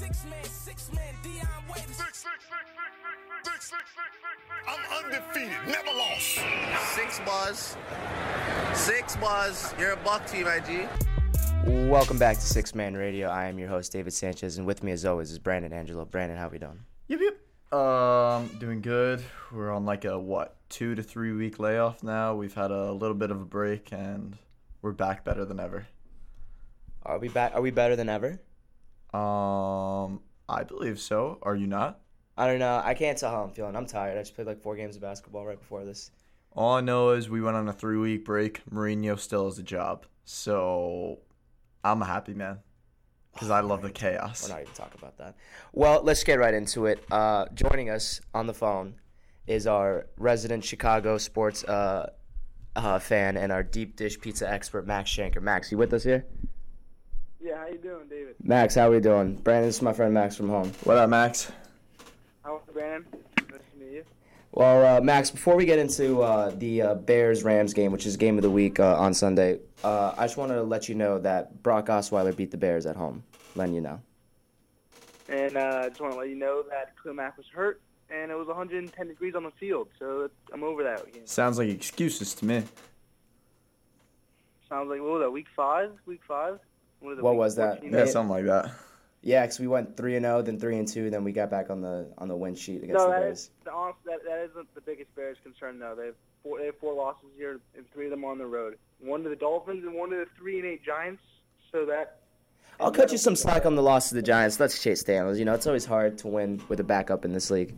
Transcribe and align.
Six 0.00 0.24
man, 0.24 0.44
six 0.44 0.90
man, 0.94 1.14
Dion 1.22 1.46
Waiters. 1.68 2.00
I'm 4.66 5.04
undefeated, 5.04 5.50
never 5.66 5.94
lost. 5.94 6.40
Six 6.94 7.20
buzz. 7.26 7.76
Six 8.72 9.16
buzz. 9.16 9.74
You're 9.78 9.92
a 9.92 9.96
buck 9.98 10.26
team, 10.26 10.46
IG. 10.46 10.88
Welcome 11.90 12.18
back 12.18 12.36
to 12.36 12.42
Six 12.42 12.74
Man 12.74 12.94
Radio. 12.94 13.28
I 13.28 13.44
am 13.44 13.58
your 13.58 13.68
host, 13.68 13.92
David 13.92 14.14
Sanchez, 14.14 14.56
and 14.56 14.66
with 14.66 14.82
me, 14.82 14.92
as 14.92 15.04
always, 15.04 15.30
is 15.30 15.38
Brandon 15.38 15.74
Angelo. 15.74 16.06
Brandon, 16.06 16.38
how 16.38 16.48
we 16.48 16.56
doing? 16.56 16.80
Yep, 17.08 17.20
yep. 17.20 17.78
Um, 17.78 18.48
doing 18.58 18.80
good. 18.80 19.22
We're 19.52 19.70
on 19.70 19.84
like 19.84 20.06
a 20.06 20.18
what 20.18 20.56
two 20.70 20.94
to 20.94 21.02
three 21.02 21.32
week 21.32 21.58
layoff 21.58 22.02
now. 22.02 22.34
We've 22.34 22.54
had 22.54 22.70
a 22.70 22.90
little 22.90 23.16
bit 23.16 23.30
of 23.30 23.38
a 23.38 23.44
break, 23.44 23.92
and 23.92 24.38
we're 24.80 24.92
back 24.92 25.26
better 25.26 25.44
than 25.44 25.60
ever. 25.60 25.88
Are 27.02 27.18
we 27.18 27.28
back? 27.28 27.52
Are 27.54 27.60
we 27.60 27.70
better 27.70 27.96
than 27.96 28.08
ever? 28.08 28.40
Um, 29.12 30.20
I 30.48 30.62
believe 30.66 31.00
so. 31.00 31.38
Are 31.42 31.56
you 31.56 31.66
not? 31.66 32.00
I 32.36 32.46
don't 32.46 32.58
know. 32.58 32.80
I 32.82 32.94
can't 32.94 33.18
tell 33.18 33.30
how 33.30 33.42
I'm 33.42 33.50
feeling. 33.50 33.76
I'm 33.76 33.86
tired. 33.86 34.16
I 34.16 34.22
just 34.22 34.34
played 34.34 34.46
like 34.46 34.62
four 34.62 34.76
games 34.76 34.96
of 34.96 35.02
basketball 35.02 35.44
right 35.44 35.58
before 35.58 35.84
this. 35.84 36.10
All 36.52 36.74
I 36.74 36.80
know 36.80 37.10
is 37.10 37.28
we 37.28 37.40
went 37.40 37.56
on 37.56 37.68
a 37.68 37.72
three 37.72 37.98
week 37.98 38.24
break. 38.24 38.62
Mourinho 38.72 39.18
still 39.18 39.44
has 39.44 39.58
a 39.58 39.62
job, 39.62 40.06
so 40.24 41.18
I'm 41.84 42.02
a 42.02 42.06
happy 42.06 42.34
man 42.34 42.58
because 43.32 43.50
I 43.50 43.60
love 43.60 43.82
the 43.82 43.90
chaos. 43.90 44.48
We're 44.48 44.54
not 44.54 44.62
even 44.62 44.74
talking 44.74 44.98
about 44.98 45.18
that. 45.18 45.36
Well, 45.72 46.02
let's 46.02 46.24
get 46.24 46.38
right 46.38 46.54
into 46.54 46.86
it. 46.86 47.04
Uh, 47.10 47.46
joining 47.54 47.90
us 47.90 48.20
on 48.34 48.46
the 48.46 48.54
phone 48.54 48.94
is 49.46 49.66
our 49.66 50.06
resident 50.16 50.64
Chicago 50.64 51.18
sports 51.18 51.64
uh, 51.64 52.10
uh, 52.76 52.98
fan 52.98 53.36
and 53.36 53.52
our 53.52 53.62
deep 53.62 53.96
dish 53.96 54.20
pizza 54.20 54.50
expert, 54.50 54.86
Max 54.86 55.10
Shanker. 55.10 55.42
Max, 55.42 55.70
you 55.70 55.78
with 55.78 55.92
us 55.92 56.04
here? 56.04 56.24
Yeah, 57.42 57.56
how 57.56 57.68
you 57.68 57.78
doing, 57.78 58.06
David? 58.08 58.34
Max, 58.42 58.74
how 58.74 58.88
are 58.88 58.90
we 58.90 59.00
doing? 59.00 59.34
Brandon, 59.36 59.68
this 59.68 59.76
is 59.76 59.82
my 59.82 59.94
friend 59.94 60.12
Max 60.12 60.36
from 60.36 60.50
home. 60.50 60.70
What 60.84 60.98
up, 60.98 61.08
Max? 61.08 61.50
How 62.44 62.56
are 62.56 62.60
you, 62.66 62.72
Brandon? 62.74 63.06
Nice 63.50 63.60
to 63.72 63.78
meet 63.78 63.92
you. 63.92 64.04
Well, 64.52 64.98
uh, 64.98 65.00
Max, 65.00 65.30
before 65.30 65.56
we 65.56 65.64
get 65.64 65.78
into 65.78 66.20
uh, 66.20 66.50
the 66.50 66.82
uh, 66.82 66.94
Bears 66.96 67.42
Rams 67.42 67.72
game, 67.72 67.92
which 67.92 68.04
is 68.04 68.18
game 68.18 68.36
of 68.36 68.42
the 68.42 68.50
week 68.50 68.78
uh, 68.78 68.98
on 68.98 69.14
Sunday, 69.14 69.60
uh, 69.82 70.12
I 70.18 70.24
just 70.24 70.36
wanted 70.36 70.56
to 70.56 70.62
let 70.62 70.90
you 70.90 70.94
know 70.94 71.18
that 71.20 71.62
Brock 71.62 71.86
Osweiler 71.86 72.36
beat 72.36 72.50
the 72.50 72.58
Bears 72.58 72.84
at 72.84 72.94
home. 72.94 73.22
Letting 73.56 73.74
you 73.74 73.80
know. 73.80 74.02
And 75.30 75.56
uh, 75.56 75.82
I 75.84 75.88
just 75.88 76.00
want 76.00 76.12
to 76.12 76.18
let 76.18 76.28
you 76.28 76.36
know 76.36 76.62
that 76.68 76.92
Khalil 77.02 77.14
Mack 77.14 77.38
was 77.38 77.46
hurt, 77.46 77.80
and 78.10 78.30
it 78.30 78.34
was 78.34 78.48
110 78.48 79.08
degrees 79.08 79.34
on 79.34 79.44
the 79.44 79.50
field, 79.52 79.88
so 79.98 80.28
I'm 80.52 80.62
over 80.62 80.82
that. 80.82 81.06
Again. 81.06 81.26
Sounds 81.26 81.56
like 81.56 81.70
excuses 81.70 82.34
to 82.34 82.44
me. 82.44 82.64
Sounds 84.68 84.90
like 84.90 85.00
what 85.00 85.12
was 85.12 85.22
that? 85.22 85.30
Week 85.30 85.46
five? 85.56 85.92
Week 86.06 86.20
five? 86.28 86.58
What, 87.00 87.22
What 87.22 87.36
was 87.36 87.56
that? 87.56 87.82
Yeah, 87.84 88.04
something 88.06 88.30
like 88.30 88.44
that. 88.46 88.70
Yeah, 89.22 89.42
because 89.42 89.60
we 89.60 89.66
went 89.66 89.96
three 89.96 90.16
and 90.16 90.24
zero, 90.24 90.40
then 90.40 90.58
three 90.58 90.78
and 90.78 90.88
two, 90.88 91.10
then 91.10 91.24
we 91.24 91.32
got 91.32 91.50
back 91.50 91.68
on 91.68 91.82
the 91.82 92.08
on 92.18 92.28
the 92.28 92.36
win 92.36 92.54
sheet 92.54 92.82
against 92.82 92.94
No, 92.94 93.06
the 93.06 93.10
Bears. 93.18 93.38
is 93.38 93.50
the 93.64 93.72
honest, 93.72 93.98
that 94.06 94.24
that 94.24 94.48
isn't 94.50 94.74
the 94.74 94.80
biggest 94.80 95.14
Bears 95.14 95.36
concern 95.42 95.78
though. 95.78 95.94
They 95.94 96.06
have 96.06 96.14
four 96.42 96.58
they 96.58 96.66
have 96.66 96.78
four 96.78 96.94
losses 96.94 97.28
here, 97.36 97.60
and 97.76 97.84
three 97.92 98.06
of 98.06 98.10
them 98.10 98.24
on 98.24 98.38
the 98.38 98.46
road. 98.46 98.78
One 98.98 99.22
to 99.24 99.28
the 99.28 99.36
Dolphins 99.36 99.84
and 99.84 99.94
one 99.94 100.10
to 100.10 100.16
the 100.16 100.26
three 100.38 100.58
and 100.58 100.66
eight 100.66 100.82
Giants. 100.82 101.22
So 101.70 101.84
that 101.86 102.20
I'll 102.80 102.90
cut 102.90 103.12
you 103.12 103.18
some 103.18 103.36
slack 103.36 103.66
on 103.66 103.74
the 103.74 103.82
loss 103.82 104.08
to 104.08 104.14
the 104.14 104.22
Giants. 104.22 104.58
Let's 104.58 104.82
chase 104.82 105.02
Daniels. 105.02 105.38
You 105.38 105.44
know, 105.44 105.52
it's 105.52 105.66
always 105.66 105.84
hard 105.84 106.16
to 106.18 106.28
win 106.28 106.62
with 106.68 106.80
a 106.80 106.84
backup 106.84 107.26
in 107.26 107.32
this 107.34 107.50
league. 107.50 107.74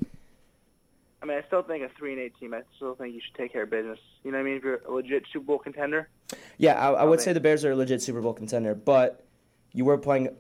I 1.23 1.27
mean, 1.27 1.39
I 1.39 1.47
still 1.47 1.62
think 1.62 1.84
a 1.84 1.89
three 1.97 2.12
and 2.12 2.20
eight 2.20 2.33
team. 2.41 2.53
I 2.53 2.62
still 2.77 2.95
think 2.97 3.15
you 3.15 3.20
should 3.25 3.37
take 3.37 3.53
care 3.53 3.62
of 3.62 3.70
business. 3.70 3.98
You 4.25 4.33
know 4.33 4.39
what 4.39 4.42
I 4.42 4.45
mean? 4.45 4.56
If 4.56 4.65
you're 4.65 4.83
a 4.87 4.91
legit 4.91 5.25
Super 5.33 5.45
Bowl 5.47 5.59
contender. 5.59 6.09
Yeah, 6.59 6.75
I, 6.75 6.92
I 6.92 7.05
would 7.05 7.20
Okay. 7.20 7.27
say 7.27 7.33
the 7.33 7.41
Bears 7.41 7.65
are 7.65 7.70
a 7.73 7.77
legit 7.77 8.03
Super 8.03 8.20
Bowl 8.20 8.33
contender, 8.34 8.75
but 8.75 9.25
you 9.73 9.84
were 9.84 9.98
playing. 9.98 10.31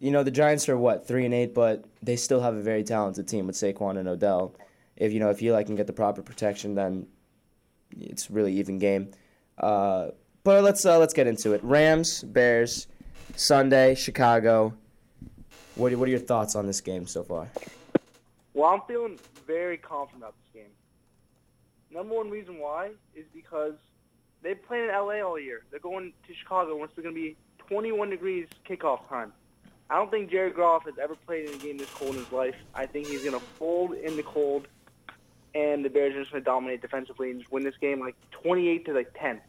You 0.00 0.10
know, 0.10 0.24
the 0.24 0.32
Giants 0.32 0.68
are 0.68 0.76
what 0.76 1.06
three 1.06 1.24
and 1.24 1.32
eight, 1.32 1.54
but 1.54 1.84
they 2.02 2.16
still 2.16 2.40
have 2.40 2.54
a 2.56 2.60
very 2.60 2.82
talented 2.82 3.28
team 3.28 3.46
with 3.46 3.54
Saquon 3.54 3.98
and 3.98 4.08
Odell. 4.08 4.54
If 4.96 5.12
you 5.12 5.20
know, 5.20 5.30
if 5.30 5.40
Eli 5.40 5.62
can 5.62 5.76
get 5.76 5.86
the 5.86 5.92
proper 5.92 6.22
protection, 6.22 6.74
then 6.74 7.06
it's 8.00 8.28
really 8.30 8.52
even 8.54 8.78
game. 8.78 9.12
Uh, 9.58 10.08
but 10.42 10.64
let's 10.64 10.84
uh, 10.84 10.98
let's 10.98 11.14
get 11.14 11.28
into 11.28 11.52
it. 11.52 11.62
Rams, 11.62 12.24
Bears, 12.24 12.88
Sunday, 13.36 13.94
Chicago. 13.94 14.74
What 15.76 15.92
are, 15.92 15.98
what 15.98 16.08
are 16.08 16.10
your 16.10 16.20
thoughts 16.20 16.56
on 16.56 16.66
this 16.66 16.80
game 16.80 17.06
so 17.06 17.22
far? 17.22 17.48
Well, 18.54 18.70
I'm 18.70 18.82
feeling 18.86 19.18
very 19.46 19.76
confident 19.76 20.22
about 20.22 20.34
this 20.44 20.62
game. 20.62 20.70
Number 21.90 22.14
one 22.14 22.30
reason 22.30 22.58
why 22.58 22.90
is 23.14 23.26
because 23.34 23.74
they 24.42 24.54
played 24.54 24.84
in 24.84 24.88
LA 24.88 25.20
all 25.20 25.38
year. 25.38 25.64
They're 25.70 25.80
going 25.80 26.12
to 26.26 26.34
Chicago 26.34 26.76
once 26.76 26.92
they're 26.94 27.02
going 27.02 27.14
to 27.14 27.20
be 27.20 27.36
21 27.68 28.10
degrees 28.10 28.46
kickoff 28.68 29.08
time. 29.08 29.32
I 29.90 29.96
don't 29.96 30.10
think 30.10 30.30
Jared 30.30 30.56
Goff 30.56 30.84
has 30.86 30.94
ever 31.02 31.14
played 31.14 31.48
in 31.48 31.54
a 31.54 31.58
game 31.58 31.76
this 31.76 31.90
cold 31.90 32.14
in 32.14 32.24
his 32.24 32.32
life. 32.32 32.54
I 32.74 32.86
think 32.86 33.08
he's 33.08 33.22
going 33.22 33.38
to 33.38 33.44
fold 33.58 33.92
in 33.92 34.16
the 34.16 34.22
cold, 34.22 34.66
and 35.54 35.84
the 35.84 35.90
Bears 35.90 36.14
are 36.14 36.20
just 36.20 36.32
going 36.32 36.42
to 36.42 36.44
dominate 36.44 36.80
defensively 36.80 37.30
and 37.30 37.40
just 37.40 37.52
win 37.52 37.62
this 37.62 37.76
game 37.80 38.00
like 38.00 38.16
28 38.30 38.86
to 38.86 38.94
like 38.94 39.12
10. 39.20 39.40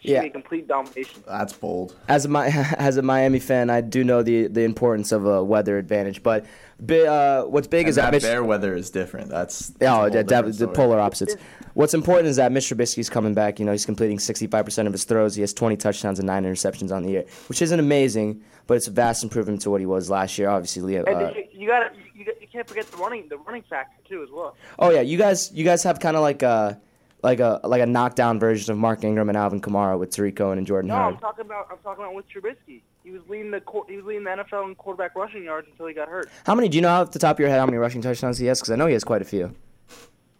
Should 0.00 0.10
Yeah. 0.12 0.22
be 0.22 0.30
complete 0.30 0.68
domination. 0.68 1.24
That's 1.26 1.52
bold. 1.52 1.96
As 2.08 2.24
a 2.24 2.30
as 2.78 2.96
a 2.96 3.02
Miami 3.02 3.40
fan, 3.40 3.68
I 3.70 3.80
do 3.80 4.04
know 4.04 4.22
the 4.22 4.46
the 4.48 4.62
importance 4.62 5.10
of 5.12 5.26
a 5.26 5.42
weather 5.42 5.76
advantage. 5.78 6.22
But 6.22 6.44
uh, 6.88 7.44
what's 7.44 7.66
big 7.66 7.80
And 7.80 7.88
is 7.88 7.96
that, 7.96 8.02
that 8.02 8.12
Mich- 8.12 8.22
bear 8.22 8.44
weather 8.44 8.74
is 8.76 8.90
different. 8.90 9.30
That's, 9.30 9.70
that's 9.70 9.90
Oh, 9.90 9.96
whole 10.02 10.10
the, 10.10 10.22
different 10.22 10.46
the 10.46 10.52
story. 10.64 10.74
polar 10.76 11.00
opposites. 11.00 11.34
What's 11.74 11.94
important 11.94 12.28
is 12.28 12.36
that 12.36 12.52
Mitch 12.52 12.68
Trubisky's 12.70 13.10
coming 13.10 13.34
back. 13.34 13.58
You 13.58 13.64
know, 13.66 13.72
he's 13.72 13.84
completing 13.84 14.18
65% 14.18 14.86
of 14.86 14.92
his 14.92 15.02
throws. 15.04 15.34
He 15.34 15.40
has 15.40 15.52
20 15.52 15.76
touchdowns 15.76 16.18
and 16.20 16.26
nine 16.26 16.44
interceptions 16.44 16.92
on 16.92 17.02
the 17.02 17.10
year, 17.10 17.24
which 17.48 17.60
isn't 17.62 17.80
amazing, 17.80 18.42
but 18.68 18.76
it's 18.76 18.86
a 18.86 18.92
vast 18.92 19.24
improvement 19.24 19.60
to 19.62 19.70
what 19.70 19.80
he 19.80 19.86
was 19.86 20.08
last 20.08 20.38
year. 20.38 20.48
Obviously, 20.48 20.82
Leo. 20.82 21.04
Uh, 21.04 21.32
you, 21.36 21.62
you 21.62 21.66
got 21.66 21.92
you, 22.14 22.24
you 22.40 22.46
can't 22.52 22.68
forget 22.68 22.86
the 22.90 22.96
running 22.96 23.28
the 23.28 23.38
running 23.38 23.62
factor 23.68 23.96
too 24.08 24.22
as 24.22 24.28
well. 24.32 24.54
oh 24.78 24.90
yeah, 24.90 25.00
you 25.00 25.18
guys, 25.18 25.50
you 25.52 25.64
guys 25.64 25.82
have 25.82 25.98
kind 25.98 26.16
of 26.16 26.22
like 26.22 26.42
a 26.42 26.80
like 27.22 27.40
a 27.40 27.60
like 27.64 27.82
a 27.82 27.86
knockdown 27.86 28.38
version 28.38 28.72
of 28.72 28.78
Mark 28.78 29.02
Ingram 29.04 29.28
and 29.28 29.36
Alvin 29.36 29.60
Kamara 29.60 29.98
with 29.98 30.10
Tarik 30.10 30.36
Cohen 30.36 30.58
and 30.58 30.66
Jordan 30.66 30.88
No, 30.88 30.94
Howard. 30.94 31.14
I'm 31.14 31.20
talking 31.20 31.44
about 31.44 31.68
I'm 31.70 31.78
talking 31.78 32.04
about 32.04 32.14
with 32.14 32.26
Trubisky. 32.28 32.82
He 33.02 33.10
was 33.10 33.22
leading 33.28 33.50
the 33.50 33.62
he 33.88 33.96
was 33.96 34.04
leading 34.04 34.24
the 34.24 34.30
NFL 34.30 34.68
in 34.68 34.74
quarterback 34.74 35.14
rushing 35.16 35.44
yards 35.44 35.66
until 35.70 35.86
he 35.86 35.94
got 35.94 36.08
hurt. 36.08 36.30
How 36.46 36.54
many? 36.54 36.68
Do 36.68 36.76
you 36.76 36.82
know 36.82 36.90
off 36.90 37.10
the 37.10 37.18
top 37.18 37.36
of 37.36 37.40
your 37.40 37.48
head 37.48 37.58
how 37.58 37.66
many 37.66 37.78
rushing 37.78 38.02
touchdowns 38.02 38.38
he 38.38 38.46
has? 38.46 38.60
Because 38.60 38.70
I 38.70 38.76
know 38.76 38.86
he 38.86 38.92
has 38.92 39.04
quite 39.04 39.22
a 39.22 39.24
few. 39.24 39.54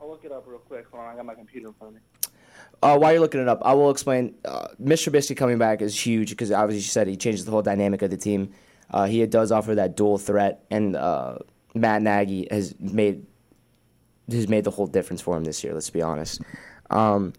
I'll 0.01 0.09
look 0.09 0.25
it 0.25 0.33
up 0.33 0.45
real 0.47 0.59
quick. 0.59 0.87
Hold 0.91 1.03
on, 1.05 1.13
I 1.13 1.17
got 1.17 1.27
my 1.27 1.35
computer 1.35 1.69
in 1.69 1.75
front 1.75 1.97
of 1.97 2.01
me. 2.01 2.07
Uh, 2.81 2.97
while 2.97 3.11
you're 3.11 3.21
looking 3.21 3.41
it 3.41 3.49
up, 3.49 3.61
I 3.65 3.75
will 3.75 3.91
explain. 3.91 4.35
Uh, 4.45 4.69
Mr. 4.81 5.11
Trubisky 5.11 5.37
coming 5.37 5.59
back 5.59 5.83
is 5.83 5.99
huge 5.99 6.31
because 6.31 6.53
obviously 6.53 6.79
you 6.79 6.83
said 6.83 7.09
he 7.09 7.17
changes 7.17 7.45
the 7.45 7.51
whole 7.51 7.63
dynamic 7.63 8.03
of 8.03 8.11
the 8.11 8.17
team. 8.17 8.53
Uh, 8.91 9.07
he 9.07 9.25
does 9.27 9.51
offer 9.51 9.75
that 9.75 9.97
dual 9.97 10.17
threat, 10.17 10.65
and 10.71 10.95
uh, 10.95 11.39
Matt 11.75 12.03
Nagy 12.03 12.47
has 12.51 12.75
made 12.79 13.27
has 14.31 14.49
made 14.49 14.65
the 14.65 14.71
whole 14.71 14.87
difference 14.87 15.21
for 15.21 15.37
him 15.37 15.45
this 15.45 15.65
year. 15.65 15.73
Let's 15.75 15.91
be 15.91 16.03
honest. 16.03 16.43
Um, 16.91 17.33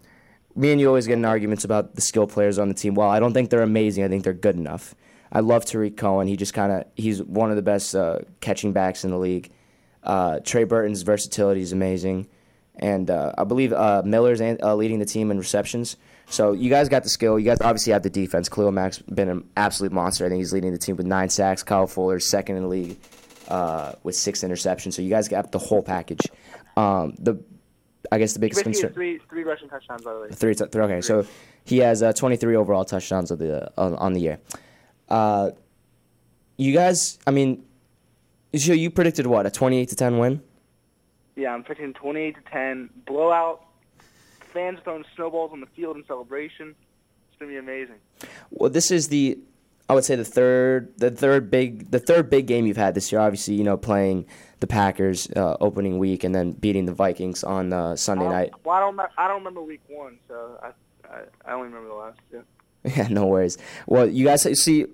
me 0.56 0.72
and 0.72 0.82
you 0.82 0.88
always 0.88 1.08
get 1.08 1.14
in 1.14 1.26
arguments 1.26 1.64
about 1.64 1.96
the 1.96 2.02
skill 2.02 2.28
players 2.28 2.60
on 2.60 2.68
the 2.68 2.74
team. 2.74 2.94
Well, 2.96 3.10
I 3.10 3.20
don't 3.20 3.34
think 3.34 3.50
they're 3.50 3.62
amazing. 3.62 4.04
I 4.04 4.08
think 4.08 4.24
they're 4.24 4.34
good 4.34 4.56
enough. 4.56 4.96
I 5.32 5.42
love 5.42 5.66
Tarik 5.66 5.96
Cohen. 5.96 6.28
He 6.28 6.36
just 6.36 6.54
kind 6.54 6.72
of 6.72 6.86
he's 6.96 7.22
one 7.22 7.50
of 7.50 7.56
the 7.56 7.62
best 7.62 7.96
uh, 7.96 8.20
catching 8.42 8.74
backs 8.74 9.04
in 9.04 9.12
the 9.12 9.18
league. 9.18 9.52
Uh, 10.04 10.40
Trey 10.40 10.64
Burton's 10.64 11.04
versatility 11.04 11.62
is 11.62 11.72
amazing, 11.72 12.28
and 12.76 13.12
uh, 13.12 13.34
I 13.38 13.44
believe 13.44 13.72
uh, 13.74 14.02
Miller's 14.04 14.42
an- 14.42 14.60
uh, 14.64 14.76
leading 14.76 15.00
the 15.00 15.06
team 15.06 15.30
in 15.30 15.38
receptions. 15.38 15.98
So 16.30 16.54
you 16.54 16.70
guys 16.70 16.90
got 16.90 17.04
the 17.04 17.10
skill. 17.10 17.38
You 17.40 17.46
guys 17.46 17.60
obviously 17.62 17.94
have 17.94 18.04
the 18.04 18.10
defense. 18.10 18.50
Khalil 18.50 18.72
Mack's 18.72 19.00
been 19.00 19.30
an 19.30 19.48
absolute 19.58 19.92
monster. 19.92 20.26
I 20.26 20.30
think 20.30 20.40
he's 20.40 20.54
leading 20.54 20.72
the 20.72 20.78
team 20.78 20.96
with 20.96 21.06
nine 21.06 21.30
sacks. 21.30 21.64
Kyle 21.64 21.88
Fuller's 21.88 22.30
second 22.30 22.58
in 22.58 22.64
the 22.64 22.70
league 22.70 22.98
uh, 23.48 23.94
with 24.04 24.16
six 24.16 24.42
interceptions. 24.44 24.94
So 24.94 25.02
you 25.02 25.10
guys 25.10 25.28
got 25.28 25.52
the 25.52 25.60
whole 25.60 25.82
package. 25.82 26.22
Um, 26.78 27.16
the 27.20 27.44
I 28.12 28.18
guess 28.18 28.34
the 28.34 28.40
biggest 28.40 28.64
concern. 28.64 28.94
three 28.94 29.20
three 29.30 29.44
rushing 29.44 29.70
touchdowns 29.70 30.04
by 30.04 30.14
the 30.14 30.20
way. 30.22 30.30
Three, 30.30 30.54
three. 30.54 30.82
okay, 30.84 31.02
so 31.02 31.26
he 31.64 31.80
has 31.80 32.02
uh, 32.02 32.14
23 32.14 32.56
overall 32.56 32.86
touchdowns 32.86 33.32
of 33.32 33.40
the 33.40 33.72
on, 33.78 33.96
on 33.96 34.14
the 34.14 34.22
year. 34.22 34.40
Uh, 35.10 35.52
you 36.58 36.74
guys, 36.74 37.20
I 37.26 37.32
mean, 37.32 37.64
so 38.56 38.74
you 38.74 38.90
predicted 38.90 39.28
what 39.28 39.46
a 39.46 39.52
28 39.52 39.90
to 39.90 39.96
10 39.96 40.18
win? 40.18 40.42
Yeah, 41.36 41.54
I'm 41.54 41.64
picking 41.64 41.94
28 41.94 42.36
to 42.36 42.52
10 42.52 42.90
blowout. 43.06 43.66
Fans 44.54 44.80
throwing 44.84 45.06
snowballs 45.16 45.52
on 45.54 45.62
the 45.62 45.68
field 45.68 45.96
in 45.96 46.04
celebration. 46.06 46.76
It's 47.30 47.40
gonna 47.40 47.52
be 47.52 47.58
amazing. 47.58 47.96
Well, 48.50 48.70
this 48.70 48.92
is 48.92 49.08
the, 49.10 49.38
I 49.90 49.94
would 49.96 50.06
say 50.06 50.16
the 50.16 50.24
third, 50.24 50.94
the 50.98 51.10
third 51.12 51.50
big, 51.50 51.90
the 51.92 52.00
third 52.00 52.30
big 52.30 52.46
game 52.46 52.66
you've 52.68 52.78
had 52.78 52.94
this 52.94 53.12
year. 53.12 53.20
Obviously, 53.20 53.56
you 53.56 53.64
know, 53.64 53.76
playing 53.76 54.28
the 54.60 54.68
Packers 54.68 55.28
uh, 55.36 55.58
opening 55.60 55.98
week 55.98 56.24
and 56.24 56.34
then 56.36 56.52
beating 56.52 56.86
the 56.86 56.94
Vikings 56.94 57.44
on 57.44 57.74
uh, 57.74 57.96
Sunday 57.96 58.26
don't- 58.26 58.34
night. 58.34 58.52
Well, 58.64 58.76
I 58.76 58.80
don't 58.80 59.00
I 59.18 59.28
don't 59.28 59.38
remember 59.40 59.62
week 59.64 59.82
one, 59.88 60.20
so 60.28 60.60
I 60.62 60.68
I, 61.12 61.22
I 61.46 61.54
only 61.54 61.68
remember 61.70 61.90
the 61.90 61.96
last. 61.96 62.20
Yeah. 62.32 62.40
Yeah, 62.96 63.08
no 63.10 63.26
worries. 63.26 63.58
Well, 63.88 64.08
you 64.08 64.26
guys 64.26 64.44
see. 64.64 64.86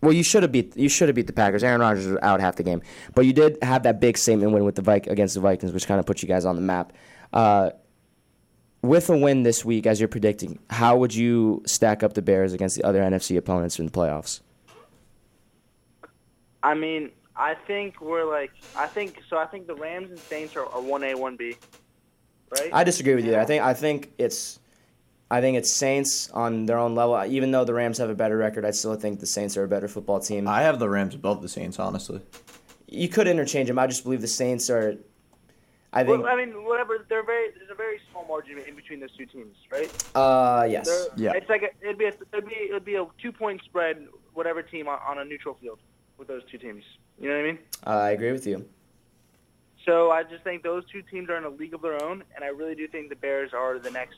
Well, 0.00 0.12
you 0.12 0.22
should 0.22 0.42
have 0.44 0.52
beat 0.52 0.76
you 0.76 0.88
should 0.88 1.08
have 1.08 1.16
beat 1.16 1.26
the 1.26 1.32
Packers. 1.32 1.64
Aaron 1.64 1.80
Rodgers 1.80 2.06
was 2.06 2.18
out 2.22 2.40
half 2.40 2.54
the 2.56 2.62
game, 2.62 2.80
but 3.14 3.26
you 3.26 3.32
did 3.32 3.58
have 3.62 3.82
that 3.82 4.00
big 4.00 4.16
statement 4.16 4.52
win 4.52 4.64
with 4.64 4.76
the 4.76 4.82
Vik- 4.82 5.08
against 5.08 5.34
the 5.34 5.40
Vikings, 5.40 5.72
which 5.72 5.86
kind 5.88 5.98
of 5.98 6.06
put 6.06 6.22
you 6.22 6.28
guys 6.28 6.44
on 6.44 6.54
the 6.54 6.62
map. 6.62 6.92
Uh, 7.32 7.70
with 8.82 9.10
a 9.10 9.16
win 9.16 9.42
this 9.42 9.64
week, 9.64 9.86
as 9.86 10.00
you're 10.00 10.08
predicting, 10.08 10.58
how 10.70 10.96
would 10.96 11.14
you 11.14 11.62
stack 11.66 12.02
up 12.02 12.14
the 12.14 12.22
Bears 12.22 12.52
against 12.52 12.76
the 12.76 12.84
other 12.84 13.00
NFC 13.00 13.36
opponents 13.36 13.78
in 13.78 13.86
the 13.86 13.92
playoffs? 13.92 14.40
I 16.62 16.74
mean, 16.74 17.10
I 17.36 17.54
think 17.54 18.00
we're 18.00 18.24
like 18.24 18.50
I 18.76 18.86
think 18.86 19.22
so. 19.28 19.38
I 19.38 19.46
think 19.46 19.66
the 19.66 19.74
Rams 19.74 20.10
and 20.10 20.18
Saints 20.18 20.56
are 20.56 20.64
one 20.64 21.04
A, 21.04 21.14
one 21.14 21.36
B, 21.36 21.56
right? 22.50 22.70
I 22.72 22.84
disagree 22.84 23.14
with 23.14 23.24
you. 23.24 23.30
there. 23.32 23.40
I 23.40 23.44
think 23.44 23.62
I 23.62 23.74
think 23.74 24.12
it's 24.18 24.58
I 25.30 25.40
think 25.40 25.56
it's 25.56 25.72
Saints 25.72 26.30
on 26.30 26.66
their 26.66 26.78
own 26.78 26.94
level. 26.94 27.22
Even 27.26 27.50
though 27.52 27.64
the 27.64 27.74
Rams 27.74 27.98
have 27.98 28.10
a 28.10 28.14
better 28.14 28.36
record, 28.36 28.64
I 28.64 28.72
still 28.72 28.94
think 28.96 29.20
the 29.20 29.26
Saints 29.26 29.56
are 29.56 29.64
a 29.64 29.68
better 29.68 29.86
football 29.86 30.18
team. 30.20 30.48
I 30.48 30.62
have 30.62 30.78
the 30.78 30.88
Rams 30.88 31.14
above 31.14 31.42
the 31.42 31.48
Saints, 31.48 31.78
honestly. 31.78 32.20
you 32.88 33.08
could 33.08 33.28
interchange 33.28 33.68
them. 33.68 33.78
I 33.78 33.86
just 33.86 34.02
believe 34.02 34.20
the 34.20 34.28
Saints 34.28 34.68
are. 34.70 34.96
I 35.92 36.04
think. 36.04 36.22
Well, 36.22 36.32
I 36.32 36.36
mean, 36.36 36.64
whatever. 36.64 37.04
They're 37.08 37.22
very. 37.24 37.50
There's 37.56 37.70
a 37.70 37.74
very 37.74 37.98
small 38.10 38.26
margin 38.26 38.58
in 38.58 38.74
between 38.76 39.00
those 39.00 39.14
two 39.16 39.26
teams, 39.26 39.56
right? 39.70 39.90
Uh, 40.14 40.66
yes. 40.68 40.86
They're, 40.86 41.06
Yeah. 41.16 41.32
It's 41.34 41.48
like 41.48 41.62
a, 41.62 41.68
it'd 41.82 41.98
be 41.98 42.04
a, 42.04 42.12
it'd 42.32 42.46
be 42.48 42.54
it'd 42.68 42.84
be 42.84 42.96
a 42.96 43.06
two 43.22 43.32
point 43.32 43.62
spread, 43.64 44.06
whatever 44.34 44.62
team 44.62 44.86
on, 44.88 44.98
on 45.06 45.18
a 45.18 45.24
neutral 45.24 45.54
field 45.60 45.78
with 46.18 46.28
those 46.28 46.42
two 46.50 46.58
teams. 46.58 46.84
You 47.18 47.28
know 47.30 47.36
what 47.36 47.44
I 47.44 47.46
mean? 47.46 47.58
Uh, 47.86 47.90
I 47.90 48.10
agree 48.10 48.32
with 48.32 48.46
you. 48.46 48.66
So 49.86 50.10
I 50.10 50.22
just 50.24 50.44
think 50.44 50.62
those 50.62 50.84
two 50.92 51.00
teams 51.02 51.30
are 51.30 51.38
in 51.38 51.44
a 51.44 51.48
league 51.48 51.72
of 51.72 51.80
their 51.80 52.02
own, 52.04 52.22
and 52.34 52.44
I 52.44 52.48
really 52.48 52.74
do 52.74 52.86
think 52.86 53.08
the 53.08 53.16
Bears 53.16 53.52
are 53.54 53.78
the 53.78 53.90
next 53.90 54.16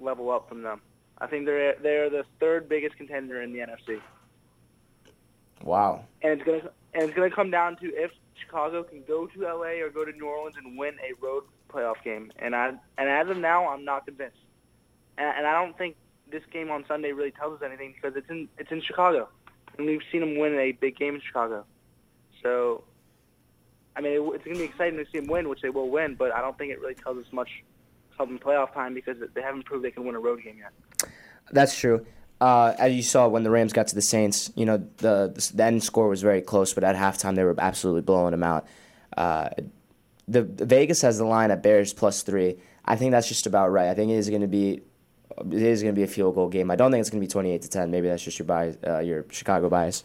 level 0.00 0.30
up 0.30 0.48
from 0.48 0.62
them. 0.62 0.80
I 1.18 1.26
think 1.26 1.44
they're 1.44 1.74
they're 1.82 2.08
the 2.08 2.24
third 2.40 2.68
biggest 2.70 2.96
contender 2.96 3.42
in 3.42 3.52
the 3.52 3.58
NFC, 3.58 4.00
Wow. 5.62 6.04
and 6.22 6.32
it's 6.32 6.42
gonna 6.42 6.70
and 6.94 7.04
it's 7.04 7.14
gonna 7.14 7.30
come 7.30 7.50
down 7.50 7.76
to 7.76 7.86
if 7.94 8.10
Chicago 8.34 8.82
can 8.82 9.02
go 9.06 9.26
to 9.26 9.40
LA 9.40 9.82
or 9.82 9.90
go 9.90 10.04
to 10.04 10.12
New 10.12 10.26
Orleans 10.26 10.56
and 10.56 10.78
win 10.78 10.94
a 11.00 11.24
road 11.24 11.44
playoff 11.68 12.02
game. 12.04 12.32
And 12.38 12.54
I 12.54 12.72
and 12.98 13.08
as 13.08 13.28
of 13.28 13.38
now, 13.38 13.68
I'm 13.68 13.84
not 13.84 14.06
convinced, 14.06 14.38
and, 15.18 15.38
and 15.38 15.46
I 15.46 15.52
don't 15.52 15.76
think 15.76 15.96
this 16.30 16.42
game 16.52 16.70
on 16.70 16.84
Sunday 16.88 17.12
really 17.12 17.30
tells 17.30 17.60
us 17.60 17.62
anything 17.64 17.94
because 17.94 18.16
it's 18.16 18.28
in 18.30 18.48
it's 18.58 18.70
in 18.70 18.82
Chicago, 18.82 19.28
and 19.78 19.86
we've 19.86 20.02
seen 20.10 20.20
them 20.20 20.38
win 20.38 20.54
a 20.58 20.72
big 20.72 20.96
game 20.96 21.14
in 21.14 21.20
Chicago. 21.20 21.64
So, 22.42 22.84
I 23.94 24.00
mean, 24.00 24.12
it, 24.12 24.34
it's 24.34 24.44
going 24.44 24.56
to 24.56 24.62
be 24.62 24.64
exciting 24.64 24.98
to 24.98 25.04
see 25.12 25.20
them 25.20 25.28
win, 25.28 25.48
which 25.48 25.62
they 25.62 25.70
will 25.70 25.90
win. 25.90 26.16
But 26.16 26.32
I 26.32 26.40
don't 26.40 26.58
think 26.58 26.72
it 26.72 26.80
really 26.80 26.94
tells 26.94 27.18
us 27.18 27.32
much 27.32 27.48
come 28.16 28.38
playoff 28.38 28.72
time 28.74 28.94
because 28.94 29.16
they 29.34 29.42
haven't 29.42 29.64
proved 29.64 29.84
they 29.84 29.90
can 29.90 30.04
win 30.04 30.16
a 30.16 30.20
road 30.20 30.42
game 30.42 30.58
yet. 30.58 31.10
That's 31.50 31.78
true. 31.78 32.04
Uh, 32.42 32.74
as 32.76 32.92
you 32.92 33.04
saw 33.04 33.28
when 33.28 33.44
the 33.44 33.50
Rams 33.50 33.72
got 33.72 33.86
to 33.86 33.94
the 33.94 34.02
Saints, 34.02 34.50
you 34.56 34.66
know 34.66 34.78
the 34.96 35.32
the 35.54 35.62
end 35.62 35.84
score 35.84 36.08
was 36.08 36.22
very 36.22 36.42
close, 36.42 36.74
but 36.74 36.82
at 36.82 36.96
halftime 36.96 37.36
they 37.36 37.44
were 37.44 37.54
absolutely 37.56 38.02
blowing 38.02 38.32
them 38.32 38.42
out. 38.42 38.66
Uh, 39.16 39.50
the, 40.26 40.42
the 40.42 40.66
Vegas 40.66 41.02
has 41.02 41.18
the 41.18 41.24
line 41.24 41.52
at 41.52 41.62
Bears 41.62 41.92
plus 41.92 42.24
three. 42.24 42.56
I 42.84 42.96
think 42.96 43.12
that's 43.12 43.28
just 43.28 43.46
about 43.46 43.70
right. 43.70 43.88
I 43.88 43.94
think 43.94 44.10
it 44.10 44.16
is 44.16 44.28
going 44.28 44.42
to 44.42 44.48
be 44.48 44.80
it 45.38 45.62
is 45.62 45.84
going 45.84 45.94
to 45.94 45.96
be 45.96 46.02
a 46.02 46.08
field 46.08 46.34
goal 46.34 46.48
game. 46.48 46.68
I 46.72 46.74
don't 46.74 46.90
think 46.90 47.00
it's 47.00 47.10
going 47.10 47.20
to 47.20 47.24
be 47.24 47.30
twenty 47.30 47.52
eight 47.52 47.62
to 47.62 47.68
ten. 47.68 47.92
Maybe 47.92 48.08
that's 48.08 48.24
just 48.24 48.40
your 48.40 48.46
bias, 48.46 48.76
uh, 48.84 48.98
your 48.98 49.24
Chicago 49.30 49.68
bias. 49.68 50.02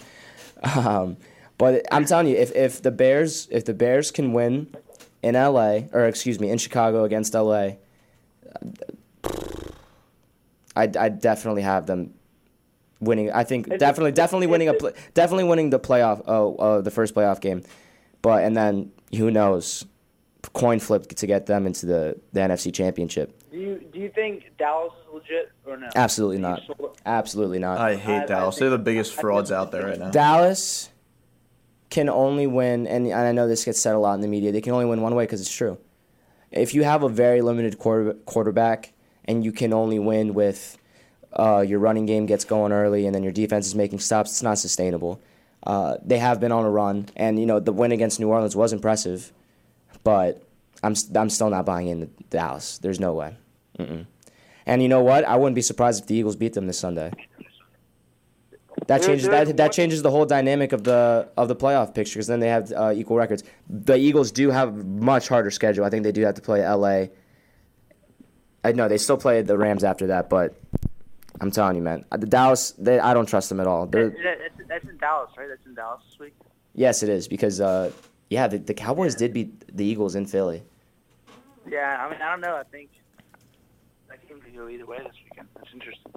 Um, 0.63 1.18
but 1.57 1.88
I'm 1.92 2.06
telling 2.06 2.28
you, 2.28 2.36
if, 2.36 2.56
if 2.56 2.84
the 2.84 2.92
Bears 2.92 3.48
if 3.50 3.66
the 3.66 3.74
Bears 3.74 4.12
can 4.12 4.34
win 4.34 4.75
in 5.24 5.34
LA 5.34 5.80
or 5.92 6.06
excuse 6.06 6.39
me 6.39 6.51
in 6.51 6.60
Chicago 6.60 7.04
against 7.04 7.34
LA, 7.34 7.78
I 10.75 10.84
I 10.84 11.10
definitely 11.10 11.63
have 11.63 11.88
them 11.88 12.13
winning. 12.99 13.31
I 13.31 13.44
think 13.44 13.67
It's- 13.67 13.79
definitely 13.79 14.11
definitely 14.11 14.45
it's- 14.45 14.51
winning 14.51 14.69
a 14.69 14.73
it's- 14.73 14.94
pl- 14.94 15.01
definitely 15.13 15.44
winning 15.45 15.69
the 15.69 15.79
playoff 15.79 16.21
oh 16.27 16.55
uh, 16.55 16.81
the 16.81 16.91
first 16.91 17.13
playoff 17.15 17.39
game, 17.41 17.63
but 18.21 18.44
and 18.44 18.55
then 18.55 18.91
who 19.15 19.29
knows, 19.31 19.85
coin 20.53 20.79
flip 20.79 21.07
to 21.07 21.27
get 21.27 21.45
them 21.45 21.65
into 21.67 21.85
the 21.85 22.19
the 22.33 22.39
NFC 22.41 22.71
Championship. 22.73 23.33
Do 23.51 23.57
you 23.57 23.83
do 23.94 23.99
you 23.99 24.09
think 24.09 24.45
Dallas 24.57 24.94
is 25.07 25.13
legit 25.13 25.51
or 25.65 25.77
no? 25.77 25.88
Absolutely 25.95 26.38
not. 26.39 26.61
sold- 26.65 26.97
Absolutely 27.05 27.59
not. 27.59 27.77
I 27.79 27.95
hate 27.95 28.19
I- 28.19 28.23
I 28.23 28.25
Dallas. 28.25 28.55
think- 28.55 28.59
They're 28.61 28.69
the 28.71 28.77
biggest 28.79 29.11
I 29.11 29.15
think- 29.15 29.21
frauds 29.21 29.51
out 29.51 29.71
there 29.71 29.85
right 29.88 30.00
now. 30.00 30.09
Dallas 30.11 30.89
can 31.89 32.09
only 32.09 32.47
win, 32.47 32.85
and 32.85 33.11
I 33.13 33.31
know 33.31 33.47
this 33.47 33.63
gets 33.63 33.79
said 33.81 33.95
a 33.95 34.00
lot 34.00 34.15
in 34.15 34.21
the 34.21 34.27
media. 34.27 34.51
They 34.51 34.59
can 34.61 34.73
only 34.73 34.85
win 34.85 35.01
one 35.01 35.15
way 35.15 35.23
because 35.23 35.39
it's 35.39 35.50
true. 35.53 35.77
If 36.51 36.73
you 36.73 36.83
have 36.83 37.03
a 37.03 37.09
very 37.09 37.41
limited 37.41 37.77
quarter, 37.77 38.13
quarterback 38.25 38.93
and 39.25 39.43
you 39.43 39.51
can 39.51 39.71
only 39.73 40.00
win 40.00 40.33
with 40.33 40.77
uh, 41.38 41.63
your 41.66 41.80
running 41.80 42.06
game 42.06 42.25
gets 42.25 42.44
going 42.44 42.72
early 42.72 43.06
and 43.06 43.16
then 43.16 43.24
your 43.24 43.31
defense 43.31 43.68
is 43.68 43.75
making 43.75 44.00
stops, 44.00 44.31
it's 44.31 44.44
not 44.44 44.57
sustainable. 44.57 45.22
Uh, 45.63 45.98
they 46.04 46.18
have 46.18 46.39
been 46.39 46.51
on 46.51 46.66
a 46.66 46.69
run, 46.69 47.07
and 47.16 47.39
you 47.39 47.45
know 47.45 47.60
the 47.60 47.74
win 47.74 47.92
against 47.92 48.19
New 48.19 48.30
Orleans 48.30 48.56
was 48.56 48.74
impressive, 48.74 49.34
but 50.04 50.42
I'm 50.84 50.95
I'm 51.16 51.30
still 51.30 51.50
not 51.50 51.66
buying 51.66 51.88
into 51.88 52.07
Dallas. 52.30 52.78
There's 52.78 53.00
no 53.00 53.13
way. 53.13 53.36
Mm-mm. 53.78 54.06
And 54.66 54.81
you 54.81 54.88
know 54.88 55.01
what? 55.01 55.25
I 55.25 55.36
wouldn't 55.36 55.56
be 55.56 55.62
surprised 55.62 56.04
if 56.04 56.07
the 56.07 56.16
Eagles 56.16 56.36
beat 56.36 56.54
them 56.54 56.68
this 56.68 56.80
Sunday. 56.80 57.12
That 58.86 59.01
changes 59.01 59.28
that 59.28 59.57
that 59.57 59.72
changes 59.72 60.04
the 60.04 60.12
whole 60.12 60.25
dynamic 60.25 60.72
of 60.72 60.84
the 60.84 61.28
of 61.36 61.48
the 61.48 61.56
playoff 61.56 61.94
picture 61.94 62.16
because 62.16 62.28
then 62.28 62.39
they 62.39 62.50
have 62.50 62.72
uh, 62.72 62.94
equal 62.95 63.18
records. 63.18 63.44
The 63.68 63.98
Eagles 63.98 64.31
do 64.31 64.51
have 64.51 64.75
much 64.86 65.28
harder 65.28 65.51
schedule. 65.51 65.84
I 65.84 65.89
think 65.89 66.04
they 66.04 66.12
do 66.12 66.22
have 66.22 66.36
to 66.36 66.42
play 66.42 66.63
L.A. 66.63 67.10
I 68.63 68.72
know 68.74 68.88
they 68.88 68.98
still 68.98 69.18
play 69.18 69.42
the 69.42 69.57
Rams 69.57 69.84
after 69.84 70.07
that, 70.07 70.30
but 70.30 70.56
I'm 71.39 71.51
telling 71.51 71.75
you, 71.75 71.81
man, 71.84 72.04
the 72.12 72.25
Dallas. 72.25 72.72
They, 72.78 73.00
I 73.00 73.13
don't 73.13 73.28
trust 73.28 73.50
them 73.50 73.60
at 73.60 73.68
all. 73.68 73.86
That- 73.88 74.13
that- 74.24 74.68
that's, 74.68 74.86
in 74.86 74.98
Dallas, 74.98 75.30
right? 75.38 75.48
That's 75.48 75.66
in 75.66 75.75
Dallas 75.75 76.01
this 76.10 76.19
week. 76.19 76.34
yes, 76.74 77.01
it 77.04 77.10
is 77.10 77.28
because 77.28 77.62
uh, 77.62 77.92
yeah, 78.30 78.48
the, 78.48 78.57
the 78.57 78.74
Cowboys 78.74 79.16
did 79.16 79.34
beat 79.34 79.75
the 79.75 79.86
Eagles 79.86 80.16
in 80.16 80.25
Philly. 80.25 80.63
Yeah, 81.69 81.98
I 82.06 82.10
mean, 82.12 82.22
I 82.22 82.31
don't 82.31 82.42
know. 82.42 82.56
I 82.56 82.63
think 82.63 82.89
that 84.10 84.28
game 84.28 84.39
could 84.42 84.56
go 84.56 84.68
either 84.68 84.86
way 84.86 84.98
this 85.00 85.16
weekend. 85.24 85.48
That's 85.56 85.69
interesting. 85.74 86.12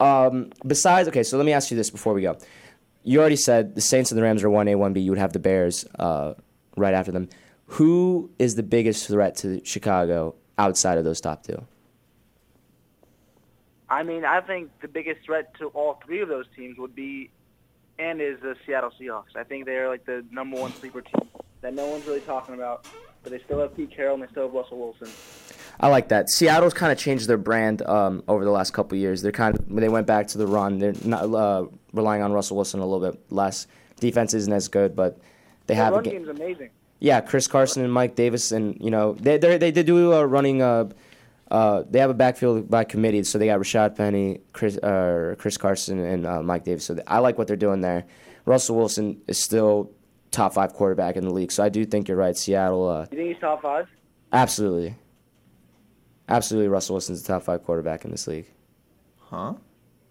Um, 0.00 0.50
besides, 0.66 1.08
okay, 1.08 1.22
so 1.22 1.36
let 1.36 1.46
me 1.46 1.52
ask 1.52 1.70
you 1.70 1.76
this 1.76 1.90
before 1.90 2.12
we 2.14 2.22
go. 2.22 2.36
You 3.04 3.20
already 3.20 3.36
said 3.36 3.74
the 3.74 3.80
Saints 3.80 4.10
and 4.10 4.18
the 4.18 4.22
Rams 4.22 4.42
are 4.44 4.50
one 4.50 4.68
A, 4.68 4.74
one 4.74 4.92
B. 4.92 5.00
You 5.00 5.10
would 5.12 5.18
have 5.18 5.32
the 5.32 5.38
Bears 5.38 5.84
uh, 5.98 6.34
right 6.76 6.94
after 6.94 7.12
them. 7.12 7.28
Who 7.66 8.30
is 8.38 8.54
the 8.54 8.62
biggest 8.62 9.06
threat 9.08 9.36
to 9.38 9.64
Chicago 9.64 10.34
outside 10.58 10.98
of 10.98 11.04
those 11.04 11.20
top 11.20 11.42
two? 11.44 11.64
I 13.92 14.02
mean, 14.04 14.24
I 14.24 14.40
think 14.40 14.70
the 14.80 14.88
biggest 14.88 15.20
threat 15.26 15.52
to 15.58 15.66
all 15.68 16.00
three 16.06 16.22
of 16.22 16.28
those 16.28 16.46
teams 16.56 16.78
would 16.78 16.94
be, 16.94 17.28
and 17.98 18.22
is 18.22 18.40
the 18.40 18.56
Seattle 18.66 18.90
Seahawks. 18.98 19.36
I 19.36 19.44
think 19.44 19.66
they're 19.66 19.86
like 19.88 20.06
the 20.06 20.24
number 20.30 20.58
one 20.58 20.72
sleeper 20.72 21.02
team 21.02 21.28
that 21.60 21.74
no 21.74 21.86
one's 21.86 22.06
really 22.06 22.22
talking 22.22 22.54
about, 22.54 22.86
but 23.22 23.32
they 23.32 23.38
still 23.40 23.60
have 23.60 23.76
Pete 23.76 23.94
Carroll 23.94 24.14
and 24.14 24.22
they 24.22 24.28
still 24.28 24.44
have 24.44 24.54
Russell 24.54 24.78
Wilson. 24.78 25.08
I 25.78 25.88
like 25.88 26.08
that. 26.08 26.30
Seattle's 26.30 26.72
kind 26.72 26.90
of 26.90 26.96
changed 26.96 27.28
their 27.28 27.36
brand 27.36 27.82
um, 27.82 28.22
over 28.28 28.46
the 28.46 28.50
last 28.50 28.72
couple 28.72 28.96
of 28.96 29.00
years. 29.00 29.20
They're 29.20 29.30
kind 29.30 29.58
of 29.58 29.68
they 29.68 29.90
went 29.90 30.06
back 30.06 30.28
to 30.28 30.38
the 30.38 30.46
run. 30.46 30.78
They're 30.78 30.94
not 31.04 31.24
uh, 31.24 31.66
relying 31.92 32.22
on 32.22 32.32
Russell 32.32 32.56
Wilson 32.56 32.80
a 32.80 32.86
little 32.86 33.12
bit 33.12 33.20
less. 33.30 33.66
Defense 34.00 34.32
isn't 34.32 34.52
as 34.52 34.68
good, 34.68 34.96
but 34.96 35.18
they 35.66 35.74
Their 35.74 35.84
have 35.84 35.94
a 35.94 36.02
game. 36.02 36.14
game's 36.14 36.28
amazing. 36.28 36.70
Yeah, 36.98 37.20
Chris 37.20 37.46
Carson 37.46 37.84
and 37.84 37.92
Mike 37.92 38.14
Davis, 38.14 38.52
and 38.52 38.78
you 38.80 38.90
know 38.90 39.12
they 39.14 39.36
they 39.36 39.58
they 39.58 39.70
did 39.70 39.84
do 39.84 40.12
a 40.14 40.26
running. 40.26 40.62
Uh, 40.62 40.88
uh, 41.52 41.84
they 41.88 41.98
have 42.00 42.08
a 42.10 42.14
backfield 42.14 42.68
by 42.70 42.82
committee, 42.82 43.22
so 43.24 43.38
they 43.38 43.46
got 43.46 43.60
Rashaad 43.60 43.94
Penny, 43.94 44.40
Chris 44.52 44.78
uh, 44.78 45.34
Chris 45.38 45.56
Carson, 45.58 45.98
and 45.98 46.26
uh, 46.26 46.42
Mike 46.42 46.64
Davis. 46.64 46.84
So 46.86 46.96
I 47.06 47.18
like 47.18 47.36
what 47.36 47.46
they're 47.46 47.56
doing 47.56 47.82
there. 47.82 48.04
Russell 48.46 48.76
Wilson 48.76 49.20
is 49.28 49.38
still 49.38 49.90
top 50.30 50.54
five 50.54 50.72
quarterback 50.72 51.16
in 51.16 51.24
the 51.24 51.32
league, 51.32 51.52
so 51.52 51.62
I 51.62 51.68
do 51.68 51.84
think 51.84 52.08
you're 52.08 52.16
right. 52.16 52.34
Seattle, 52.36 52.88
uh, 52.88 53.02
You 53.12 53.18
think 53.18 53.28
he's 53.34 53.38
top 53.40 53.60
five? 53.62 53.86
absolutely, 54.32 54.96
absolutely. 56.28 56.68
Russell 56.68 56.94
Wilson's 56.94 57.22
the 57.22 57.28
top 57.32 57.42
five 57.42 57.62
quarterback 57.64 58.04
in 58.04 58.10
this 58.10 58.26
league. 58.26 58.46
Huh? 59.20 59.54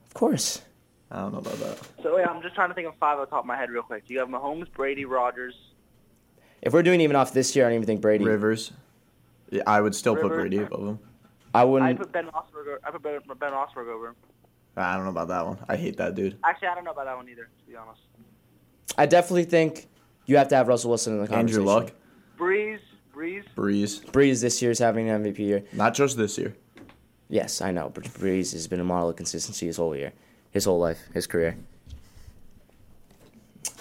Of 0.06 0.14
course. 0.14 0.62
I 1.10 1.22
don't 1.22 1.34
know 1.34 1.40
about 1.40 1.60
that. 1.60 1.78
So 2.04 2.18
yeah, 2.18 2.30
I'm 2.30 2.42
just 2.42 2.56
trying 2.56 2.70
to 2.70 2.76
think 2.76 2.88
of 2.88 2.96
five 3.00 3.18
off 3.20 3.28
the 3.28 3.32
top 3.32 3.44
of 3.44 3.46
my 3.46 3.58
head 3.58 3.70
real 3.70 3.84
quick. 3.84 4.04
You 4.08 4.20
have 4.20 4.30
Mahomes, 4.30 4.72
Brady, 4.72 5.04
Rodgers. 5.06 5.56
If 6.62 6.72
we're 6.72 6.84
doing 6.84 7.02
even 7.02 7.16
off 7.18 7.34
this 7.34 7.54
year, 7.56 7.66
I 7.66 7.70
don't 7.70 7.76
even 7.78 7.86
think 7.88 8.02
Brady. 8.02 8.24
Rivers. 8.24 8.72
Yeah, 9.50 9.64
I 9.68 9.82
would 9.82 9.94
still 9.96 10.16
put 10.16 10.30
Brady 10.30 10.60
above 10.60 10.88
him. 10.88 11.00
I 11.54 11.62
I 11.62 11.64
wouldn't. 11.64 11.90
I 11.90 11.94
put 11.94 12.12
Ben 12.12 12.28
Osberg. 12.28 12.78
I 12.84 12.92
put 12.92 13.04
Ben, 13.04 13.20
ben 13.40 13.52
Osberg 13.52 13.88
over 13.88 14.10
him. 14.10 14.16
I 14.78 14.96
don't 14.96 15.04
know 15.04 15.10
about 15.10 15.28
that 15.28 15.46
one. 15.46 15.58
I 15.68 15.76
hate 15.76 15.98
that 15.98 16.16
dude. 16.16 16.38
Actually, 16.44 16.70
I 16.70 16.76
don't 16.76 16.86
know 16.86 16.92
about 16.92 17.06
that 17.06 17.18
one 17.18 17.28
either. 17.30 17.50
To 17.60 17.66
be 17.70 17.76
honest, 17.76 18.02
I 18.98 19.06
definitely 19.06 19.44
think 19.46 19.88
you 20.26 20.38
have 20.38 20.48
to 20.50 20.56
have 20.56 20.68
Russell 20.68 20.90
Wilson 20.90 21.14
in 21.14 21.22
the 21.22 21.28
conversation. 21.28 21.62
Andrew 21.62 21.74
Luck, 21.74 21.92
Brees, 22.38 22.80
Brees. 23.14 23.44
Brees. 23.56 24.04
Brees 24.06 24.42
this 24.42 24.62
year 24.62 24.72
is 24.72 24.80
having 24.80 25.10
an 25.10 25.24
MVP 25.24 25.40
year. 25.40 25.64
Not 25.74 25.94
just 25.94 26.18
this 26.18 26.38
year. 26.38 26.56
Yes, 27.28 27.62
I 27.62 27.72
know. 27.72 27.92
But 27.94 28.06
Brees 28.06 28.54
has 28.54 28.68
been 28.68 28.80
a 28.80 28.84
model 28.84 29.10
of 29.10 29.16
consistency 29.16 29.68
his 29.68 29.78
whole 29.78 29.96
year, 29.96 30.14
his 30.52 30.66
whole 30.66 30.80
life, 30.80 31.00
his 31.14 31.28
career. 31.28 31.58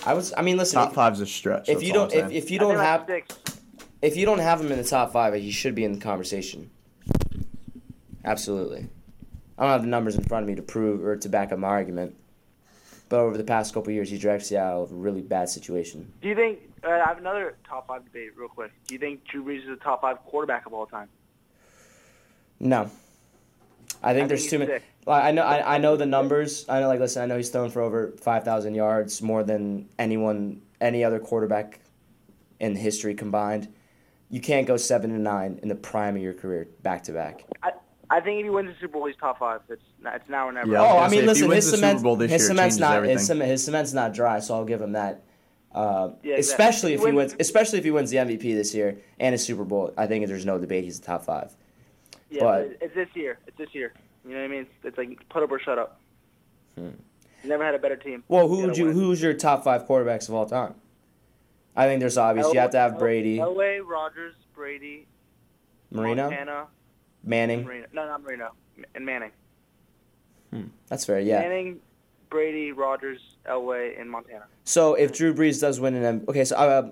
I 0.05 0.15
was. 0.15 0.33
I 0.37 0.43
mean, 0.43 0.57
listen. 0.57 0.75
Top 0.75 0.91
if, 0.91 0.95
five's 0.95 1.21
a 1.21 1.27
stretch. 1.27 1.69
if 1.69 1.83
you 1.83 1.93
don't, 1.93 2.13
if, 2.13 2.31
if 2.31 2.51
you 2.51 2.59
don't 2.59 2.77
think 2.77 3.09
like 3.09 3.39
have, 3.49 3.59
if 4.03 4.17
you 4.17 4.27
don't 4.27 4.39
have 4.39 4.61
him 4.61 4.73
in 4.73 4.79
the 4.79 4.85
top 4.85 5.13
five, 5.13 5.35
he 5.35 5.51
should 5.51 5.75
be 5.75 5.85
in 5.85 5.93
the 5.93 6.01
conversation. 6.01 6.71
Absolutely. 8.25 8.89
I 9.59 9.63
don't 9.63 9.73
have 9.73 9.83
the 9.83 9.89
numbers 9.89 10.17
in 10.17 10.25
front 10.25 10.45
of 10.45 10.49
me 10.49 10.55
to 10.57 10.63
prove 10.63 11.05
or 11.05 11.17
to 11.17 11.29
back 11.29 11.53
up 11.53 11.59
my 11.59 11.69
argument. 11.69 12.17
But 13.09 13.21
over 13.21 13.37
the 13.37 13.45
past 13.45 13.75
couple 13.75 13.91
of 13.91 13.95
years, 13.95 14.09
he 14.09 14.19
dragged 14.19 14.45
Seattle 14.45 14.83
out 14.83 14.85
of 14.85 14.93
a 14.93 14.95
really 14.95 15.21
bad 15.21 15.49
situation. 15.49 16.13
Do 16.23 16.29
you 16.29 16.35
think? 16.35 16.61
Uh, 16.85 16.91
I 16.91 17.09
have 17.09 17.19
another 17.19 17.57
top 17.69 17.89
five 17.89 18.05
debate 18.05 18.31
real 18.37 18.49
quick. 18.49 18.71
Do 18.87 18.95
you 18.95 19.01
think 19.01 19.25
Drew 19.25 19.45
Brees 19.45 19.63
is 19.63 19.69
the 19.69 19.77
top 19.77 20.01
five 20.01 20.19
quarterback 20.25 20.67
of 20.67 20.73
all 20.73 20.87
time? 20.87 21.09
No. 22.61 22.91
I 24.03 24.15
think 24.15 24.25
I 24.25 24.29
there's 24.29 24.41
think 24.43 24.51
too 24.51 24.59
many. 24.61 24.71
sick. 24.73 24.83
I 25.07 25.33
know, 25.33 25.43
I, 25.43 25.75
I 25.75 25.79
know 25.79 25.97
the 25.97 26.07
numbers. 26.07 26.65
I 26.69 26.81
know, 26.81 26.89
like, 26.89 27.01
listen, 27.01 27.23
I 27.23 27.27
know 27.27 27.37
he's 27.37 27.51
thrown 27.51 27.71
for 27.71 27.83
over 27.83 28.13
five 28.21 28.45
thousand 28.45 28.75
yards, 28.75 29.21
more 29.21 29.43
than 29.43 29.89
anyone 29.99 30.63
any 30.81 31.03
other 31.03 31.19
quarterback 31.19 31.81
in 32.61 32.77
history 32.77 33.15
combined. 33.15 33.69
You 34.29 34.41
can't 34.41 34.67
go 34.67 34.77
seven 34.77 35.11
and 35.11 35.25
nine 35.25 35.59
in 35.63 35.69
the 35.69 35.75
prime 35.75 36.17
of 36.17 36.23
your 36.23 36.35
career 36.35 36.69
back 36.83 37.03
to 37.05 37.13
back. 37.13 37.45
I, 38.11 38.17
I 38.17 38.21
think 38.21 38.41
if 38.41 38.45
he 38.45 38.51
wins 38.51 38.69
the 38.69 38.75
Super 38.81 38.95
Bowl, 38.95 39.07
he's 39.07 39.17
top 39.17 39.39
five. 39.39 39.61
It's 39.69 39.83
it's 40.05 40.29
now 40.29 40.49
or 40.49 40.53
never. 40.53 40.71
Yeah. 40.71 40.81
Oh, 40.83 40.99
I 40.99 41.09
mean, 41.09 41.25
say, 41.25 41.31
if 41.31 41.37
he 41.39 41.43
listen, 41.45 41.51
his 41.51 41.71
cement, 41.71 42.21
his 42.23 42.31
year, 42.31 42.39
cement's 42.41 42.77
not 42.79 43.03
his, 43.05 43.27
cement, 43.27 43.51
his 43.51 43.65
cement's 43.65 43.93
not 43.93 44.13
dry, 44.13 44.41
so 44.41 44.55
I'll 44.55 44.65
give 44.65 44.81
him 44.81 44.93
that. 44.93 45.23
Uh, 45.73 46.11
Yeah, 46.25 46.35
exactly. 46.35 46.41
especially 46.41 46.93
if 46.95 47.01
He 47.01 47.07
he 47.07 47.13
wins- 47.13 47.33
wins, 47.33 47.41
especially 47.41 47.79
if 47.79 47.85
he 47.85 47.91
wins 47.93 48.11
the 48.11 48.17
MVP 48.19 48.55
this 48.55 48.75
year 48.75 48.99
and 49.21 49.35
a 49.35 49.39
Super 49.39 49.63
Bowl, 49.65 49.95
I 49.97 50.07
think 50.09 50.27
there's 50.27 50.45
no 50.45 50.59
debate 50.59 50.83
he's 50.85 50.99
the 50.99 51.07
top 51.07 51.23
five. 51.25 51.55
Yeah, 52.29 52.41
but- 52.43 52.79
but 52.81 52.87
it's 52.87 52.95
this 52.95 53.09
year. 53.15 53.39
It's 53.47 53.57
this 53.57 53.73
year. 53.75 53.93
You 54.25 54.33
know 54.33 54.39
what 54.39 54.45
I 54.45 54.49
mean? 54.49 54.61
It's, 54.63 54.71
it's 54.85 54.99
like 54.99 55.29
put 55.29 55.43
up 55.45 55.51
or 55.53 55.61
shut 55.61 55.79
up. 55.79 56.01
He's 56.77 57.49
never 57.49 57.65
had 57.65 57.75
a 57.75 57.79
better 57.79 57.97
team. 57.97 58.21
Hmm. 58.27 58.33
Well, 58.35 58.49
who 58.49 58.63
would 58.67 58.77
you? 58.77 58.87
win. 58.87 58.95
Who's 58.95 59.23
your 59.23 59.33
top 59.35 59.63
five 59.65 59.87
quarterbacks 59.87 60.29
of 60.29 60.35
all 60.35 60.47
time? 60.47 60.75
I 61.77 61.87
think 61.87 62.01
there's 62.01 62.19
obvious. 62.19 62.53
You 62.53 62.59
have 62.61 62.71
to 62.73 62.79
have 62.79 62.93
Elway- 62.95 62.99
Brady, 62.99 63.39
Elway, 63.39 63.81
Rodgers, 63.87 64.35
Brady, 64.55 65.07
Marino, 65.91 66.25
Montana, 66.29 66.67
Manning. 67.25 67.65
Marino. 67.65 67.87
No, 67.93 68.07
not 68.07 68.23
Marino. 68.23 68.51
And 68.95 69.05
Manning. 69.05 69.33
That's 70.89 71.05
fair. 71.05 71.21
Yeah. 71.21 71.41
Manning, 71.41 71.81
Brady, 72.29 72.73
Rodgers, 72.73 73.21
Elway, 73.47 74.01
and 74.01 74.11
Montana. 74.11 74.45
So 74.65 74.95
if 74.95 75.13
Drew 75.13 75.33
Brees 75.35 75.61
does 75.61 75.79
win 75.79 75.95
an 75.95 76.05
M, 76.05 76.25
okay, 76.29 76.45
so 76.45 76.57
uh, 76.57 76.91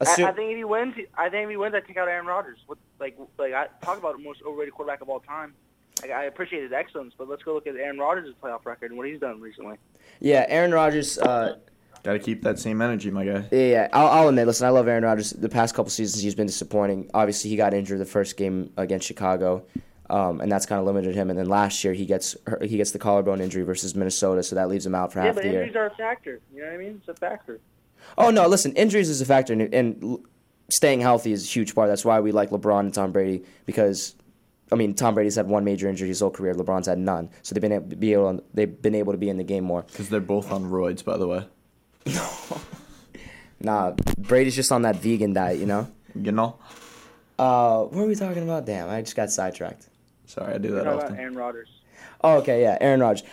assume 0.00 0.26
I, 0.26 0.30
I 0.30 0.32
think 0.32 0.50
if 0.50 0.56
he 0.58 0.64
wins, 0.64 0.94
I 1.16 1.28
think 1.30 1.44
if 1.44 1.50
he 1.50 1.56
wins, 1.56 1.74
I 1.74 1.80
take 1.80 1.96
out 1.96 2.08
Aaron 2.08 2.26
Rodgers. 2.26 2.58
What, 2.66 2.78
like, 3.00 3.16
like 3.38 3.54
I 3.54 3.68
talk 3.82 3.98
about 3.98 4.16
the 4.16 4.22
most 4.22 4.42
overrated 4.42 4.74
quarterback 4.74 5.00
of 5.00 5.08
all 5.08 5.20
time. 5.20 5.54
Like, 6.02 6.10
I 6.10 6.24
appreciate 6.24 6.62
his 6.62 6.72
excellence, 6.72 7.14
but 7.16 7.28
let's 7.28 7.42
go 7.42 7.54
look 7.54 7.66
at 7.66 7.76
Aaron 7.76 7.98
Rodgers' 7.98 8.34
playoff 8.42 8.66
record 8.66 8.90
and 8.90 8.98
what 8.98 9.06
he's 9.06 9.20
done 9.20 9.40
recently. 9.40 9.76
yeah, 10.20 10.44
Aaron 10.48 10.72
Rodgers. 10.72 11.18
Uh, 11.18 11.58
Got 12.02 12.14
to 12.14 12.18
keep 12.18 12.42
that 12.42 12.58
same 12.58 12.82
energy, 12.82 13.10
my 13.12 13.24
guy. 13.24 13.44
Yeah, 13.52 13.58
yeah. 13.66 13.88
I'll, 13.92 14.06
I'll 14.08 14.28
admit. 14.28 14.46
Listen, 14.48 14.66
I 14.66 14.70
love 14.70 14.88
Aaron 14.88 15.04
Rodgers. 15.04 15.30
The 15.30 15.48
past 15.48 15.74
couple 15.74 15.90
seasons, 15.90 16.22
he's 16.22 16.34
been 16.34 16.48
disappointing. 16.48 17.08
Obviously, 17.14 17.50
he 17.50 17.56
got 17.56 17.74
injured 17.74 18.00
the 18.00 18.04
first 18.06 18.36
game 18.36 18.72
against 18.76 19.06
Chicago, 19.06 19.64
um, 20.10 20.40
and 20.40 20.50
that's 20.50 20.66
kind 20.66 20.80
of 20.80 20.84
limited 20.86 21.14
him. 21.14 21.30
And 21.30 21.38
then 21.38 21.46
last 21.46 21.84
year, 21.84 21.94
he 21.94 22.04
gets 22.04 22.36
he 22.60 22.76
gets 22.76 22.90
the 22.90 22.98
collarbone 22.98 23.40
injury 23.40 23.62
versus 23.62 23.94
Minnesota, 23.94 24.42
so 24.42 24.56
that 24.56 24.68
leaves 24.68 24.84
him 24.84 24.96
out 24.96 25.12
for 25.12 25.20
Yeah, 25.20 25.26
half 25.26 25.34
but 25.36 25.44
the 25.44 25.50
year. 25.50 25.62
injuries 25.62 25.76
are 25.76 25.86
a 25.86 25.94
factor. 25.94 26.40
You 26.52 26.62
know 26.62 26.66
what 26.66 26.74
I 26.74 26.78
mean? 26.78 27.00
It's 27.00 27.08
a 27.08 27.14
factor. 27.14 27.60
Oh 28.18 28.30
no, 28.30 28.48
listen, 28.48 28.72
injuries 28.72 29.08
is 29.08 29.20
a 29.20 29.24
factor, 29.24 29.52
and, 29.52 29.72
and 29.72 30.18
staying 30.70 31.02
healthy 31.02 31.30
is 31.30 31.44
a 31.44 31.48
huge 31.48 31.72
part. 31.72 31.88
That's 31.88 32.04
why 32.04 32.18
we 32.18 32.32
like 32.32 32.50
LeBron 32.50 32.80
and 32.80 32.92
Tom 32.92 33.12
Brady 33.12 33.44
because, 33.64 34.16
I 34.72 34.74
mean, 34.74 34.94
Tom 34.94 35.14
Brady's 35.14 35.36
had 35.36 35.46
one 35.46 35.62
major 35.64 35.88
injury 35.88 36.08
his 36.08 36.18
whole 36.18 36.30
career. 36.32 36.52
LeBron's 36.54 36.88
had 36.88 36.98
none, 36.98 37.30
so 37.42 37.54
they've 37.54 37.62
been 37.62 37.70
able, 37.72 37.94
be 37.96 38.12
able 38.12 38.42
they've 38.52 38.82
been 38.82 38.96
able 38.96 39.12
to 39.12 39.18
be 39.18 39.28
in 39.28 39.36
the 39.36 39.44
game 39.44 39.62
more. 39.62 39.82
Because 39.82 40.08
they're 40.08 40.18
both 40.20 40.50
on 40.50 40.64
roids, 40.64 41.04
by 41.04 41.16
the 41.16 41.28
way. 41.28 41.46
Nah, 43.64 43.94
Brady's 44.18 44.56
just 44.56 44.72
on 44.72 44.82
that 44.82 44.96
vegan 44.96 45.34
diet, 45.34 45.60
you 45.60 45.66
know. 45.66 45.88
You 46.14 46.32
know? 46.32 46.56
Uh, 47.38 47.84
what 47.84 48.02
are 48.02 48.06
we 48.06 48.14
talking 48.14 48.42
about? 48.42 48.66
Damn, 48.66 48.90
I 48.90 49.00
just 49.02 49.14
got 49.14 49.30
sidetracked. 49.30 49.88
Sorry, 50.26 50.54
I 50.54 50.58
do 50.58 50.72
that 50.72 50.84
talking 50.84 50.98
about 50.98 51.04
often. 51.04 51.18
Aaron 51.20 51.34
Rodgers. 51.36 51.70
Oh, 52.22 52.38
okay, 52.38 52.62
yeah, 52.62 52.76
Aaron 52.80 53.00
Rodgers. 53.00 53.24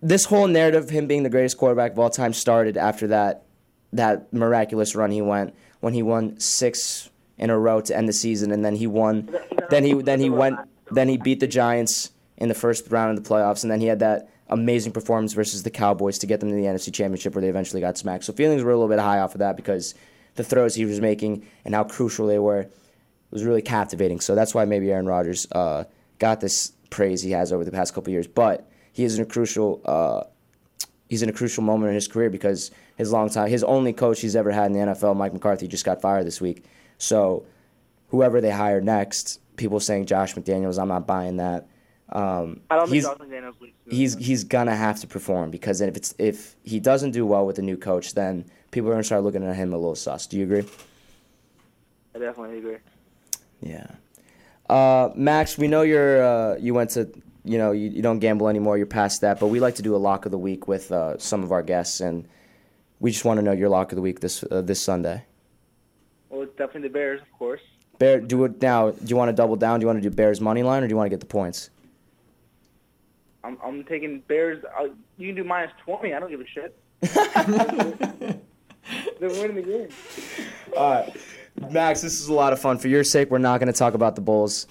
This 0.00 0.24
whole 0.24 0.46
narrative 0.46 0.84
of 0.84 0.90
him 0.90 1.06
being 1.06 1.24
the 1.24 1.30
greatest 1.30 1.58
quarterback 1.58 1.92
of 1.92 1.98
all 1.98 2.10
time 2.10 2.32
started 2.32 2.76
after 2.76 3.08
that 3.08 3.44
that 3.92 4.32
miraculous 4.32 4.94
run 4.94 5.10
he 5.10 5.20
went 5.20 5.52
when 5.80 5.94
he 5.94 6.02
won 6.02 6.38
six 6.38 7.10
in 7.38 7.50
a 7.50 7.58
row 7.58 7.80
to 7.80 7.96
end 7.96 8.08
the 8.08 8.12
season, 8.12 8.52
and 8.52 8.64
then 8.64 8.76
he 8.76 8.86
won. 8.86 9.28
Then 9.68 9.84
he 9.84 9.94
then 9.94 10.20
he 10.20 10.30
went. 10.30 10.58
Then 10.92 11.08
he 11.08 11.16
beat 11.16 11.40
the 11.40 11.46
Giants 11.46 12.10
in 12.36 12.48
the 12.48 12.54
first 12.54 12.90
round 12.90 13.16
of 13.16 13.22
the 13.22 13.28
playoffs, 13.28 13.62
and 13.62 13.70
then 13.70 13.80
he 13.80 13.86
had 13.86 13.98
that 14.00 14.28
amazing 14.50 14.92
performance 14.92 15.32
versus 15.32 15.62
the 15.62 15.70
Cowboys 15.70 16.18
to 16.18 16.26
get 16.26 16.40
them 16.40 16.50
to 16.50 16.54
the 16.54 16.64
NFC 16.64 16.92
Championship, 16.92 17.34
where 17.34 17.42
they 17.42 17.48
eventually 17.48 17.80
got 17.80 17.96
smacked. 17.96 18.24
So 18.24 18.32
feelings 18.32 18.62
were 18.62 18.70
a 18.70 18.74
little 18.74 18.88
bit 18.88 18.98
high 18.98 19.20
off 19.20 19.34
of 19.34 19.38
that 19.38 19.56
because 19.56 19.94
the 20.34 20.44
throws 20.44 20.74
he 20.74 20.84
was 20.84 21.00
making 21.00 21.46
and 21.64 21.74
how 21.74 21.84
crucial 21.84 22.26
they 22.26 22.38
were 22.38 22.68
was 23.30 23.44
really 23.44 23.62
captivating. 23.62 24.20
So 24.20 24.34
that's 24.34 24.54
why 24.54 24.64
maybe 24.64 24.90
Aaron 24.90 25.06
Rodgers 25.06 25.46
uh, 25.52 25.84
got 26.18 26.40
this 26.40 26.72
praise 26.90 27.22
he 27.22 27.30
has 27.30 27.52
over 27.52 27.64
the 27.64 27.70
past 27.70 27.94
couple 27.94 28.12
years. 28.12 28.26
But 28.26 28.68
he 28.92 29.04
is 29.04 29.16
in 29.16 29.22
a 29.22 29.26
crucial 29.26 29.80
uh, 29.84 30.24
he's 31.08 31.22
in 31.22 31.28
a 31.28 31.32
crucial 31.32 31.62
moment 31.62 31.90
in 31.90 31.94
his 31.94 32.08
career 32.08 32.30
because 32.30 32.70
his 32.96 33.12
long 33.12 33.30
time 33.30 33.48
his 33.48 33.64
only 33.64 33.92
coach 33.92 34.20
he's 34.20 34.36
ever 34.36 34.50
had 34.50 34.66
in 34.66 34.72
the 34.72 34.78
NFL, 34.80 35.16
Mike 35.16 35.32
McCarthy, 35.32 35.68
just 35.68 35.84
got 35.84 36.02
fired 36.02 36.26
this 36.26 36.40
week. 36.40 36.64
So 36.98 37.46
whoever 38.08 38.40
they 38.40 38.50
hire 38.50 38.80
next, 38.80 39.40
people 39.56 39.80
saying 39.80 40.06
Josh 40.06 40.34
McDaniels, 40.34 40.80
I'm 40.80 40.88
not 40.88 41.06
buying 41.06 41.36
that. 41.36 41.66
Um, 42.12 42.60
I 42.70 42.76
don't 42.76 42.90
he's 42.90 43.04
Josh 43.04 43.18
McDaniels 43.18 43.60
leads. 43.60 43.76
he's 43.88 44.14
he's 44.16 44.44
gonna 44.44 44.74
have 44.74 44.98
to 45.00 45.06
perform 45.06 45.50
because 45.50 45.80
if 45.80 45.96
it's 45.96 46.14
if 46.18 46.56
he 46.64 46.80
doesn't 46.80 47.12
do 47.12 47.24
well 47.24 47.46
with 47.46 47.56
the 47.56 47.62
new 47.62 47.76
coach, 47.76 48.14
then 48.14 48.44
people 48.72 48.90
are 48.90 48.94
gonna 48.94 49.04
start 49.04 49.22
looking 49.22 49.44
at 49.44 49.54
him 49.54 49.72
a 49.72 49.76
little 49.76 49.94
sus. 49.94 50.26
Do 50.26 50.36
you 50.36 50.44
agree? 50.44 50.66
I 52.14 52.18
definitely 52.18 52.58
agree. 52.58 52.78
Yeah. 53.60 53.86
Uh, 54.68 55.10
Max, 55.14 55.56
we 55.56 55.68
know 55.68 55.82
you're 55.82 56.22
uh, 56.22 56.56
you 56.58 56.74
went 56.74 56.90
to 56.90 57.08
you 57.44 57.58
know 57.58 57.70
you, 57.70 57.90
you 57.90 58.02
don't 58.02 58.18
gamble 58.18 58.48
anymore. 58.48 58.76
You're 58.76 58.86
past 58.86 59.20
that, 59.20 59.38
but 59.38 59.46
we 59.46 59.60
like 59.60 59.76
to 59.76 59.82
do 59.82 59.94
a 59.94 59.98
lock 59.98 60.24
of 60.26 60.32
the 60.32 60.38
week 60.38 60.66
with 60.66 60.90
uh, 60.90 61.16
some 61.18 61.44
of 61.44 61.52
our 61.52 61.62
guests, 61.62 62.00
and 62.00 62.26
we 62.98 63.12
just 63.12 63.24
want 63.24 63.38
to 63.38 63.42
know 63.42 63.52
your 63.52 63.68
lock 63.68 63.92
of 63.92 63.96
the 63.96 64.02
week 64.02 64.18
this 64.20 64.44
uh, 64.50 64.62
this 64.62 64.82
Sunday. 64.82 65.24
Well, 66.28 66.42
it's 66.42 66.56
definitely 66.56 66.88
the 66.88 66.92
Bears, 66.92 67.20
of 67.20 67.30
course. 67.38 67.60
Bear, 67.98 68.20
do 68.20 68.44
it 68.44 68.62
now. 68.62 68.90
Do 68.90 69.04
you 69.06 69.16
want 69.16 69.28
to 69.28 69.32
double 69.32 69.56
down? 69.56 69.78
Do 69.78 69.84
you 69.84 69.86
want 69.88 70.02
to 70.02 70.08
do 70.08 70.14
Bears 70.14 70.40
money 70.40 70.62
line, 70.62 70.82
or 70.82 70.88
do 70.88 70.92
you 70.92 70.96
want 70.96 71.06
to 71.06 71.10
get 71.10 71.20
the 71.20 71.26
points? 71.26 71.70
I'm 73.44 73.58
I'm 73.64 73.84
taking 73.84 74.20
Bears. 74.20 74.64
Uh, 74.78 74.88
you 75.16 75.28
can 75.28 75.36
do 75.36 75.44
minus 75.44 75.72
twenty. 75.84 76.14
I 76.14 76.20
don't 76.20 76.30
give 76.30 76.40
a 76.40 76.46
shit. 76.46 76.76
They're 79.20 79.30
winning 79.30 79.56
the 79.56 79.62
game. 79.62 79.88
All 80.76 80.90
right, 80.90 81.16
Max, 81.70 82.00
this 82.02 82.20
is 82.20 82.28
a 82.28 82.34
lot 82.34 82.52
of 82.52 82.60
fun. 82.60 82.78
For 82.78 82.88
your 82.88 83.04
sake, 83.04 83.30
we're 83.30 83.38
not 83.38 83.60
going 83.60 83.72
to 83.72 83.78
talk 83.78 83.94
about 83.94 84.14
the 84.14 84.20
Bulls 84.20 84.66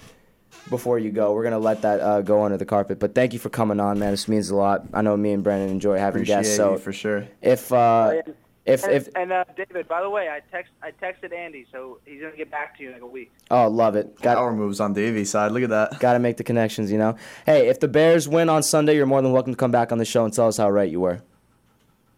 before 0.68 0.98
you 0.98 1.10
go. 1.10 1.32
We're 1.32 1.42
going 1.42 1.52
to 1.52 1.58
let 1.58 1.82
that 1.82 2.00
uh, 2.00 2.22
go 2.22 2.42
under 2.42 2.56
the 2.56 2.66
carpet. 2.66 2.98
But 2.98 3.14
thank 3.14 3.32
you 3.32 3.38
for 3.38 3.48
coming 3.48 3.80
on, 3.80 3.98
man. 3.98 4.10
This 4.10 4.28
means 4.28 4.50
a 4.50 4.56
lot. 4.56 4.84
I 4.92 5.02
know 5.02 5.16
me 5.16 5.32
and 5.32 5.42
Brandon 5.42 5.70
enjoy 5.70 5.98
having 5.98 6.22
Appreciate 6.22 6.36
guests. 6.36 6.56
So 6.56 6.72
you 6.72 6.78
for 6.78 6.92
sure. 6.92 7.26
if 7.42 7.72
uh, 7.72 8.20
and, 8.26 8.34
if 8.66 8.84
and, 8.84 8.92
if 8.92 9.08
and 9.14 9.32
uh, 9.32 9.44
David, 9.56 9.88
by 9.88 10.02
the 10.02 10.10
way, 10.10 10.28
I 10.28 10.40
text 10.50 10.72
I 10.82 10.90
texted 10.90 11.34
Andy, 11.34 11.66
so 11.72 11.98
he's 12.04 12.20
gonna 12.20 12.36
get 12.36 12.50
back 12.50 12.76
to 12.76 12.82
you 12.82 12.88
in 12.90 12.94
like 12.94 13.02
a 13.02 13.06
week. 13.06 13.32
oh, 13.50 13.68
love 13.68 13.96
it. 13.96 14.20
Got 14.20 14.36
Power 14.36 14.52
moves 14.52 14.80
on 14.80 14.92
Davy's 14.92 15.30
side. 15.30 15.52
Look 15.52 15.62
at 15.62 15.70
that. 15.70 15.98
Got 15.98 16.12
to 16.14 16.18
make 16.18 16.36
the 16.36 16.44
connections, 16.44 16.92
you 16.92 16.98
know. 16.98 17.16
Hey, 17.46 17.68
if 17.68 17.80
the 17.80 17.88
Bears 17.88 18.28
win 18.28 18.48
on 18.48 18.62
Sunday, 18.62 18.94
you're 18.96 19.06
more 19.06 19.22
than 19.22 19.32
welcome 19.32 19.52
to 19.52 19.56
come 19.56 19.70
back 19.70 19.92
on 19.92 19.98
the 19.98 20.04
show 20.04 20.24
and 20.24 20.32
tell 20.34 20.48
us 20.48 20.56
how 20.58 20.70
right 20.70 20.90
you 20.90 21.00
were. 21.00 21.20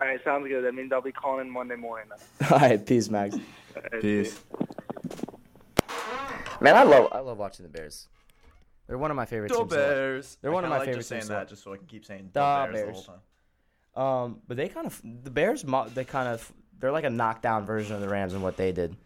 All 0.00 0.08
right, 0.08 0.18
sounds 0.24 0.48
good. 0.48 0.64
That 0.64 0.74
means 0.74 0.92
I'll 0.92 1.00
be 1.00 1.12
calling 1.12 1.46
in 1.46 1.52
Monday 1.52 1.76
morning. 1.76 2.08
Then. 2.40 2.48
All 2.52 2.58
right, 2.58 2.84
peace, 2.84 3.08
Max. 3.08 3.36
All 3.36 3.82
right, 3.92 4.02
Peace. 4.02 4.40
Man, 6.60 6.76
I 6.76 6.82
love 6.84 7.08
I 7.12 7.18
love 7.20 7.38
watching 7.38 7.64
the 7.64 7.70
Bears. 7.70 8.08
They're 8.86 8.98
one 8.98 9.10
of 9.10 9.16
my 9.16 9.26
favorite 9.26 9.48
The 9.50 9.58
teams. 9.58 9.70
to 9.72 9.76
watch. 9.78 9.86
Bears. 9.86 10.38
They're 10.42 10.50
I 10.50 10.54
one 10.54 10.64
of 10.64 10.68
kinda 10.70 10.74
my 10.74 10.78
like 10.78 10.86
favorite 10.86 10.98
just 11.00 11.08
saying 11.08 11.20
teams 11.20 11.28
to 11.28 11.34
that 11.34 11.48
just 11.48 11.62
so 11.62 11.72
I 11.72 11.76
can 11.76 11.86
keep 11.86 12.04
saying 12.04 12.30
The 12.32 12.40
the 12.66 12.72
Bears, 12.72 12.86
the 12.88 12.92
whole 12.92 13.02
time. 13.02 13.14
Um, 13.94 14.40
but 14.48 14.56
they 14.56 14.68
kind 14.68 14.86
of 14.86 15.00
the 15.02 15.30
Bears. 15.30 15.64
They 15.94 16.04
kind 16.04 16.28
of 16.28 16.52
they're 16.78 16.92
like 16.92 17.04
a 17.04 17.10
knockdown 17.10 17.66
version 17.66 17.94
of 17.94 18.00
the 18.00 18.08
Rams 18.08 18.32
and 18.32 18.42
what 18.42 18.56
they 18.56 18.72
did. 18.72 18.96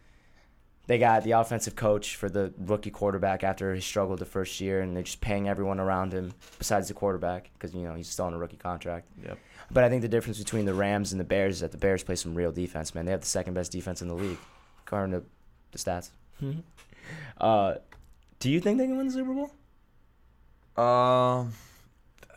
They 0.87 0.99
got 0.99 1.25
the 1.25 1.33
offensive 1.33 1.75
coach 1.75 2.15
for 2.15 2.29
the 2.29 2.55
rookie 2.59 2.91
quarterback 2.91 3.43
after 3.43 3.75
he 3.75 3.81
struggled 3.81 4.21
the 4.21 4.25
first 4.25 4.61
year, 4.61 4.81
and 4.81 4.95
they're 4.95 5.03
just 5.03 5.21
paying 5.21 5.49
everyone 5.49 5.81
around 5.81 6.13
him 6.13 6.33
besides 6.59 6.87
the 6.87 6.95
quarterback 6.95 7.51
because 7.55 7.75
you 7.75 7.83
know 7.83 7.95
he's 7.95 8.09
still 8.09 8.27
on 8.27 8.35
a 8.35 8.39
rookie 8.39 8.57
contract. 8.57 9.09
Yep. 9.25 9.39
But 9.73 9.83
I 9.83 9.89
think 9.89 10.03
the 10.03 10.09
difference 10.09 10.39
between 10.39 10.65
the 10.65 10.75
Rams 10.75 11.11
and 11.11 11.21
the 11.21 11.25
Bears 11.25 11.57
is 11.57 11.61
that 11.61 11.73
the 11.73 11.79
Bears 11.79 12.05
play 12.05 12.15
some 12.15 12.37
real 12.37 12.53
defense. 12.53 12.95
Man, 12.95 13.05
they 13.05 13.11
have 13.11 13.23
the 13.23 13.27
second 13.27 13.55
best 13.55 13.73
defense 13.73 14.01
in 14.01 14.07
the 14.07 14.15
league, 14.15 14.39
according 14.87 15.11
to 15.13 15.27
the 15.73 15.79
stats. 15.79 16.11
uh, 17.41 17.75
do 18.39 18.51
you 18.51 18.61
think 18.61 18.79
they 18.79 18.87
can 18.87 18.97
win 18.97 19.09
the 19.09 19.13
Super 19.13 19.35
Bowl? 19.35 20.85
Um, 20.85 21.53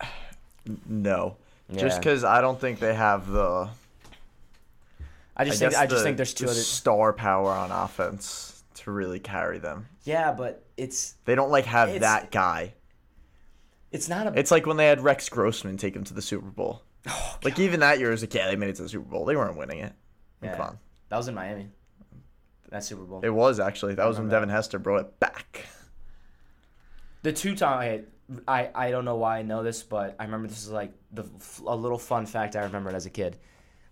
no. 0.87 1.37
Just 1.75 1.99
because 1.99 2.23
I 2.23 2.41
don't 2.41 2.59
think 2.59 2.79
they 2.79 2.93
have 2.93 3.27
the. 3.29 3.69
I 5.37 5.45
just 5.45 5.61
I 5.61 5.69
think 5.69 5.79
I 5.79 5.85
just 5.85 5.99
the- 5.99 6.03
think 6.03 6.17
there's 6.17 6.33
two 6.33 6.45
the 6.45 6.51
other. 6.51 6.59
star 6.59 7.13
power 7.13 7.51
on 7.51 7.71
offense 7.71 8.63
to 8.75 8.91
really 8.91 9.19
carry 9.19 9.59
them. 9.59 9.87
Yeah, 10.03 10.31
but 10.31 10.65
it's 10.77 11.15
They 11.25 11.35
don't 11.35 11.51
like 11.51 11.65
have 11.65 11.99
that 12.01 12.31
guy. 12.31 12.73
it's 13.91 14.09
not 14.09 14.27
a. 14.27 14.37
It's 14.39 14.51
like 14.51 14.65
when 14.65 14.77
they 14.77 14.87
had 14.87 15.01
Rex 15.01 15.29
Grossman 15.29 15.77
take 15.77 15.95
him 15.95 16.03
to 16.05 16.13
the 16.13 16.21
Super 16.21 16.49
Bowl. 16.49 16.81
Oh, 17.07 17.37
like 17.43 17.57
even 17.59 17.79
that 17.79 17.99
year, 17.99 18.09
it 18.09 18.11
was 18.11 18.21
like, 18.21 18.33
yeah, 18.33 18.47
they 18.49 18.55
made 18.57 18.69
it 18.69 18.75
to 18.77 18.83
the 18.83 18.89
Super 18.89 19.05
Bowl. 19.09 19.23
They 19.25 19.35
weren't 19.35 19.55
winning 19.55 19.79
it. 19.79 19.93
Yeah. 20.43 20.55
Come 20.57 20.65
on. 20.65 20.79
That 21.09 21.17
was 21.17 21.27
in 21.29 21.35
Miami. 21.35 21.69
That 22.69 22.83
Super 22.83 23.03
Bowl. 23.03 23.21
It 23.23 23.29
was 23.29 23.59
actually. 23.59 23.95
That 23.95 24.05
was 24.07 24.17
when 24.19 24.27
Devin 24.27 24.49
Hester 24.49 24.79
brought 24.79 25.01
it 25.01 25.19
back. 25.19 25.65
The 27.21 27.31
two 27.33 27.55
time 27.55 28.05
I 28.47 28.69
I 28.73 28.91
don't 28.91 29.05
know 29.05 29.15
why 29.15 29.39
I 29.39 29.41
know 29.41 29.63
this, 29.63 29.83
but 29.83 30.15
I 30.19 30.25
remember 30.25 30.47
this 30.47 30.63
is 30.65 30.71
like 30.71 30.91
the 31.11 31.25
a 31.65 31.75
little 31.75 31.97
fun 31.97 32.25
fact 32.25 32.55
I 32.55 32.63
remembered 32.63 32.95
as 32.95 33.05
a 33.05 33.09
kid. 33.09 33.37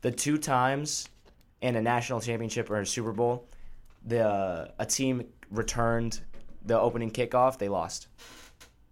The 0.02 0.12
two 0.12 0.38
times 0.38 1.10
in 1.62 1.76
a 1.76 1.82
national 1.82 2.22
championship 2.22 2.70
or 2.70 2.80
a 2.80 2.86
Super 2.86 3.12
Bowl, 3.12 3.48
the 4.06 4.24
uh, 4.28 4.72
a 4.80 4.86
team 4.86 5.26
returned 5.50 6.22
the 6.66 6.80
opening 6.80 7.12
kickoff, 7.12 7.58
they 7.58 7.70
lost. 7.70 8.08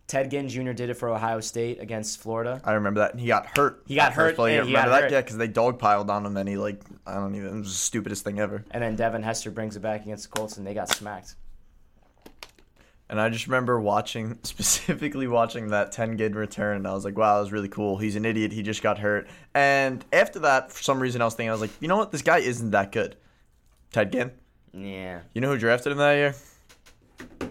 Ted 0.08 0.30
Ginn 0.30 0.48
Jr. 0.48 0.72
did 0.72 0.90
it 0.90 0.94
for 0.96 1.10
Ohio 1.10 1.40
State 1.40 1.80
against 1.82 2.22
Florida. 2.22 2.62
I 2.64 2.74
remember 2.74 3.00
that. 3.00 3.20
He 3.20 3.28
got 3.28 3.58
hurt. 3.58 3.82
He 3.88 3.96
got 3.96 4.14
hurt, 4.14 4.36
play. 4.36 4.58
and 4.58 4.68
he 4.68 4.74
remember 4.74 4.92
got 4.92 4.96
that? 4.96 5.02
hurt. 5.04 5.12
Yeah, 5.12 5.22
because 5.22 5.38
they 5.38 5.48
dogpiled 5.48 6.10
on 6.10 6.26
him 6.26 6.38
and 6.38 6.48
he, 6.48 6.58
like, 6.58 6.80
I 7.08 7.16
don't 7.16 7.34
even, 7.34 7.56
it 7.56 7.60
was 7.60 7.70
the 7.70 7.74
stupidest 7.74 8.24
thing 8.24 8.40
ever. 8.40 8.64
And 8.70 8.84
then 8.84 8.96
Devin 8.96 9.24
Hester 9.24 9.50
brings 9.50 9.76
it 9.76 9.80
back 9.80 10.04
against 10.04 10.30
the 10.30 10.38
Colts, 10.38 10.58
and 10.58 10.68
they 10.68 10.76
got 10.76 10.90
smacked. 10.90 11.36
And 13.10 13.22
I 13.22 13.30
just 13.30 13.48
remember 13.48 13.80
watching, 13.80 14.40
specifically 14.44 15.28
watching 15.28 15.70
that 15.70 15.92
10 15.92 16.16
gig 16.16 16.36
return, 16.36 16.78
and 16.78 16.88
I 16.88 16.94
was 16.94 17.06
like, 17.06 17.18
wow, 17.18 17.36
that 17.36 17.42
was 17.42 17.52
really 17.52 17.70
cool. 17.70 17.98
He's 17.98 18.16
an 18.16 18.26
idiot. 18.26 18.52
He 18.52 18.64
just 18.64 18.82
got 18.82 18.98
hurt. 18.98 19.28
And 19.54 20.04
after 20.12 20.40
that, 20.40 20.72
for 20.72 20.82
some 20.82 21.00
reason, 21.00 21.22
I 21.22 21.26
was 21.26 21.36
thinking, 21.36 21.50
I 21.50 21.54
was 21.54 21.62
like, 21.62 21.72
you 21.80 21.88
know 21.88 21.98
what? 21.98 22.12
This 22.12 22.22
guy 22.22 22.40
isn't 22.40 22.72
that 22.72 22.92
good. 22.92 23.16
Ted 23.92 24.12
Ginn. 24.12 24.32
Yeah. 24.74 25.22
You 25.34 25.42
know 25.42 25.52
who 25.52 25.58
drafted 25.58 25.92
him 25.92 26.00
that 26.00 26.14
year? 26.14 26.36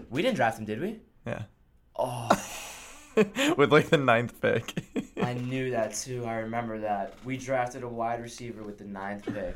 We 0.09 0.21
didn't 0.21 0.35
draft 0.35 0.59
him, 0.59 0.65
did 0.65 0.79
we? 0.79 0.99
Yeah. 1.25 1.43
Oh, 1.95 2.29
With 3.57 3.71
like 3.71 3.89
the 3.89 3.97
ninth 3.97 4.39
pick. 4.41 4.73
I 5.21 5.33
knew 5.33 5.71
that 5.71 5.93
too. 5.93 6.25
I 6.25 6.35
remember 6.35 6.79
that. 6.79 7.13
We 7.23 7.37
drafted 7.37 7.83
a 7.83 7.87
wide 7.87 8.21
receiver 8.21 8.61
with 8.63 8.77
the 8.77 8.83
ninth 8.83 9.25
pick. 9.25 9.55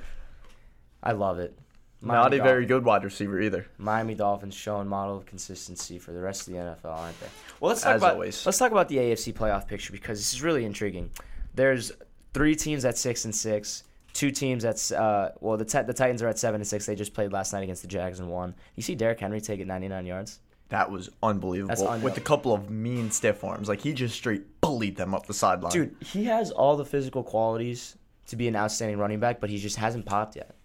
I 1.03 1.11
love 1.11 1.39
it. 1.39 1.57
Not 2.01 2.13
a 2.13 2.15
Miami 2.15 2.37
very 2.37 2.47
Dolphins- 2.65 2.67
good 2.67 2.85
wide 2.85 3.03
receiver 3.03 3.41
either. 3.41 3.65
Miami 3.77 4.15
Dolphins 4.15 4.55
showing 4.55 4.87
model 4.87 5.17
of 5.17 5.25
consistency 5.25 5.99
for 5.99 6.11
the 6.13 6.21
rest 6.21 6.47
of 6.47 6.53
the 6.53 6.59
NFL, 6.59 6.85
aren't 6.97 7.19
they? 7.19 7.27
Well, 7.59 7.69
let's 7.69 7.81
talk 7.81 7.95
As 7.95 8.01
about 8.01 8.13
always. 8.13 8.45
let's 8.45 8.57
talk 8.57 8.71
about 8.71 8.87
the 8.87 8.97
AFC 8.97 9.33
playoff 9.33 9.67
picture 9.67 9.91
because 9.91 10.17
this 10.17 10.33
is 10.33 10.41
really 10.41 10.63
intriguing. 10.65 11.11
There's 11.55 11.91
three 12.33 12.55
teams 12.55 12.85
at 12.85 12.97
six 12.97 13.25
and 13.25 13.35
six, 13.35 13.83
two 14.13 14.31
teams 14.31 14.63
at 14.63 14.91
uh, 14.93 15.31
well 15.41 15.57
the 15.57 15.65
Ti- 15.65 15.81
the 15.81 15.93
Titans 15.93 16.21
are 16.21 16.27
at 16.29 16.39
seven 16.39 16.61
and 16.61 16.67
six. 16.67 16.85
They 16.85 16.95
just 16.95 17.13
played 17.13 17.33
last 17.33 17.51
night 17.51 17.63
against 17.63 17.81
the 17.81 17.87
Jags 17.89 18.19
and 18.19 18.29
won. 18.29 18.55
You 18.75 18.83
see 18.83 18.95
Derrick 18.95 19.19
Henry 19.19 19.41
take 19.41 19.59
it 19.59 19.67
99 19.67 20.05
yards. 20.05 20.39
That 20.69 20.89
was 20.91 21.09
unbelievable. 21.23 21.67
That's 21.69 21.81
unreal. 21.81 21.99
With 22.01 22.17
a 22.17 22.21
couple 22.21 22.53
of 22.53 22.69
mean 22.69 23.09
stiff 23.09 23.43
arms. 23.43 23.67
Like, 23.67 23.81
he 23.81 23.91
just 23.91 24.13
straight 24.15 24.61
bullied 24.61 24.95
them 24.95 25.15
up 25.15 25.25
the 25.25 25.33
sideline. 25.33 25.71
Dude, 25.71 25.95
he 25.99 26.25
has 26.25 26.51
all 26.51 26.77
the 26.77 26.85
physical 26.85 27.23
qualities 27.23 27.97
to 28.27 28.35
be 28.35 28.47
an 28.47 28.55
outstanding 28.55 28.99
running 28.99 29.19
back, 29.19 29.39
but 29.41 29.49
he 29.49 29.57
just 29.57 29.77
hasn't 29.77 30.05
popped 30.05 30.35
yet. 30.35 30.55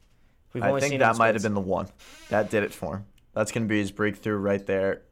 We've 0.55 0.63
I 0.63 0.69
only 0.69 0.81
think 0.81 0.93
seen 0.93 1.01
that 1.01 1.13
in 1.13 1.19
might 1.19 1.35
have 1.35 1.43
been 1.43 1.55
the 1.55 1.61
one. 1.61 1.89
That 2.31 2.49
did 2.51 2.63
it 2.63 2.73
for 2.73 2.97
him. 2.97 3.05
That's 3.35 3.53
going 3.53 3.65
to 3.65 3.69
be 3.69 3.79
his 3.81 3.91
breakthrough 3.93 4.37
right 4.37 4.65
there. 4.65 5.03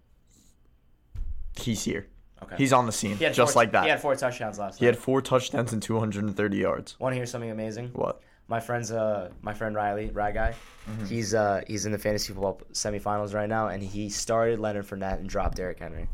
He's 1.59 1.85
here. 1.85 2.07
Okay. 2.43 2.57
He's 2.57 2.73
on 2.73 2.87
the 2.87 2.93
scene, 2.93 3.17
He 3.17 3.29
just 3.31 3.53
four, 3.53 3.63
like 3.63 3.73
that. 3.73 3.85
He 3.85 3.91
had 3.91 4.01
four 4.01 4.17
touchdowns 4.17 4.59
last 4.59 4.79
He 4.79 4.85
night. 4.87 4.95
had 4.95 4.99
four 5.03 5.21
touchdowns 5.23 5.73
and 5.73 5.81
230 5.83 6.57
yards. 6.57 6.99
Want 6.99 7.13
to 7.13 7.17
hear 7.17 7.27
something 7.27 7.51
amazing? 7.51 7.91
What? 7.93 8.21
My 8.49 8.59
friend's 8.59 8.91
uh 8.91 9.31
my 9.41 9.55
friend 9.55 9.75
Riley, 9.77 10.11
Rye 10.11 10.33
guy. 10.33 10.55
Mm-hmm. 10.91 11.07
He's 11.07 11.35
uh 11.35 11.63
he's 11.69 11.87
in 11.87 11.93
the 11.93 11.99
fantasy 11.99 12.33
football 12.33 12.61
semifinals 12.73 13.33
right 13.33 13.49
now, 13.49 13.69
and 13.69 13.81
he 13.83 14.09
started 14.11 14.59
Leonard 14.59 14.87
Fournette 14.87 15.21
and 15.21 15.29
dropped 15.29 15.57
Derrick 15.57 15.79
Henry. 15.79 16.09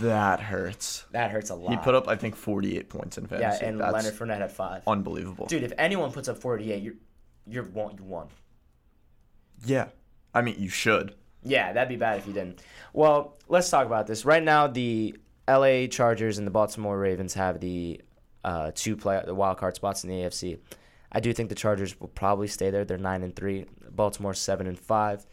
That 0.00 0.40
hurts. 0.40 1.04
That 1.12 1.30
hurts 1.30 1.50
a 1.50 1.54
lot. 1.54 1.70
He 1.70 1.76
put 1.76 1.94
up, 1.94 2.08
I 2.08 2.16
think, 2.16 2.34
48 2.34 2.88
points 2.88 3.16
in 3.18 3.26
fantasy. 3.28 3.62
yeah, 3.62 3.68
and 3.68 3.78
That's 3.80 3.92
Leonard 3.92 4.14
Fournette 4.14 4.38
had 4.40 4.50
five. 4.50 4.82
unbelievable. 4.88 5.46
Dude, 5.46 5.62
if 5.62 5.72
anyone 5.78 6.10
puts 6.10 6.28
up 6.28 6.38
forty 6.38 6.72
eight, 6.72 6.82
you're 6.82 6.94
you're 7.46 7.64
won. 7.64 7.94
You 7.98 8.04
won. 8.04 8.28
Yeah. 9.64 9.88
I 10.34 10.42
mean, 10.42 10.56
you 10.58 10.68
should. 10.68 11.14
Yeah, 11.44 11.72
that'd 11.72 11.88
be 11.88 11.96
bad 11.96 12.18
if 12.18 12.26
you 12.26 12.32
didn't. 12.32 12.60
Well, 12.92 13.36
let's 13.48 13.68
talk 13.68 13.86
about 13.86 14.06
this. 14.06 14.24
Right 14.24 14.42
now, 14.42 14.66
the 14.66 15.16
L.A. 15.48 15.88
Chargers 15.88 16.38
and 16.38 16.46
the 16.46 16.50
Baltimore 16.50 16.98
Ravens 16.98 17.34
have 17.34 17.60
the 17.60 18.00
uh, 18.44 18.70
two 18.74 18.96
play 18.96 19.20
the 19.24 19.34
wild 19.34 19.58
card 19.58 19.74
spots 19.74 20.04
in 20.04 20.10
the 20.10 20.16
AFC. 20.16 20.58
I 21.10 21.20
do 21.20 21.32
think 21.32 21.48
the 21.48 21.54
Chargers 21.54 22.00
will 22.00 22.08
probably 22.08 22.46
stay 22.46 22.70
there. 22.70 22.84
They're 22.84 22.98
nine 22.98 23.22
and 23.22 23.34
three. 23.34 23.66
Baltimore 23.90 24.34
seven 24.34 24.66
and 24.66 24.78
five. 24.78 25.26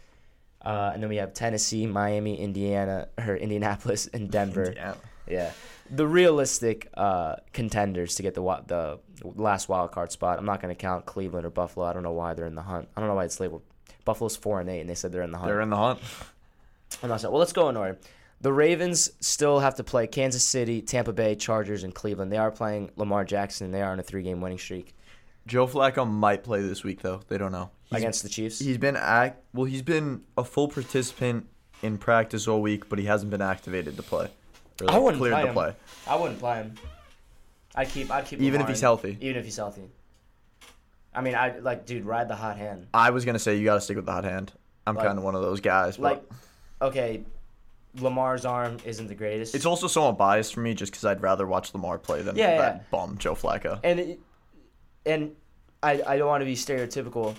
Uh, 0.61 0.91
and 0.93 1.01
then 1.01 1.09
we 1.09 1.15
have 1.17 1.33
Tennessee, 1.33 1.87
Miami, 1.87 2.37
Indiana, 2.37 3.07
or 3.17 3.35
Indianapolis, 3.35 4.07
and 4.07 4.29
Denver. 4.29 4.73
Yeah. 4.75 4.95
Yeah, 5.29 5.51
the 5.91 6.07
realistic 6.07 6.89
uh, 6.95 7.35
contenders 7.53 8.15
to 8.15 8.23
get 8.23 8.33
the 8.33 8.41
the 8.65 8.99
last 9.23 9.69
wild 9.69 9.91
card 9.91 10.11
spot. 10.11 10.39
I'm 10.39 10.45
not 10.45 10.59
going 10.59 10.73
to 10.73 10.79
count 10.79 11.05
Cleveland 11.05 11.45
or 11.45 11.51
Buffalo. 11.51 11.85
I 11.85 11.93
don't 11.93 12.01
know 12.01 12.13
why 12.13 12.33
they're 12.33 12.47
in 12.47 12.55
the 12.55 12.63
hunt. 12.63 12.89
I 12.97 12.99
don't 12.99 13.07
know 13.07 13.15
why 13.15 13.25
it's 13.25 13.39
labeled. 13.39 13.61
Buffalo's 14.05 14.35
four 14.35 14.59
and 14.59 14.69
eight, 14.69 14.81
and 14.81 14.89
they 14.89 14.95
said 14.95 15.11
they're 15.11 15.21
in 15.21 15.31
the 15.31 15.37
hunt. 15.37 15.47
They're 15.47 15.61
in 15.61 15.69
the 15.69 15.77
hunt. 15.77 15.99
And 17.03 17.13
I 17.13 17.17
said. 17.17 17.29
Well, 17.29 17.39
let's 17.39 17.53
go 17.53 17.69
in 17.69 17.77
order. 17.77 17.97
The 18.41 18.53
Ravens 18.53 19.11
still 19.19 19.59
have 19.59 19.75
to 19.75 19.83
play 19.83 20.07
Kansas 20.07 20.47
City, 20.47 20.81
Tampa 20.81 21.11
Bay, 21.11 21.35
Chargers, 21.35 21.83
and 21.83 21.93
Cleveland. 21.93 22.31
They 22.31 22.37
are 22.37 22.51
playing 22.51 22.91
Lamar 22.95 23.25
Jackson, 23.25 23.65
and 23.65 23.73
they 23.73 23.81
are 23.81 23.91
on 23.91 23.99
a 23.99 24.03
three-game 24.03 24.39
winning 24.39 24.57
streak 24.57 24.95
Joe 25.49 25.67
Flacco 25.67 26.09
might 26.09 26.43
play 26.43 26.61
this 26.61 26.83
week, 26.83 27.01
though. 27.01 27.21
They 27.27 27.37
don't 27.37 27.51
know. 27.51 27.71
He's, 27.85 27.97
against 27.97 28.23
the 28.23 28.29
Chiefs. 28.29 28.59
he's 28.59 28.77
been 28.77 28.95
act. 28.95 29.43
Well, 29.53 29.65
he's 29.65 29.81
been 29.81 30.21
a 30.37 30.43
full 30.43 30.67
participant 30.67 31.47
in 31.81 31.97
practice 31.97 32.47
all 32.47 32.61
week, 32.61 32.87
but 32.87 32.99
he 32.99 33.05
hasn't 33.05 33.31
been 33.31 33.41
activated 33.41 33.97
to 33.97 34.03
play. 34.03 34.29
I 34.87 34.99
wouldn't 34.99 35.21
play 35.21 35.31
him. 35.31 35.53
play. 35.53 35.75
I 36.07 36.15
wouldn't 36.15 36.39
play 36.39 36.57
him. 36.57 36.75
I'd 37.75 37.89
keep. 37.89 38.11
I'd 38.11 38.25
keep. 38.25 38.39
Even 38.41 38.61
if 38.61 38.67
he's 38.67 38.79
in. 38.79 38.83
healthy. 38.83 39.17
Even 39.19 39.37
if 39.37 39.45
he's 39.45 39.57
healthy. 39.57 39.89
I 41.19 41.21
mean, 41.21 41.35
I 41.35 41.57
like, 41.59 41.85
dude, 41.85 42.05
ride 42.05 42.29
the 42.29 42.35
hot 42.35 42.55
hand. 42.57 42.87
I 42.93 43.09
was 43.09 43.25
gonna 43.25 43.39
say 43.39 43.57
you 43.57 43.65
got 43.65 43.73
to 43.73 43.81
stick 43.81 43.97
with 43.97 44.05
the 44.05 44.11
hot 44.13 44.23
hand. 44.23 44.53
I'm 44.87 44.95
Like- 44.95 45.05
kind 45.05 45.17
of 45.17 45.23
one 45.25 45.35
of 45.35 45.41
those 45.41 45.59
guys, 45.59 45.97
but 45.97 46.03
Like, 46.03 46.23
okay, 46.81 47.23
Lamar's 47.99 48.45
arm 48.45 48.77
isn't 48.85 49.07
the 49.07 49.15
greatest. 49.15 49.53
it's 49.53 49.65
also 49.65 49.87
somewhat 49.87 50.17
biased 50.17 50.53
for 50.53 50.61
me 50.61 50.73
just 50.73 50.93
because 50.93 51.03
I'd 51.03 51.21
rather 51.21 51.45
watch 51.45 51.73
Lamar 51.73 51.97
play 51.97 52.21
than 52.21 52.37
Yeah, 52.37 52.57
that 52.57 52.75
yeah. 52.77 52.81
bum 52.89 53.17
Joe 53.17 53.35
Flacco. 53.35 53.81
and 53.83 53.99
it, 53.99 54.19
and 55.05 55.35
I 55.83 56.01
I 56.07 56.17
don't 56.17 56.27
want 56.29 56.39
to 56.41 56.45
be 56.45 56.55
stereotypical, 56.55 57.35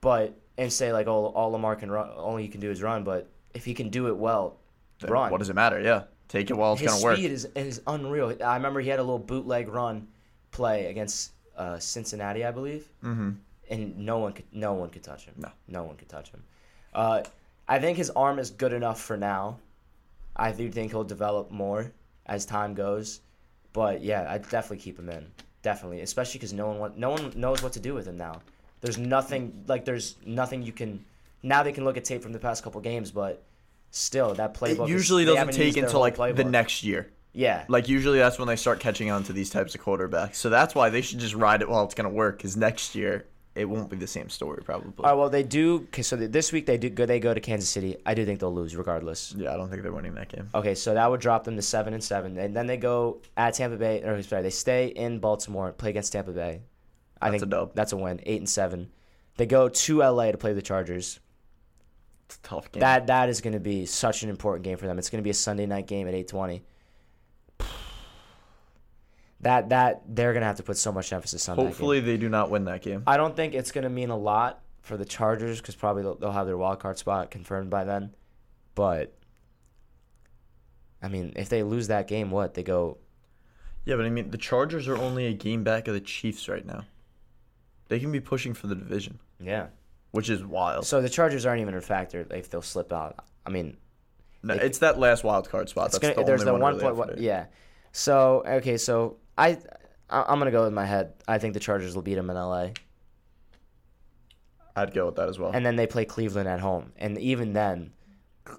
but 0.00 0.32
and 0.56 0.72
say 0.72 0.90
like 0.90 1.06
oh 1.06 1.26
all 1.26 1.50
Lamar 1.50 1.76
can 1.76 1.90
run, 1.90 2.08
all 2.08 2.36
he 2.38 2.48
can 2.48 2.60
do 2.62 2.70
is 2.70 2.82
run. 2.82 3.04
But 3.04 3.26
if 3.52 3.66
he 3.66 3.74
can 3.74 3.90
do 3.90 4.06
it 4.08 4.16
well, 4.16 4.56
Then 5.00 5.10
run. 5.10 5.30
What 5.30 5.38
does 5.40 5.50
it 5.50 5.54
matter? 5.56 5.78
Yeah, 5.78 6.04
take 6.28 6.48
it 6.50 6.54
while 6.56 6.72
it's 6.72 6.80
His 6.80 6.90
gonna 6.92 7.04
work. 7.04 7.16
speed 7.18 7.32
is 7.32 7.44
is 7.54 7.82
unreal. 7.86 8.34
I 8.42 8.54
remember 8.56 8.80
he 8.80 8.88
had 8.88 8.98
a 8.98 9.02
little 9.02 9.18
bootleg 9.18 9.68
run 9.68 10.08
play 10.52 10.86
against 10.86 11.32
uh, 11.60 11.78
Cincinnati, 11.78 12.42
I 12.44 12.50
believe, 12.50 12.88
mm-hmm. 13.04 13.32
and 13.68 13.98
no 13.98 14.18
one 14.18 14.32
could 14.32 14.46
no 14.50 14.72
one 14.72 14.88
could 14.88 15.02
touch 15.02 15.26
him. 15.26 15.34
No. 15.36 15.50
no 15.68 15.82
one 15.84 15.96
could 15.96 16.08
touch 16.08 16.30
him. 16.30 16.42
Uh, 16.94 17.22
I 17.68 17.78
think 17.78 17.98
his 17.98 18.08
arm 18.10 18.38
is 18.38 18.50
good 18.50 18.72
enough 18.72 19.00
for 19.00 19.16
now. 19.16 19.58
I 20.34 20.52
do 20.52 20.70
think 20.70 20.92
he'll 20.92 21.04
develop 21.04 21.50
more 21.50 21.92
as 22.24 22.46
time 22.46 22.72
goes, 22.72 23.20
but 23.74 24.00
yeah, 24.00 24.26
I 24.26 24.38
definitely 24.38 24.78
keep 24.78 24.98
him 24.98 25.10
in. 25.10 25.26
Definitely, 25.62 26.00
especially 26.00 26.38
because 26.38 26.54
no 26.54 26.66
one 26.68 26.78
want, 26.78 26.96
no 26.96 27.10
one 27.10 27.32
knows 27.36 27.62
what 27.62 27.74
to 27.74 27.80
do 27.80 27.92
with 27.92 28.06
him 28.06 28.16
now. 28.16 28.40
There's 28.80 28.96
nothing 28.96 29.64
like 29.68 29.84
there's 29.84 30.16
nothing 30.24 30.62
you 30.62 30.72
can. 30.72 31.04
Now 31.42 31.62
they 31.62 31.72
can 31.72 31.84
look 31.84 31.98
at 31.98 32.06
tape 32.06 32.22
from 32.22 32.32
the 32.32 32.38
past 32.38 32.64
couple 32.64 32.80
games, 32.80 33.10
but 33.10 33.42
still 33.90 34.32
that 34.34 34.54
playbook. 34.54 34.88
It 34.88 34.94
is- 34.94 35.00
usually 35.00 35.24
they 35.26 35.34
doesn't 35.34 35.52
take 35.52 35.76
until 35.76 36.00
like 36.00 36.16
the 36.16 36.44
next 36.44 36.82
year. 36.84 37.10
Yeah, 37.32 37.64
Like 37.68 37.88
usually 37.88 38.18
that's 38.18 38.38
when 38.38 38.48
they 38.48 38.56
start 38.56 38.80
catching 38.80 39.10
on 39.10 39.22
to 39.24 39.32
these 39.32 39.50
types 39.50 39.74
of 39.74 39.80
quarterbacks. 39.80 40.34
So 40.34 40.50
that's 40.50 40.74
why 40.74 40.90
they 40.90 41.00
should 41.00 41.20
just 41.20 41.34
ride 41.34 41.62
it 41.62 41.68
while 41.68 41.84
it's 41.84 41.94
gonna 41.94 42.08
work. 42.10 42.38
Because 42.38 42.56
next 42.56 42.94
year 42.94 43.26
it 43.54 43.64
won't 43.64 43.90
be 43.90 43.96
the 43.96 44.06
same 44.06 44.28
story 44.28 44.62
probably. 44.64 44.92
All 44.98 45.04
right, 45.10 45.12
well, 45.18 45.30
they 45.30 45.42
do. 45.42 45.86
Okay, 45.88 46.02
so 46.02 46.16
this 46.16 46.52
week 46.52 46.66
they 46.66 46.78
do 46.78 46.88
go. 46.88 47.06
They 47.06 47.20
go 47.20 47.34
to 47.34 47.40
Kansas 47.40 47.68
City. 47.68 47.96
I 48.06 48.14
do 48.14 48.24
think 48.24 48.40
they'll 48.40 48.54
lose 48.54 48.76
regardless. 48.76 49.34
yeah, 49.36 49.52
I 49.52 49.56
don't 49.56 49.70
think 49.70 49.82
they're 49.82 49.92
winning 49.92 50.14
that 50.14 50.28
game. 50.28 50.48
Okay, 50.54 50.74
so 50.74 50.94
that 50.94 51.10
would 51.10 51.20
drop 51.20 51.44
them 51.44 51.56
to 51.56 51.62
seven 51.62 51.92
and 51.94 52.02
seven, 52.02 52.36
and 52.38 52.54
then 52.54 52.66
they 52.66 52.76
go 52.76 53.20
at 53.36 53.54
Tampa 53.54 53.76
Bay. 53.76 54.02
Or 54.02 54.22
sorry, 54.22 54.42
they 54.42 54.50
stay 54.50 54.88
in 54.88 55.18
Baltimore, 55.18 55.72
play 55.72 55.90
against 55.90 56.12
Tampa 56.12 56.32
Bay. 56.32 56.62
I 57.20 57.30
That's 57.30 57.42
think 57.42 57.52
a. 57.52 57.70
That's 57.74 57.92
a 57.92 57.96
win. 57.96 58.20
Eight 58.24 58.38
and 58.40 58.48
seven. 58.48 58.90
They 59.36 59.46
go 59.46 59.68
to 59.68 59.98
LA 59.98 60.32
to 60.32 60.38
play 60.38 60.52
the 60.52 60.62
Chargers. 60.62 61.18
It's 62.26 62.36
a 62.36 62.42
tough 62.42 62.70
game. 62.70 62.80
That 62.80 63.08
that 63.08 63.28
is 63.28 63.40
going 63.40 63.54
to 63.54 63.60
be 63.60 63.86
such 63.86 64.22
an 64.22 64.30
important 64.30 64.64
game 64.64 64.76
for 64.76 64.86
them. 64.86 64.98
It's 64.98 65.10
going 65.10 65.22
to 65.22 65.24
be 65.24 65.30
a 65.30 65.34
Sunday 65.34 65.66
night 65.66 65.86
game 65.86 66.06
at 66.06 66.14
eight 66.14 66.28
twenty. 66.28 66.62
That 69.42 69.70
that 69.70 70.02
they're 70.06 70.32
going 70.32 70.42
to 70.42 70.46
have 70.46 70.56
to 70.56 70.62
put 70.62 70.76
so 70.76 70.92
much 70.92 71.12
emphasis 71.12 71.48
on. 71.48 71.56
that 71.56 71.62
game. 71.62 71.68
Hopefully 71.70 72.00
they 72.00 72.16
do 72.18 72.28
not 72.28 72.50
win 72.50 72.64
that 72.64 72.82
game. 72.82 73.02
I 73.06 73.16
don't 73.16 73.34
think 73.34 73.54
it's 73.54 73.72
going 73.72 73.84
to 73.84 73.90
mean 73.90 74.10
a 74.10 74.16
lot 74.16 74.60
for 74.82 74.96
the 74.96 75.04
Chargers 75.04 75.60
because 75.60 75.74
probably 75.74 76.02
they'll, 76.02 76.16
they'll 76.16 76.32
have 76.32 76.46
their 76.46 76.58
wild 76.58 76.80
card 76.80 76.98
spot 76.98 77.30
confirmed 77.30 77.70
by 77.70 77.84
then. 77.84 78.14
But 78.74 79.14
I 81.02 81.08
mean, 81.08 81.32
if 81.36 81.48
they 81.48 81.62
lose 81.62 81.88
that 81.88 82.06
game, 82.08 82.30
what 82.30 82.54
they 82.54 82.62
go? 82.62 82.98
Yeah, 83.84 83.96
but 83.96 84.04
I 84.04 84.10
mean 84.10 84.30
the 84.30 84.38
Chargers 84.38 84.88
are 84.88 84.96
only 84.96 85.26
a 85.26 85.32
game 85.32 85.64
back 85.64 85.88
of 85.88 85.94
the 85.94 86.00
Chiefs 86.00 86.48
right 86.48 86.64
now. 86.64 86.84
They 87.88 87.98
can 87.98 88.12
be 88.12 88.20
pushing 88.20 88.54
for 88.54 88.66
the 88.68 88.74
division, 88.74 89.18
Yeah. 89.40 89.68
which 90.12 90.30
is 90.30 90.44
wild. 90.44 90.86
So 90.86 91.00
the 91.00 91.08
Chargers 91.08 91.44
aren't 91.46 91.60
even 91.62 91.74
a 91.74 91.80
factor 91.80 92.26
if 92.30 92.50
they'll 92.50 92.62
slip 92.62 92.92
out. 92.92 93.24
I 93.44 93.50
mean, 93.50 93.76
No, 94.42 94.54
it's 94.54 94.78
that 94.78 94.98
last 94.98 95.24
wild 95.24 95.48
card 95.48 95.68
spot. 95.68 95.90
That's 95.90 95.98
gonna, 95.98 96.14
the 96.14 96.24
there's 96.24 96.42
only 96.42 96.52
the 96.52 96.62
one 96.62 96.74
really 96.74 96.84
point. 96.84 96.96
One, 96.96 97.14
yeah. 97.18 97.46
So 97.92 98.42
okay, 98.46 98.76
so 98.76 99.16
I, 99.36 99.58
I 100.08 100.22
I'm 100.22 100.38
gonna 100.38 100.50
go 100.50 100.64
with 100.64 100.72
my 100.72 100.86
head. 100.86 101.14
I 101.26 101.38
think 101.38 101.54
the 101.54 101.60
Chargers 101.60 101.94
will 101.94 102.02
beat 102.02 102.14
them 102.14 102.30
in 102.30 102.36
LA, 102.36 102.68
I'd 104.76 104.94
go 104.94 105.06
with 105.06 105.16
that 105.16 105.28
as 105.28 105.38
well. 105.38 105.50
and 105.52 105.64
then 105.64 105.76
they 105.76 105.86
play 105.86 106.04
Cleveland 106.04 106.48
at 106.48 106.60
home, 106.60 106.92
and 106.96 107.18
even 107.18 107.52
then, 107.52 107.92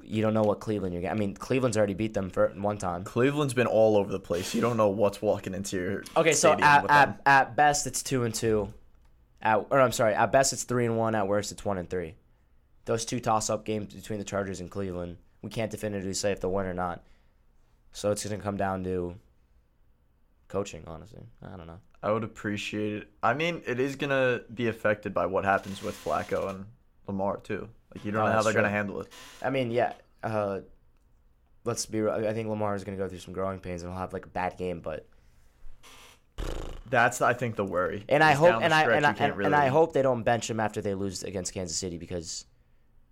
you 0.04 0.22
don't 0.22 0.34
know 0.34 0.44
what 0.44 0.60
Cleveland 0.60 0.94
you're 0.94 1.02
getting. 1.02 1.18
I 1.18 1.20
mean, 1.20 1.34
Cleveland's 1.36 1.78
already 1.78 1.94
beat 1.94 2.14
them 2.14 2.30
for 2.30 2.50
one 2.56 2.78
time. 2.78 3.04
Cleveland's 3.04 3.54
been 3.54 3.68
all 3.68 3.98
over 3.98 4.12
the 4.12 4.20
place. 4.20 4.54
You 4.54 4.62
don't 4.62 4.78
know 4.78 4.90
what's 4.90 5.22
walking 5.22 5.54
into 5.54 5.78
your 5.78 6.04
Okay, 6.16 6.34
so 6.34 6.54
at, 6.54 6.90
at, 6.90 7.22
at 7.26 7.56
best 7.56 7.88
it's 7.88 8.04
two 8.04 8.24
and 8.24 8.34
two, 8.34 8.74
at 9.42 9.66
or 9.70 9.80
I'm 9.80 9.92
sorry, 9.92 10.14
at 10.14 10.32
best 10.32 10.54
it's 10.54 10.64
three 10.64 10.86
and 10.86 10.98
one. 10.98 11.16
At 11.16 11.28
worst 11.28 11.52
it's 11.52 11.64
one 11.66 11.78
and 11.78 11.90
three. 11.90 12.16
Those 12.86 13.06
two 13.06 13.20
toss-up 13.20 13.64
games 13.64 13.94
between 13.94 14.20
the 14.20 14.26
Chargers 14.26 14.60
and 14.60 14.70
Cleveland, 14.70 15.18
we 15.44 15.50
can't 15.52 15.70
definitively 15.70 16.14
say 16.16 16.32
if 16.32 16.42
they'll 16.42 16.52
win 16.52 16.66
or 16.66 16.74
not. 16.74 17.04
So 17.94 18.12
it's 18.12 18.24
going 18.26 18.38
to 18.40 18.44
come 18.44 18.58
down 18.58 18.84
to 18.86 19.16
coaching, 20.48 20.84
honestly. 20.88 21.24
I 21.44 21.56
don't 21.58 21.68
know. 21.68 21.80
I 22.04 22.12
would 22.12 22.24
appreciate 22.24 22.94
it. 23.04 23.08
I 23.22 23.34
mean, 23.34 23.62
it 23.68 23.80
is 23.80 23.96
gonna 23.96 24.42
be 24.54 24.68
affected 24.68 25.14
by 25.14 25.28
what 25.28 25.46
happens 25.46 25.84
with 25.84 25.96
Flacco 26.04 26.50
and 26.50 26.66
Lamar 27.08 27.38
too. 27.38 27.70
Like 27.94 28.04
you 28.04 28.12
don't 28.12 28.24
Oh, 28.24 28.26
know 28.26 28.32
how 28.32 28.42
they're 28.42 28.54
gonna 28.54 28.70
handle 28.70 29.02
it. 29.02 29.08
I 29.42 29.52
mean, 29.52 29.70
yeah. 29.70 29.94
Uh, 30.24 30.62
let's 31.64 31.86
be. 31.86 32.02
real. 32.02 32.12
I 32.12 32.34
think 32.34 32.50
Lamar 32.50 32.74
is 32.76 32.84
going 32.84 32.98
to 32.98 33.04
go 33.04 33.08
through 33.08 33.20
some 33.20 33.34
growing 33.36 33.60
pains 33.60 33.84
and 33.84 33.92
he'll 33.92 34.00
have 34.00 34.14
like 34.14 34.26
a 34.26 34.30
bad 34.30 34.58
game, 34.58 34.80
but 34.82 35.08
That's 36.90 37.22
I 37.22 37.34
think 37.34 37.56
the 37.56 37.66
worry. 37.66 38.04
and 38.10 38.24
I 38.24 38.34
hope 38.34 38.62
and 38.62 38.74
I 38.74 38.84
and 38.96 39.06
I, 39.06 39.12
and, 39.14 39.42
and 39.46 39.56
I 39.56 39.68
hope 39.68 39.94
they 39.94 40.02
don't 40.02 40.24
bench 40.24 40.50
him 40.50 40.60
after 40.60 40.82
they 40.82 40.94
lose 40.96 41.24
against 41.24 41.54
Kansas 41.54 41.78
City 41.78 41.98
because 41.98 42.46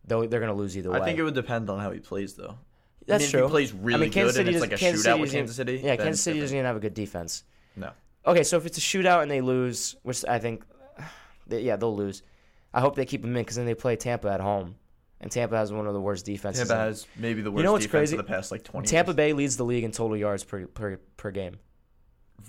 though 0.06 0.26
they're 0.26 0.39
going 0.39 0.52
to 0.52 0.58
lose 0.58 0.76
either 0.78 0.89
way. 0.92 1.00
I 1.00 1.06
think 1.06 1.20
it 1.20 1.24
would 1.24 1.36
depend 1.36 1.70
on 1.70 1.80
how 1.80 1.92
he 1.92 2.00
plays 2.00 2.34
though. 2.34 2.56
That's 3.10 3.24
I 3.24 3.26
mean, 3.26 3.26
if 3.26 3.32
true. 3.32 3.43
he 3.43 3.50
plays 3.50 3.74
really 3.74 3.93
I 3.93 3.98
mean, 3.98 4.12
Kansas 4.12 4.36
good 4.38 4.39
and 4.39 4.45
City 4.48 4.50
it's 4.50 4.56
doesn't- 4.56 4.69
like 4.72 4.80
a 4.80 4.80
Kansas 4.80 5.02
shootout 5.02 5.12
City 5.12 5.22
with 5.22 5.32
Kansas 5.32 5.56
City. 5.58 5.74
Yeah, 5.84 5.95
then 5.95 5.98
Kansas 5.98 6.24
City 6.24 6.39
doesn't 6.39 6.56
even 6.58 6.65
have 6.65 6.76
a 6.76 6.80
good 6.80 6.93
defense. 6.93 7.43
No. 7.76 7.91
Okay, 8.26 8.43
so 8.43 8.58
if 8.58 8.65
it's 8.65 8.78
a 8.78 8.82
shootout 8.82 9.22
and 9.24 9.32
they 9.32 9.41
lose, 9.41 9.95
which 10.04 10.24
I 10.26 10.39
think, 10.39 10.63
they, 11.48 11.62
yeah, 11.62 11.76
they'll 11.76 11.95
lose. 11.95 12.22
I 12.74 12.82
hope 12.82 12.95
they 12.95 13.06
keep 13.06 13.22
them 13.22 13.36
in 13.36 13.41
because 13.41 13.56
then 13.56 13.65
they 13.65 13.74
play 13.76 13.95
Tampa 13.95 14.30
at 14.30 14.41
home, 14.41 14.76
and 15.22 15.32
Tampa 15.32 15.56
has 15.58 15.74
one 15.74 15.88
of 15.88 15.93
the 15.93 16.02
worst 16.02 16.26
defenses. 16.26 16.67
Tampa 16.67 16.82
in- 16.84 16.88
has 16.88 17.08
maybe 17.17 17.41
the 17.41 17.52
worst 17.52 17.63
know 17.63 17.72
what's 17.72 17.86
defense 17.86 18.10
crazy? 18.12 18.17
of 18.17 18.26
the 18.26 18.32
past 18.32 18.52
like 18.52 18.63
twenty. 18.63 18.88
Tampa 18.88 19.10
years. 19.12 19.15
Bay 19.15 19.34
leads 19.34 19.58
the 19.58 19.65
league 19.65 19.84
in 19.84 19.91
total 19.91 20.15
yards 20.15 20.43
per 20.43 20.65
per, 20.67 20.98
per 21.17 21.32
game, 21.32 21.58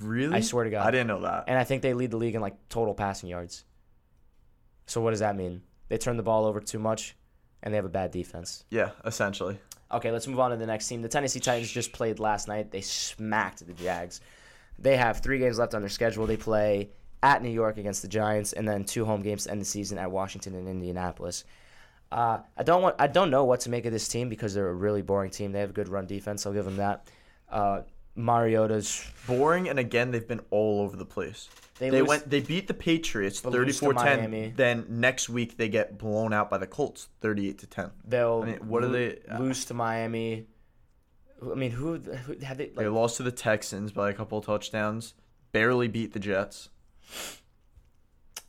Really? 0.03 0.35
I 0.37 0.40
swear 0.40 0.64
to 0.64 0.70
God. 0.70 0.87
I 0.87 0.90
didn't 0.90 1.07
know 1.07 1.23
that. 1.23 1.44
and 1.49 1.57
I 1.59 1.64
think 1.64 1.81
they 1.83 1.94
lead 1.94 2.11
the 2.11 2.16
league 2.18 2.35
in 2.35 2.40
like 2.42 2.57
total 2.68 2.92
passing 2.94 3.29
yards. 3.31 3.64
So 4.87 5.01
what 5.01 5.11
does 5.11 5.20
that 5.20 5.37
mean? 5.37 5.62
They 5.88 5.99
turn 5.99 6.16
the 6.16 6.23
ball 6.23 6.44
over 6.44 6.61
too 6.61 6.79
much, 6.79 7.16
and 7.62 7.73
they 7.73 7.77
have 7.77 7.85
a 7.85 7.88
bad 7.88 8.11
defense. 8.11 8.64
yeah, 8.70 8.90
essentially. 9.05 9.59
Okay, 9.92 10.12
let's 10.12 10.26
move 10.26 10.38
on 10.38 10.50
to 10.53 10.57
the 10.57 10.66
next 10.66 10.87
team. 10.87 11.03
The 11.03 11.09
Tennessee 11.09 11.40
Titans 11.40 11.70
just 11.70 11.92
played 11.92 12.20
last 12.20 12.46
night. 12.46 12.70
They 12.70 12.81
smacked 12.81 13.66
the 13.66 13.72
Jags. 13.72 14.20
They 14.79 14.96
have 14.96 15.18
three 15.18 15.38
games 15.38 15.59
left 15.59 15.74
on 15.74 15.83
their 15.83 15.88
schedule. 15.88 16.26
They 16.26 16.37
play 16.37 16.90
at 17.22 17.42
New 17.42 17.50
York 17.50 17.76
against 17.76 18.03
the 18.03 18.09
Giants, 18.09 18.53
and 18.53 18.66
then 18.66 18.85
two 18.85 19.05
home 19.05 19.22
games 19.22 19.44
to 19.44 19.50
end 19.50 19.61
the 19.61 19.66
season 19.66 19.98
at 19.98 20.11
Washington 20.11 20.55
and 20.55 20.68
Indianapolis. 20.68 21.44
Uh, 22.12 22.38
I 22.57 22.62
don't 22.62 22.83
want. 22.83 22.96
I 22.98 23.07
don't 23.07 23.31
know 23.31 23.44
what 23.44 23.61
to 23.61 23.70
make 23.70 23.85
of 23.85 23.92
this 23.92 24.09
team 24.09 24.29
because 24.29 24.55
they're 24.55 24.68
a 24.68 24.74
really 24.74 25.03
boring 25.03 25.31
team. 25.31 25.53
They 25.53 25.61
have 25.61 25.70
a 25.70 25.74
good 25.74 25.88
run 25.88 26.07
defense. 26.07 26.46
I'll 26.46 26.53
give 26.53 26.64
them 26.64 26.76
that. 26.76 27.09
Uh, 27.48 27.83
Mariota's 28.16 29.05
Boring 29.27 29.68
and 29.68 29.79
again 29.79 30.11
they've 30.11 30.27
been 30.27 30.40
all 30.51 30.81
over 30.81 30.96
the 30.96 31.05
place. 31.07 31.49
They 31.79 31.88
They, 31.90 32.01
lose- 32.01 32.09
went 32.09 32.31
they 32.31 32.40
beat 32.40 32.66
the 32.68 32.75
Patriots 32.75 33.44
lose 33.44 33.79
to 33.81 33.87
34-10. 33.87 33.94
Miami. 33.94 34.53
Then 34.57 34.85
next 34.88 35.29
week 35.29 35.57
they 35.57 35.68
get 35.68 35.96
blown 35.99 36.33
out 36.33 36.51
by 36.51 36.59
the 36.59 36.66
Colts 36.66 37.09
38 37.20 37.59
to 37.59 37.66
10. 37.66 37.90
they'll 38.07 38.40
I 38.42 38.46
mean, 38.46 38.57
what 38.68 38.83
are 38.85 38.88
lo- 38.88 38.92
they- 38.92 39.18
lose 39.38 39.64
to 39.66 39.75
Miami. 39.75 40.46
I 41.42 41.55
mean, 41.55 41.70
who, 41.70 41.96
who 41.96 42.35
have 42.44 42.59
they? 42.59 42.66
They 42.66 42.85
Like, 42.85 42.94
lost 42.94 43.16
to 43.16 43.23
the 43.23 43.33
Texans 43.33 43.92
by 43.92 44.11
a 44.11 44.12
couple 44.12 44.37
of 44.37 44.44
touchdowns. 44.44 45.14
Barely 45.53 45.88
beat 45.88 46.12
the 46.12 46.18
Jets. 46.18 46.68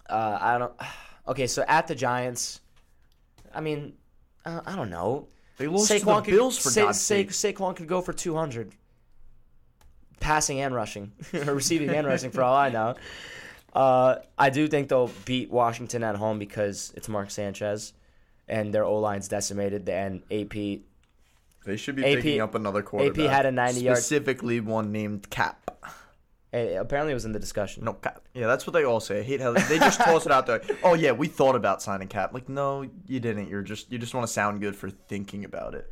Uh, 0.09 0.37
I 0.41 0.57
don't. 0.57 0.73
Okay, 1.27 1.47
so 1.47 1.63
at 1.69 1.87
the 1.87 1.95
Giants, 1.95 2.59
I 3.55 3.61
mean, 3.61 3.93
uh, 4.45 4.59
I 4.65 4.75
don't 4.75 4.89
know. 4.89 5.27
They 5.57 5.67
lost 5.67 5.87
to 5.89 5.99
the 5.99 6.21
Bills 6.25 6.57
for 6.57 6.69
Sa- 6.69 6.85
God's 6.87 6.99
Sa- 6.99 7.15
sake. 7.15 7.29
Saquon 7.29 7.75
could 7.77 7.87
go 7.87 8.01
for 8.01 8.11
two 8.11 8.35
hundred, 8.35 8.73
passing 10.21 10.61
and 10.61 10.73
rushing, 10.73 11.11
or 11.33 11.53
receiving 11.55 11.89
and 11.89 12.07
rushing 12.07 12.31
for 12.31 12.41
all 12.43 12.55
I 12.55 12.69
know. 12.69 12.95
Uh, 13.73 14.15
I 14.37 14.49
do 14.49 14.67
think 14.67 14.87
they'll 14.89 15.11
beat 15.25 15.49
Washington 15.49 16.03
at 16.03 16.15
home 16.15 16.39
because 16.39 16.93
it's 16.95 17.09
Mark 17.09 17.31
Sanchez, 17.31 17.93
and 18.47 18.73
their 18.73 18.85
O 18.85 18.99
line's 18.99 19.27
decimated. 19.27 19.87
And 19.89 20.21
AP, 20.31 20.53
They 21.65 21.77
should 21.77 21.95
be 21.95 22.05
AP 22.05 22.17
picking 22.17 22.41
up 22.41 22.55
another 22.55 22.81
quarterback. 22.81 23.25
AP 23.25 23.29
had 23.31 23.45
a 23.45 23.51
90-yard 23.51 23.97
specifically 23.97 24.59
one 24.59 24.91
named 24.91 25.29
Cap. 25.29 25.71
apparently 26.53 27.11
it 27.11 27.15
was 27.15 27.23
in 27.23 27.31
the 27.31 27.39
discussion. 27.39 27.85
No 27.85 27.93
Cap. 27.93 28.21
Yeah, 28.33 28.47
that's 28.47 28.67
what 28.67 28.73
they 28.73 28.83
all 28.83 28.99
say. 28.99 29.19
I 29.19 29.23
hate 29.23 29.39
how 29.39 29.53
they 29.53 29.79
just 29.79 30.01
toss 30.01 30.25
it 30.25 30.31
out 30.33 30.47
there. 30.47 30.61
Oh 30.83 30.93
yeah, 30.95 31.13
we 31.13 31.27
thought 31.27 31.55
about 31.55 31.81
signing 31.81 32.09
Cap. 32.09 32.33
Like 32.33 32.49
no, 32.49 32.85
you 33.07 33.19
didn't. 33.21 33.47
You're 33.47 33.61
just 33.61 33.89
you 33.91 33.97
just 33.97 34.13
want 34.13 34.27
to 34.27 34.33
sound 34.33 34.59
good 34.59 34.75
for 34.75 34.89
thinking 34.89 35.45
about 35.45 35.75
it. 35.75 35.89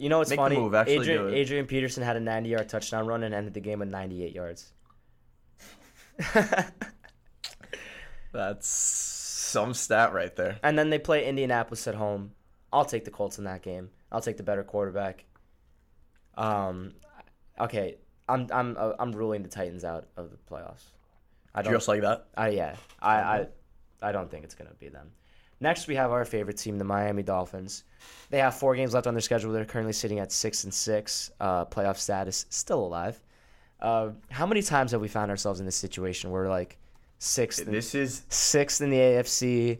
You 0.00 0.08
know 0.08 0.18
what's 0.18 0.30
Make 0.30 0.38
funny? 0.38 0.56
move, 0.56 0.74
Adrian. 0.74 1.34
Adrian 1.34 1.66
Peterson 1.66 2.02
had 2.02 2.16
a 2.16 2.20
ninety-yard 2.20 2.70
touchdown 2.70 3.06
run 3.06 3.22
and 3.22 3.34
ended 3.34 3.52
the 3.52 3.60
game 3.60 3.80
with 3.80 3.90
ninety-eight 3.90 4.34
yards. 4.34 4.72
That's 8.32 8.66
some 8.66 9.74
stat 9.74 10.14
right 10.14 10.34
there. 10.34 10.58
And 10.62 10.78
then 10.78 10.88
they 10.88 10.98
play 10.98 11.26
Indianapolis 11.26 11.86
at 11.86 11.96
home. 11.96 12.32
I'll 12.72 12.86
take 12.86 13.04
the 13.04 13.10
Colts 13.10 13.36
in 13.36 13.44
that 13.44 13.60
game. 13.62 13.90
I'll 14.10 14.22
take 14.22 14.38
the 14.38 14.42
better 14.42 14.64
quarterback. 14.64 15.26
Um, 16.34 16.94
okay, 17.60 17.98
I'm 18.26 18.46
I'm 18.50 18.76
uh, 18.78 18.92
I'm 18.98 19.12
ruling 19.12 19.42
the 19.42 19.50
Titans 19.50 19.84
out 19.84 20.06
of 20.16 20.30
the 20.30 20.38
playoffs. 20.50 20.84
I 21.54 21.60
don't. 21.60 21.74
Just 21.74 21.88
like 21.88 22.00
that. 22.00 22.26
I 22.34 22.48
yeah. 22.48 22.76
I 23.02 23.16
I 23.16 23.46
I 24.00 24.12
don't 24.12 24.30
think 24.30 24.44
it's 24.44 24.54
gonna 24.54 24.70
be 24.78 24.88
them. 24.88 25.10
Next, 25.60 25.86
we 25.88 25.94
have 25.96 26.10
our 26.10 26.24
favorite 26.24 26.56
team, 26.56 26.78
the 26.78 26.84
Miami 26.84 27.22
Dolphins. 27.22 27.84
They 28.30 28.38
have 28.38 28.54
four 28.54 28.74
games 28.74 28.94
left 28.94 29.06
on 29.06 29.12
their 29.14 29.20
schedule. 29.20 29.52
They're 29.52 29.66
currently 29.66 29.92
sitting 29.92 30.18
at 30.18 30.32
six 30.32 30.64
and 30.64 30.72
six, 30.72 31.30
uh, 31.38 31.66
playoff 31.66 31.98
status, 31.98 32.46
still 32.48 32.80
alive. 32.80 33.20
Uh, 33.80 34.10
how 34.30 34.46
many 34.46 34.62
times 34.62 34.92
have 34.92 35.00
we 35.00 35.08
found 35.08 35.30
ourselves 35.30 35.60
in 35.60 35.66
this 35.66 35.76
situation 35.76 36.30
where 36.30 36.48
like 36.48 36.78
sixth, 37.18 37.66
in, 37.66 37.72
This 37.72 37.94
is 37.94 38.22
sixth 38.30 38.80
in 38.80 38.90
the 38.90 38.96
AFC, 38.98 39.78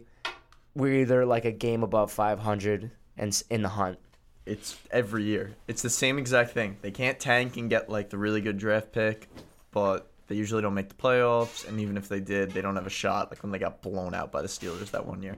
we're 0.75 1.01
either 1.01 1.25
like 1.25 1.45
a 1.45 1.51
game 1.51 1.81
above 1.83 2.11
500 2.11 2.91
and 3.17 3.43
in 3.49 3.61
the 3.63 3.69
hunt. 3.69 3.97
it's 4.45 4.77
every 4.91 5.23
year. 5.23 5.55
It's 5.67 5.81
the 5.81 5.89
same 5.89 6.17
exact 6.19 6.51
thing. 6.51 6.77
They 6.81 6.91
can't 6.91 7.19
tank 7.19 7.57
and 7.57 7.69
get 7.69 7.89
like 7.89 8.09
the 8.09 8.17
really 8.17 8.41
good 8.41 8.57
draft 8.57 8.91
pick, 8.91 9.29
but 9.71 10.10
they 10.31 10.37
usually 10.37 10.61
don't 10.61 10.73
make 10.73 10.87
the 10.87 10.95
playoffs. 10.95 11.67
And 11.67 11.77
even 11.81 11.97
if 11.97 12.07
they 12.07 12.21
did, 12.21 12.51
they 12.51 12.61
don't 12.61 12.77
have 12.77 12.87
a 12.87 12.89
shot. 12.89 13.29
Like 13.31 13.43
when 13.43 13.51
they 13.51 13.59
got 13.59 13.81
blown 13.81 14.13
out 14.13 14.31
by 14.31 14.41
the 14.41 14.47
Steelers 14.47 14.89
that 14.91 15.05
one 15.05 15.21
year. 15.21 15.35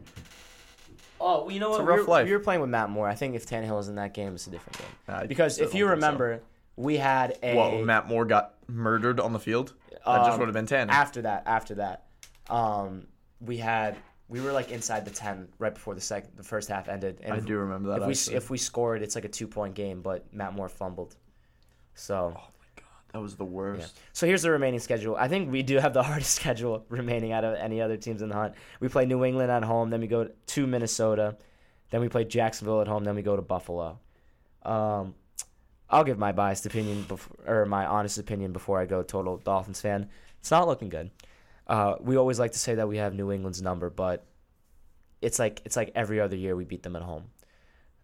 Oh, 1.20 1.50
you 1.50 1.60
know 1.60 1.72
It's 1.72 1.80
what? 1.80 1.88
we, 1.88 2.04
were, 2.06 2.24
we 2.26 2.32
were 2.34 2.40
playing 2.44 2.62
with 2.62 2.70
Matt 2.70 2.92
Moore. 2.92 3.08
I 3.08 3.16
think 3.16 3.34
if 3.36 3.48
Tannehill 3.48 3.76
was 3.76 3.88
in 3.90 3.96
that 3.96 4.14
game, 4.14 4.36
it's 4.36 4.46
a 4.46 4.52
different 4.52 4.78
game. 4.78 5.28
Because 5.28 5.58
if 5.58 5.74
you 5.74 5.86
don't 5.86 5.90
so. 5.90 5.96
remember, 5.96 6.42
we 6.76 6.98
had 6.98 7.40
a 7.42 7.56
What 7.56 7.84
Matt 7.86 8.08
Moore 8.08 8.26
got 8.26 8.54
murdered 8.68 9.20
on 9.20 9.34
the 9.34 9.40
field? 9.40 9.74
That 9.90 10.08
Um, 10.08 10.26
just 10.28 10.38
would 10.38 10.48
have 10.48 10.54
been 10.54 10.68
ten. 10.68 10.92
after 10.92 11.24
that. 11.24 11.44
After 11.48 11.76
that, 11.76 12.06
um, 12.50 13.08
we 13.42 13.58
had 13.58 13.96
we 14.28 14.42
were 14.42 14.52
like 14.52 14.70
inside 14.70 15.06
the 15.06 15.12
ten 15.12 15.48
right 15.58 15.74
before 15.74 15.96
the 15.96 16.02
second 16.02 16.32
the 16.36 16.44
first 16.44 16.70
half 16.70 16.88
ended. 16.88 17.20
And 17.24 17.34
I 17.34 17.38
if- 17.38 17.46
do 17.46 17.58
remember 17.58 17.90
that. 17.90 18.08
If 18.08 18.30
we 18.30 18.36
if 18.36 18.50
we 18.52 18.58
scored, 18.60 19.02
it's 19.02 19.16
like 19.16 19.26
a 19.26 19.30
two 19.30 19.48
point 19.48 19.74
game, 19.74 20.02
but 20.04 20.32
Matt 20.34 20.54
Moore 20.54 20.70
fumbled. 20.70 21.16
So 21.96 22.38
that 23.14 23.22
was 23.22 23.36
the 23.36 23.46
worst. 23.46 23.98
so 24.12 24.26
here's 24.26 24.42
the 24.42 24.52
remaining 24.52 24.80
schedule. 24.80 25.16
I 25.16 25.28
think 25.28 25.52
we 25.52 25.62
do 25.62 25.78
have 25.78 25.94
the 25.94 26.04
hardest 26.10 26.34
schedule 26.34 26.86
remaining 26.90 27.32
out 27.32 27.44
of 27.44 27.56
any 27.56 27.80
other 27.80 27.96
teams 27.96 28.22
in 28.22 28.30
the 28.30 28.36
hunt. 28.36 28.56
We 28.80 28.90
play 28.90 29.06
New 29.06 29.24
England 29.24 29.52
at 29.52 29.64
home, 29.64 29.92
then 29.92 30.02
we 30.02 30.08
go 30.08 30.30
to 30.48 30.68
Minnesota, 30.68 31.38
then 31.92 32.02
we 32.02 32.10
play 32.10 32.26
Jacksonville 32.26 32.82
at 32.82 32.88
home, 32.88 33.04
then 33.04 33.16
we 33.16 33.22
go 33.22 33.36
to 33.36 33.42
Buffalo. 33.42 34.00
Um, 34.64 35.14
I'll 35.90 36.04
give 36.04 36.18
my 36.18 36.32
biased 36.32 36.66
opinion 36.66 37.04
before, 37.04 37.38
or 37.46 37.66
my 37.68 37.86
honest 37.86 38.18
opinion 38.18 38.52
before 38.52 38.80
I 38.80 38.86
go 38.86 39.04
total 39.04 39.38
Dolphins 39.38 39.80
fan. 39.80 40.10
It's 40.40 40.50
not 40.50 40.68
looking 40.68 40.90
good. 40.90 41.12
Uh, 41.68 41.96
we 42.00 42.18
always 42.18 42.40
like 42.40 42.54
to 42.54 42.60
say 42.60 42.76
that 42.76 42.88
we 42.88 42.98
have 42.98 43.14
New 43.14 43.32
England's 43.32 43.62
number, 43.62 43.92
but 43.92 44.26
it's 45.22 45.38
like 45.38 45.62
it's 45.66 45.76
like 45.76 45.92
every 45.94 46.20
other 46.20 46.36
year 46.36 46.56
we 46.56 46.66
beat 46.66 46.82
them 46.82 46.96
at 46.96 47.04
home. 47.04 47.26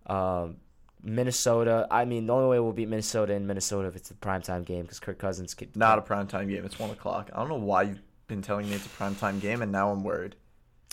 Um, 0.05 0.57
Minnesota. 1.03 1.87
I 1.89 2.05
mean, 2.05 2.27
the 2.27 2.33
only 2.33 2.49
way 2.49 2.59
we'll 2.59 2.73
beat 2.73 2.89
Minnesota 2.89 3.33
in 3.33 3.47
Minnesota 3.47 3.87
if 3.87 3.95
it's 3.95 4.11
a 4.11 4.15
primetime 4.15 4.65
game 4.65 4.83
because 4.83 4.99
Kirk 4.99 5.19
Cousins. 5.19 5.53
Could, 5.53 5.75
Not 5.75 5.97
a 5.99 6.01
primetime 6.01 6.49
game. 6.49 6.65
It's 6.65 6.77
one 6.79 6.89
o'clock. 6.89 7.29
I 7.33 7.37
don't 7.39 7.49
know 7.49 7.55
why 7.55 7.83
you've 7.83 8.01
been 8.27 8.41
telling 8.41 8.67
me 8.69 8.75
it's 8.75 8.85
a 8.85 8.89
primetime 8.89 9.39
game, 9.39 9.61
and 9.61 9.71
now 9.71 9.91
I'm 9.91 10.03
worried. 10.03 10.35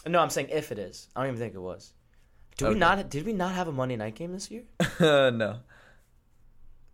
No, 0.07 0.21
I'm 0.21 0.31
saying 0.31 0.49
if 0.51 0.71
it 0.73 0.79
is. 0.79 1.09
I 1.17 1.21
don't 1.21 1.29
even 1.31 1.41
think 1.41 1.55
it 1.55 1.61
was. 1.61 1.93
Did 2.57 2.69
we 2.69 2.75
not? 2.77 3.11
Did 3.11 3.27
we 3.27 3.33
not 3.33 3.55
have 3.55 3.69
a 3.69 3.73
Monday 3.73 3.97
night 3.97 4.15
game 4.15 4.33
this 4.33 4.51
year? 4.51 4.63
Uh, 5.01 5.29
no, 5.31 5.57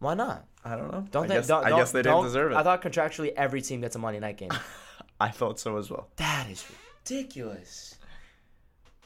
Why 0.01 0.15
not? 0.15 0.47
I 0.65 0.75
don't 0.77 0.91
know. 0.91 1.05
Don't 1.13 1.25
I 1.25 1.27
they? 1.29 1.35
guess, 1.35 1.47
don't, 1.47 1.65
I 1.65 1.71
guess 1.71 1.93
they 1.93 2.03
didn't 2.03 2.23
deserve 2.25 2.51
it. 2.53 2.57
I 2.57 2.63
thought 2.65 2.83
contractually 2.83 3.33
every 3.37 3.63
team 3.63 3.81
gets 3.81 3.95
a 3.95 3.99
Monday 4.01 4.19
night 4.19 4.39
game. 4.39 4.51
I 5.21 5.29
thought 5.29 5.61
so 5.61 5.77
as 5.77 5.89
well. 5.91 6.09
that 6.17 6.49
is 6.51 6.65
ridiculous. 7.05 7.95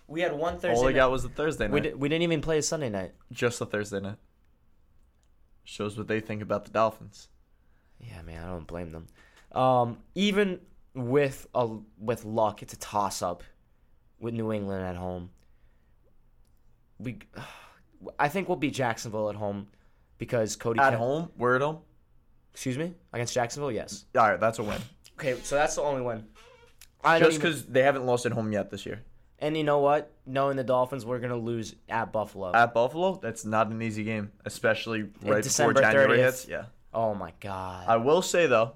We 0.09 0.21
had 0.21 0.33
one 0.33 0.55
Thursday. 0.59 0.77
All 0.77 0.85
night. 0.85 0.95
got 0.95 1.11
was 1.11 1.23
the 1.25 1.29
Thursday 1.29 1.69
night. 1.69 1.83
we, 1.83 1.95
we 1.95 2.09
didn't 2.09 2.23
even 2.23 2.41
play 2.41 2.59
a 2.59 2.63
Sunday 2.63 2.89
night. 2.89 3.13
Just 3.33 3.59
the 3.59 3.67
Thursday 3.67 4.01
night. 4.01 4.17
Shows 5.65 5.99
what 5.99 6.07
they 6.07 6.21
think 6.21 6.43
about 6.43 6.65
the 6.65 6.71
Dolphins. 6.71 7.29
Yeah, 7.99 8.23
man, 8.23 8.45
I 8.45 8.47
don't 8.47 8.67
blame 8.67 8.93
them. 8.93 9.07
Um, 9.53 9.99
even 10.15 10.61
with 10.95 11.47
a 11.55 11.69
with 11.99 12.25
luck, 12.25 12.63
it's 12.63 12.73
a 12.73 12.79
toss 12.79 13.21
up 13.23 13.43
with 14.21 14.35
New 14.35 14.53
England 14.53 14.85
at 14.85 14.97
home. 14.97 15.31
We, 16.99 17.19
I 18.19 18.29
think 18.29 18.49
we'll 18.49 18.57
beat 18.59 18.75
Jacksonville 18.75 19.29
at 19.29 19.35
home 19.37 19.69
because 20.19 20.55
Cody 20.57 20.79
At 20.79 20.91
Kemp- 20.91 20.99
home, 20.99 21.31
we're 21.37 21.57
at 21.57 21.63
home. 21.63 21.79
Excuse 22.53 22.79
me, 22.79 22.95
against 23.13 23.35
Jacksonville, 23.35 23.73
yes. 23.73 24.05
All 24.17 24.31
right, 24.31 24.41
that's 24.41 24.59
a 24.59 24.63
win. 24.63 24.81
Okay, 25.19 25.37
so 25.43 25.57
that's 25.57 25.75
the 25.75 25.83
only 25.83 26.03
win. 26.03 26.25
I 27.03 27.19
Just 27.19 27.33
even- 27.33 27.41
because 27.41 27.67
they 27.67 27.83
haven't 27.83 28.07
lost 28.07 28.25
at 28.25 28.33
home 28.33 28.53
yet 28.53 28.71
this 28.71 28.87
year. 28.87 29.03
And 29.39 29.57
you 29.57 29.65
know 29.65 29.81
what? 29.81 30.13
Knowing 30.25 30.57
the 30.57 30.65
Dolphins, 30.65 31.05
we're 31.05 31.19
gonna 31.19 31.37
lose 31.37 31.75
at 31.89 32.13
Buffalo. 32.13 32.53
At 32.55 32.73
Buffalo, 32.73 33.19
that's 33.23 33.45
not 33.45 33.69
an 33.71 33.83
easy 33.83 34.03
game, 34.05 34.33
especially 34.45 35.03
right 35.23 35.45
before 35.45 35.75
January 35.75 36.19
30th. 36.19 36.25
hits. 36.25 36.49
Yeah. 36.49 36.65
Oh 36.95 37.15
my 37.15 37.33
god. 37.41 37.85
I 37.87 37.97
will 37.99 38.23
say 38.23 38.47
though, 38.47 38.73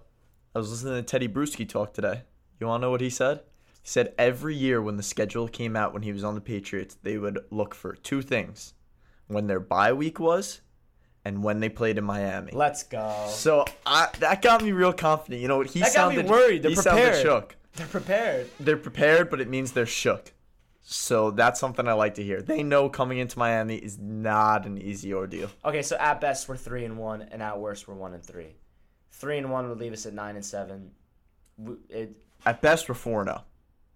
I 0.55 0.59
was 0.59 0.71
listening 0.71 1.03
to 1.03 1.19
Tedy 1.19 1.29
Bruschi 1.33 1.67
talk 1.69 1.95
today. 1.95 2.23
You 2.59 2.67
want 2.67 2.83
to 2.83 2.87
know 2.87 2.91
what 2.91 3.01
he 3.01 3.09
said? 3.11 3.41
He 3.83 3.89
said 3.89 4.13
every 4.19 4.55
year 4.55 4.83
when 4.83 4.99
the 4.99 5.03
schedule 5.03 5.49
came 5.49 5.75
out 5.77 5.95
when 5.95 6.03
he 6.03 6.13
was 6.13 6.23
on 6.25 6.35
the 6.35 6.41
Patriots, 6.43 6.99
they 7.03 7.17
would 7.17 7.39
look 7.51 7.75
for 7.75 7.95
two 7.95 8.21
things: 8.21 8.75
when 9.29 9.47
their 9.47 9.61
bye 9.61 9.95
week 9.95 10.21
was, 10.21 10.61
and 11.25 11.43
when 11.43 11.61
they 11.61 11.71
played 11.71 11.97
in 11.97 12.05
Miami. 12.05 12.53
Let's 12.53 12.83
go. 12.83 13.27
So 13.31 13.65
I, 13.87 14.09
that 14.19 14.43
got 14.43 14.63
me 14.63 14.73
real 14.73 14.93
confident. 14.93 15.41
You 15.41 15.49
know 15.49 15.57
what? 15.57 15.69
He 15.69 15.81
That 15.81 15.95
got 15.95 16.11
me 16.11 16.17
sounded 16.17 16.31
worried. 16.31 16.63
They're 16.63 16.75
sounded 16.75 17.03
prepared. 17.05 17.23
shook. 17.23 17.57
They're 17.77 17.87
prepared. 17.87 18.51
They're 18.61 18.77
prepared, 18.77 19.31
but 19.31 19.41
it 19.41 19.49
means 19.49 19.73
they're 19.73 19.87
shook. 19.87 20.33
So 20.83 21.31
that's 21.31 21.61
something 21.61 21.87
I 21.87 21.93
like 21.93 22.15
to 22.15 22.23
hear. 22.23 22.43
They 22.43 22.63
know 22.63 22.89
coming 22.89 23.19
into 23.19 23.39
Miami 23.39 23.77
is 23.77 23.99
not 23.99 24.67
an 24.67 24.79
easy 24.79 25.13
ordeal. 25.13 25.51
Okay, 25.65 25.83
so 25.83 25.97
at 25.97 26.21
best 26.21 26.49
we're 26.49 26.57
three 26.57 26.85
and 26.85 26.99
one, 26.99 27.23
and 27.31 27.43
at 27.43 27.59
worst 27.59 27.87
we're 27.87 27.95
one 27.95 28.15
and 28.15 28.25
three. 28.25 28.55
Three 29.13 29.39
and 29.39 29.51
one 29.51 29.69
would 29.69 29.79
leave 29.79 29.93
us 29.93 30.07
at 30.07 30.15
nine 30.15 30.37
and 30.37 30.45
seven. 30.45 30.91
It, 31.89 32.17
At 32.47 32.63
best, 32.63 32.89
we're 32.89 32.95
four 32.95 33.25
zero. 33.25 33.45
Oh. 33.45 33.45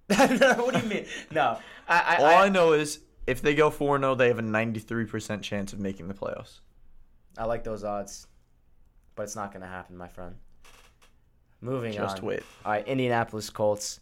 no, 0.40 0.64
what 0.64 0.74
do 0.74 0.80
you 0.80 0.86
mean? 0.86 1.06
No, 1.30 1.58
I, 1.88 2.00
I, 2.00 2.16
All 2.16 2.26
I, 2.26 2.34
I, 2.44 2.48
know 2.50 2.74
is 2.74 3.00
if 3.26 3.40
they 3.40 3.54
go 3.54 3.70
4 3.70 3.96
and 3.96 4.02
0, 4.02 4.14
they 4.16 4.28
have 4.28 4.38
a 4.38 4.42
93% 4.42 5.40
chance 5.40 5.72
of 5.72 5.80
making 5.80 6.08
the 6.08 6.14
playoffs. 6.14 6.60
I 7.38 7.44
like 7.44 7.64
those 7.64 7.84
odds, 7.84 8.26
but 9.16 9.22
it's 9.22 9.34
not 9.34 9.50
going 9.50 9.62
to 9.62 9.68
happen, 9.68 9.96
my 9.96 10.08
friend. 10.08 10.34
Moving 11.60 11.92
Just 11.92 12.02
on. 12.02 12.08
Just 12.08 12.22
wait. 12.22 12.42
All 12.64 12.72
right, 12.72 12.86
Indianapolis 12.86 13.48
Colts. 13.48 14.00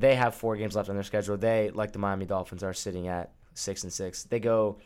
They 0.00 0.14
have 0.14 0.34
four 0.34 0.56
games 0.56 0.74
left 0.74 0.88
on 0.88 0.94
their 0.94 1.04
schedule. 1.04 1.36
They, 1.36 1.70
like 1.70 1.92
the 1.92 1.98
Miami 1.98 2.24
Dolphins, 2.24 2.62
are 2.62 2.72
sitting 2.72 3.08
at 3.08 3.32
six 3.52 3.84
and 3.84 3.92
six. 3.92 4.24
They 4.24 4.40
go 4.40 4.78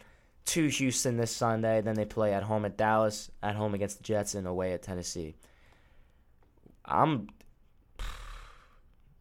to 0.47 0.67
Houston 0.67 1.17
this 1.17 1.31
Sunday. 1.31 1.81
Then 1.83 1.95
they 1.95 2.05
play 2.05 2.35
at 2.35 2.43
home 2.43 2.65
at 2.65 2.77
Dallas, 2.77 3.31
at 3.41 3.55
home 3.55 3.75
against 3.75 3.99
the 3.99 4.03
Jets, 4.03 4.35
and 4.35 4.47
away 4.47 4.73
at 4.73 4.83
Tennessee. 4.83 5.37
I'm. 6.85 7.29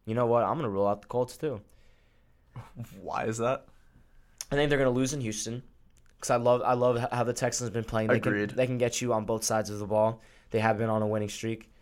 You 0.06 0.14
know 0.14 0.26
what? 0.26 0.44
I'm 0.44 0.56
gonna 0.56 0.68
rule 0.68 0.86
out 0.86 1.00
the 1.00 1.08
Colts 1.08 1.38
too. 1.38 1.62
Why 3.00 3.24
is 3.24 3.38
that? 3.38 3.64
I 4.52 4.54
think 4.54 4.68
they're 4.68 4.78
gonna 4.78 4.90
lose 4.90 5.14
in 5.14 5.22
Houston 5.22 5.62
because 6.16 6.28
I 6.28 6.36
love 6.36 6.60
I 6.60 6.74
love 6.74 6.98
how 7.10 7.24
the 7.24 7.32
Texans 7.32 7.68
have 7.68 7.72
been 7.72 7.84
playing. 7.84 8.08
They 8.08 8.16
Agreed. 8.16 8.50
Can, 8.50 8.56
they 8.58 8.66
can 8.66 8.76
get 8.76 9.00
you 9.00 9.14
on 9.14 9.24
both 9.24 9.44
sides 9.44 9.70
of 9.70 9.78
the 9.78 9.86
ball. 9.86 10.20
They 10.50 10.60
have 10.60 10.76
been 10.76 10.90
on 10.90 11.00
a 11.00 11.06
winning 11.06 11.30
streak. 11.30 11.72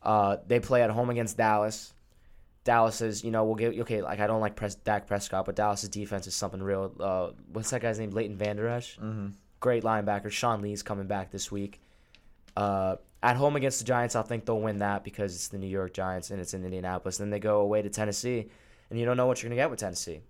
Uh, 0.00 0.36
they 0.46 0.60
play 0.60 0.82
at 0.82 0.90
home 0.90 1.10
against 1.10 1.36
Dallas. 1.36 1.92
Dallas 2.64 3.00
is, 3.00 3.24
you 3.24 3.30
know, 3.30 3.44
we'll 3.44 3.56
get 3.56 3.78
okay. 3.80 4.02
Like 4.02 4.20
I 4.20 4.26
don't 4.26 4.40
like 4.40 4.54
Pres- 4.54 4.76
Dak 4.76 5.06
Prescott, 5.06 5.46
but 5.46 5.56
Dallas's 5.56 5.88
defense 5.88 6.26
is 6.26 6.34
something 6.34 6.62
real. 6.62 6.92
Uh, 6.98 7.30
what's 7.52 7.70
that 7.70 7.82
guy's 7.82 7.98
name? 7.98 8.10
Leighton 8.10 8.36
Vander 8.36 8.68
Esch. 8.68 8.96
Mm-hmm. 8.98 9.28
Great 9.60 9.82
linebacker. 9.82 10.30
Sean 10.30 10.62
Lee's 10.62 10.82
coming 10.82 11.06
back 11.06 11.30
this 11.30 11.50
week. 11.50 11.80
Uh, 12.56 12.96
at 13.22 13.36
home 13.36 13.56
against 13.56 13.78
the 13.78 13.84
Giants, 13.84 14.16
I 14.16 14.22
think 14.22 14.44
they'll 14.44 14.60
win 14.60 14.78
that 14.78 15.04
because 15.04 15.34
it's 15.34 15.48
the 15.48 15.58
New 15.58 15.68
York 15.68 15.92
Giants 15.92 16.30
and 16.30 16.40
it's 16.40 16.54
in 16.54 16.64
Indianapolis. 16.64 17.18
Then 17.18 17.30
they 17.30 17.38
go 17.38 17.60
away 17.60 17.82
to 17.82 17.90
Tennessee, 17.90 18.48
and 18.90 18.98
you 18.98 19.04
don't 19.04 19.16
know 19.16 19.26
what 19.26 19.42
you're 19.42 19.48
gonna 19.48 19.60
get 19.60 19.70
with 19.70 19.80
Tennessee. 19.80 20.20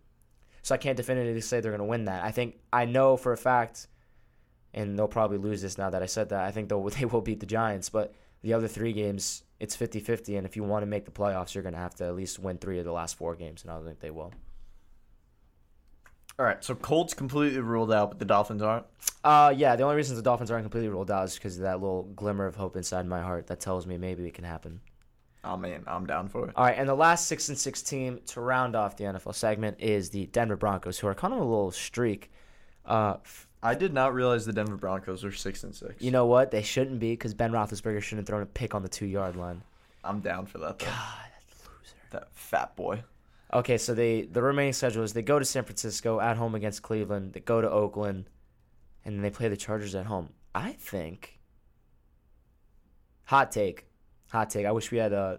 So 0.63 0.75
I 0.75 0.79
can't 0.79 0.97
definitively 0.97 1.41
say 1.41 1.61
they're 1.61 1.73
gonna 1.73 1.85
win 1.85 2.07
that. 2.07 2.23
I 2.25 2.31
think 2.31 2.59
I 2.73 2.85
know 2.85 3.17
for 3.17 3.33
a 3.33 3.37
fact, 3.37 3.89
and 4.73 4.99
they'll 4.99 5.09
probably 5.09 5.39
lose 5.39 5.61
this 5.61 5.77
now 5.77 5.91
that 5.91 6.03
I 6.03 6.07
said 6.07 6.31
that. 6.31 6.45
I 6.45 6.51
think 6.51 6.69
they'll 6.69 6.83
they 6.89 7.05
will 7.05 7.21
beat 7.21 7.41
the 7.41 7.47
Giants, 7.47 7.91
but 7.91 8.15
the 8.43 8.53
other 8.53 8.69
three 8.69 8.93
games 8.93 9.43
it's 9.61 9.77
50-50, 9.77 10.37
and 10.37 10.45
if 10.45 10.57
you 10.57 10.65
want 10.65 10.83
to 10.83 10.87
make 10.87 11.05
the 11.05 11.13
playoffs, 11.13 11.55
you're 11.55 11.63
gonna 11.63 11.77
have 11.77 11.95
to 11.97 12.05
at 12.05 12.17
least 12.17 12.41
win 12.41 12.59
three 12.59 12.81
of 12.81 12.85
the 12.85 12.93
last 12.93 13.17
four 13.17 13.37
games, 13.37 13.63
and 13.63 13.71
I 13.71 13.77
don't 13.77 13.87
think 13.87 14.01
they 14.01 14.11
will. 14.11 14.33
All 16.39 16.47
right, 16.47 16.65
so 16.65 16.75
Colts 16.75 17.15
completely 17.15 17.61
ruled 17.61 17.93
out, 17.93 18.11
but 18.11 18.19
the 18.19 18.25
Dolphins 18.25 18.63
aren't. 18.63 18.87
Uh, 19.23 19.53
yeah. 19.57 19.77
The 19.77 19.85
only 19.85 19.97
reason 19.97 20.17
the 20.17 20.23
Dolphins 20.23 20.51
aren't 20.51 20.65
completely 20.65 20.89
ruled 20.89 21.11
out 21.11 21.27
is 21.27 21.35
because 21.35 21.57
of 21.57 21.63
that 21.63 21.81
little 21.81 22.05
glimmer 22.17 22.47
of 22.47 22.57
hope 22.57 22.77
inside 22.77 23.07
my 23.07 23.21
heart 23.21 23.47
that 23.49 23.61
tells 23.61 23.87
me 23.87 23.99
maybe 23.99 24.27
it 24.27 24.35
can 24.35 24.45
happen. 24.45 24.81
Oh, 25.45 25.57
man, 25.57 25.85
I'm 25.87 26.07
down 26.07 26.29
for 26.29 26.49
it. 26.49 26.55
All 26.57 26.65
right, 26.65 26.77
and 26.77 26.89
the 26.89 26.95
last 26.95 27.29
six 27.29 27.49
and 27.49 27.59
six 27.59 27.83
team 27.83 28.21
to 28.27 28.41
round 28.41 28.75
off 28.75 28.97
the 28.97 29.05
NFL 29.05 29.35
segment 29.35 29.77
is 29.81 30.11
the 30.11 30.27
Denver 30.27 30.57
Broncos, 30.57 30.99
who 30.99 31.07
are 31.07 31.15
kind 31.15 31.35
of 31.35 31.41
a 31.41 31.45
little 31.45 31.71
streak. 31.71 32.33
Uh, 32.87 33.17
f- 33.25 33.47
I 33.63 33.75
did 33.75 33.95
not 33.95 34.13
realize 34.13 34.45
the 34.45 34.53
Denver 34.53 34.77
Broncos 34.77 35.23
were 35.23 35.31
6 35.31 35.65
and 35.65 35.75
6. 35.75 36.03
you 36.03 36.11
know 36.11 36.27
what? 36.27 36.51
They 36.51 36.63
shouldn't 36.63 36.99
be 36.99 37.13
because 37.13 37.33
Ben 37.33 37.53
Roethlisberger 37.53 38.03
shouldn't 38.03 38.27
have 38.27 38.27
thrown 38.27 38.43
a 38.43 38.47
pick 38.47 38.75
on 38.75 38.83
the 38.83 38.89
two 38.89 39.07
yard 39.07 39.37
line. 39.37 39.63
I'm 40.03 40.21
down 40.21 40.47
for 40.47 40.59
that, 40.59 40.81
though. 40.81 40.87
God, 40.87 41.31
loser. 41.61 41.95
That 42.11 42.35
fat 42.35 42.75
boy. 42.75 43.05
Okay, 43.53 43.79
so 43.79 43.95
they 43.95 44.23
the 44.23 44.43
remaining 44.43 44.73
schedule 44.73 45.05
is 45.05 45.13
they 45.13 45.23
go 45.23 45.39
to 45.39 45.45
San 45.45 45.63
Francisco 45.63 46.19
at 46.19 46.37
home 46.37 46.55
against 46.55 46.83
Cleveland, 46.83 47.35
they 47.35 47.41
go 47.41 47.61
to 47.61 47.71
Oakland, 47.71 48.25
and 49.05 49.15
then 49.15 49.23
they 49.23 49.31
play 49.31 49.49
the 49.49 49.57
Chargers 49.57 49.95
at 49.95 50.07
home. 50.07 50.31
I 50.55 50.73
think. 50.73 51.39
Hot 53.27 53.53
take, 53.53 53.87
hot 54.31 54.51
take. 54.51 54.67
I 54.67 54.73
wish 54.73 54.91
we 54.91 54.99
had 54.99 55.13
a, 55.13 55.39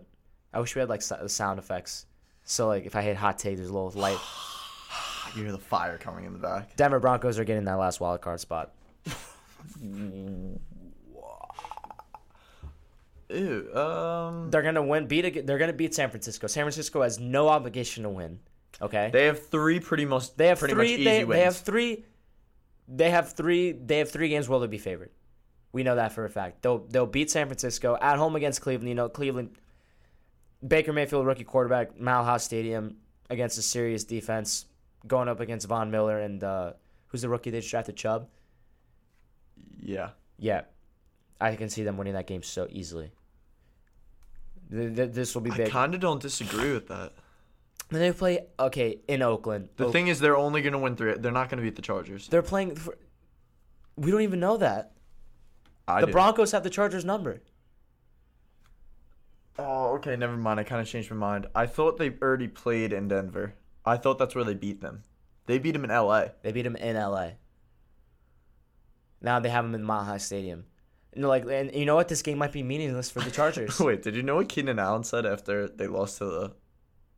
I 0.53 0.59
wish 0.61 0.75
we 0.75 0.79
had 0.79 0.89
like 0.89 1.01
so- 1.01 1.27
sound 1.27 1.59
effects. 1.59 2.05
So 2.45 2.67
like 2.67 2.85
if 2.85 2.95
I 2.95 3.01
hit 3.01 3.17
hot 3.17 3.37
take, 3.37 3.57
there's 3.57 3.69
a 3.69 3.73
little 3.73 3.91
light. 3.99 4.17
I 5.33 5.37
hear 5.39 5.51
the 5.51 5.57
fire 5.57 5.97
coming 5.97 6.25
in 6.25 6.33
the 6.33 6.39
back. 6.39 6.75
Denver 6.75 6.99
Broncos 6.99 7.39
are 7.39 7.43
getting 7.43 7.65
that 7.65 7.75
last 7.79 7.99
wild 7.99 8.21
card 8.21 8.39
spot. 8.39 8.73
Ew, 13.29 13.75
um. 13.75 14.51
They're 14.51 14.61
gonna 14.61 14.83
win. 14.83 15.07
Beat. 15.07 15.25
A, 15.25 15.41
they're 15.41 15.57
gonna 15.57 15.73
beat 15.73 15.95
San 15.95 16.09
Francisco. 16.09 16.47
San 16.47 16.63
Francisco 16.63 17.01
has 17.01 17.19
no 17.19 17.49
obligation 17.49 18.03
to 18.03 18.09
win. 18.09 18.39
Okay. 18.81 19.09
They 19.11 19.25
have 19.25 19.47
three 19.47 19.79
pretty 19.79 20.05
much 20.05 20.35
They 20.35 20.47
have 20.47 20.59
pretty 20.59 20.73
three. 20.73 20.83
much 20.83 20.91
easy 20.99 21.03
They, 21.03 21.23
wins. 21.25 21.37
they 21.39 21.43
have 21.45 21.55
three. 21.57 22.05
They 22.87 23.09
have 23.11 23.33
three. 23.33 23.71
They 23.71 23.99
have 23.99 24.11
three 24.11 24.29
games 24.29 24.49
where 24.49 24.59
they'll 24.59 24.67
be 24.67 24.77
favored. 24.77 25.09
We 25.71 25.83
know 25.83 25.95
that 25.95 26.11
for 26.11 26.25
a 26.25 26.29
fact. 26.29 26.61
They'll 26.61 26.79
they'll 26.79 27.05
beat 27.07 27.31
San 27.31 27.47
Francisco 27.47 27.97
at 27.99 28.17
home 28.17 28.35
against 28.35 28.61
Cleveland. 28.61 28.89
You 28.89 28.95
know 28.95 29.09
Cleveland. 29.09 29.57
Baker 30.65 30.93
Mayfield, 30.93 31.25
rookie 31.25 31.43
quarterback, 31.43 31.99
Mile 31.99 32.23
High 32.23 32.37
Stadium 32.37 32.95
against 33.29 33.57
a 33.57 33.61
serious 33.61 34.05
defense, 34.05 34.65
going 35.07 35.27
up 35.27 35.39
against 35.39 35.67
Von 35.67 35.91
Miller 35.91 36.19
and 36.19 36.43
uh, 36.43 36.73
who's 37.07 37.21
the 37.21 37.29
rookie 37.29 37.49
they 37.49 37.59
just 37.59 37.71
drafted? 37.71 37.95
Chubb. 37.95 38.27
yeah. 39.79 40.09
Yeah, 40.39 40.61
I 41.39 41.55
can 41.55 41.69
see 41.69 41.83
them 41.83 41.95
winning 41.95 42.13
that 42.15 42.27
game 42.27 42.41
so 42.43 42.67
easily. 42.69 43.11
Th- 44.71 44.93
th- 44.95 45.11
This 45.11 45.33
will 45.35 45.41
be 45.41 45.51
big. 45.51 45.67
I 45.67 45.69
kind 45.69 45.93
of 45.93 46.01
don't 46.01 46.21
disagree 46.21 46.73
with 46.73 46.87
that. 46.87 47.13
Then 47.89 48.01
they 48.01 48.11
play 48.11 48.39
okay 48.59 48.99
in 49.07 49.21
Oakland. 49.21 49.69
The 49.77 49.85
Oak- 49.85 49.93
thing 49.93 50.07
is, 50.07 50.19
they're 50.19 50.35
only 50.35 50.61
going 50.63 50.73
to 50.73 50.79
win 50.79 50.95
three. 50.95 51.13
They're 51.13 51.31
not 51.31 51.49
going 51.49 51.59
to 51.59 51.63
beat 51.63 51.75
the 51.75 51.81
Chargers. 51.83 52.27
they're 52.27 52.41
playing. 52.41 52.75
For, 52.75 52.97
we 53.95 54.09
don't 54.11 54.21
even 54.21 54.39
know 54.39 54.57
that. 54.57 54.93
I 55.87 56.01
The 56.01 56.07
do. 56.07 56.11
Broncos 56.13 56.51
have 56.51 56.63
the 56.63 56.69
Chargers 56.71 57.05
number. 57.05 57.41
Oh, 59.59 59.93
okay. 59.95 60.15
Never 60.15 60.35
mind. 60.35 60.59
I 60.59 60.63
kind 60.63 60.81
of 60.81 60.87
changed 60.87 61.11
my 61.11 61.15
mind. 61.17 61.47
I 61.53 61.67
thought 61.67 61.97
they 61.97 62.09
already 62.21 62.47
played 62.47 62.91
in 62.91 63.07
Denver. 63.07 63.53
I 63.85 63.97
thought 63.97 64.17
that's 64.17 64.35
where 64.35 64.43
they 64.43 64.53
beat 64.53 64.81
them. 64.81 65.03
They 65.45 65.59
beat 65.59 65.71
them 65.73 65.83
in 65.83 65.91
L.A. 65.91 66.31
They 66.41 66.51
beat 66.51 66.61
them 66.63 66.75
in 66.77 66.95
LA. 66.95 67.31
Now 69.21 69.39
they 69.39 69.49
have 69.49 69.65
them 69.65 69.75
in 69.75 69.83
Mile 69.83 70.03
High 70.03 70.17
Stadium. 70.17 70.65
And 71.13 71.25
like, 71.27 71.45
and 71.45 71.73
you 71.73 71.85
know 71.85 71.95
what? 71.95 72.07
This 72.07 72.21
game 72.21 72.37
might 72.37 72.51
be 72.51 72.63
meaningless 72.63 73.09
for 73.09 73.19
the 73.19 73.31
Chargers. 73.39 73.79
Wait, 73.79 74.01
did 74.01 74.15
you 74.15 74.23
know 74.23 74.35
what 74.37 74.49
Keenan 74.49 74.79
Allen 74.79 75.03
said 75.03 75.25
after 75.25 75.67
they 75.67 75.87
lost 75.87 76.17
to 76.19 76.25
the 76.25 76.53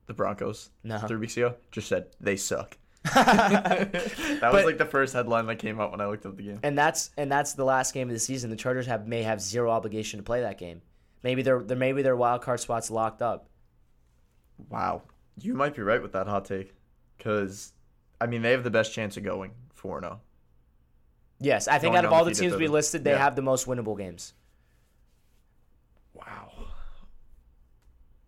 the 0.08 0.14
Broncos 0.14 0.70
No. 0.84 1.00
three 1.00 1.18
weeks 1.18 1.36
ago? 1.38 1.56
Just 1.72 1.88
said 1.88 2.08
they 2.20 2.36
suck. 2.36 2.78
that 3.14 4.50
was 4.52 4.66
like 4.66 4.78
the 4.80 4.86
first 4.86 5.14
headline 5.14 5.46
that 5.46 5.58
came 5.60 5.80
out 5.80 5.92
when 5.92 6.02
I 6.02 6.08
looked 6.08 6.26
up 6.26 6.36
the 6.38 6.44
game. 6.44 6.60
and 6.64 6.76
that's 6.78 7.12
and 7.18 7.32
that's 7.32 7.54
the 7.54 7.64
last 7.64 7.94
game 7.94 8.08
of 8.10 8.14
the 8.14 8.20
season. 8.20 8.50
The 8.50 8.56
Chargers 8.56 8.88
have 8.88 9.08
may 9.08 9.24
have 9.24 9.40
zero 9.42 9.70
obligation 9.70 10.18
to 10.20 10.24
play 10.24 10.42
that 10.42 10.58
game. 10.58 10.82
Maybe 11.24 11.42
their 11.44 11.60
maybe 11.60 12.02
their 12.02 12.16
wild 12.16 12.42
card 12.42 12.60
spots 12.60 12.90
locked 12.92 13.22
up. 13.22 13.48
Wow, 14.70 15.04
you 15.40 15.54
might 15.54 15.76
be 15.76 15.82
right 15.82 16.02
with 16.02 16.14
that 16.14 16.28
hot 16.28 16.46
take, 16.46 16.74
because 17.18 17.74
I 18.20 18.28
mean 18.28 18.42
they 18.42 18.52
have 18.52 18.64
the 18.64 18.72
best 18.72 18.94
chance 18.94 19.18
of 19.18 19.24
going 19.24 19.52
four 19.74 20.00
zero. 20.02 20.20
Oh. 20.20 20.26
Yes, 21.40 21.68
I 21.68 21.80
think 21.80 21.94
Going 21.94 21.98
out 21.98 22.06
of 22.06 22.14
all 22.14 22.26
the 22.26 22.34
teams 22.34 22.56
we 22.56 22.68
listed, 22.68 23.04
they 23.04 23.12
yeah. 23.12 23.18
have 23.18 23.36
the 23.36 23.42
most 23.42 23.68
winnable 23.68 23.98
games. 23.98 24.34
Wow. 26.14 26.52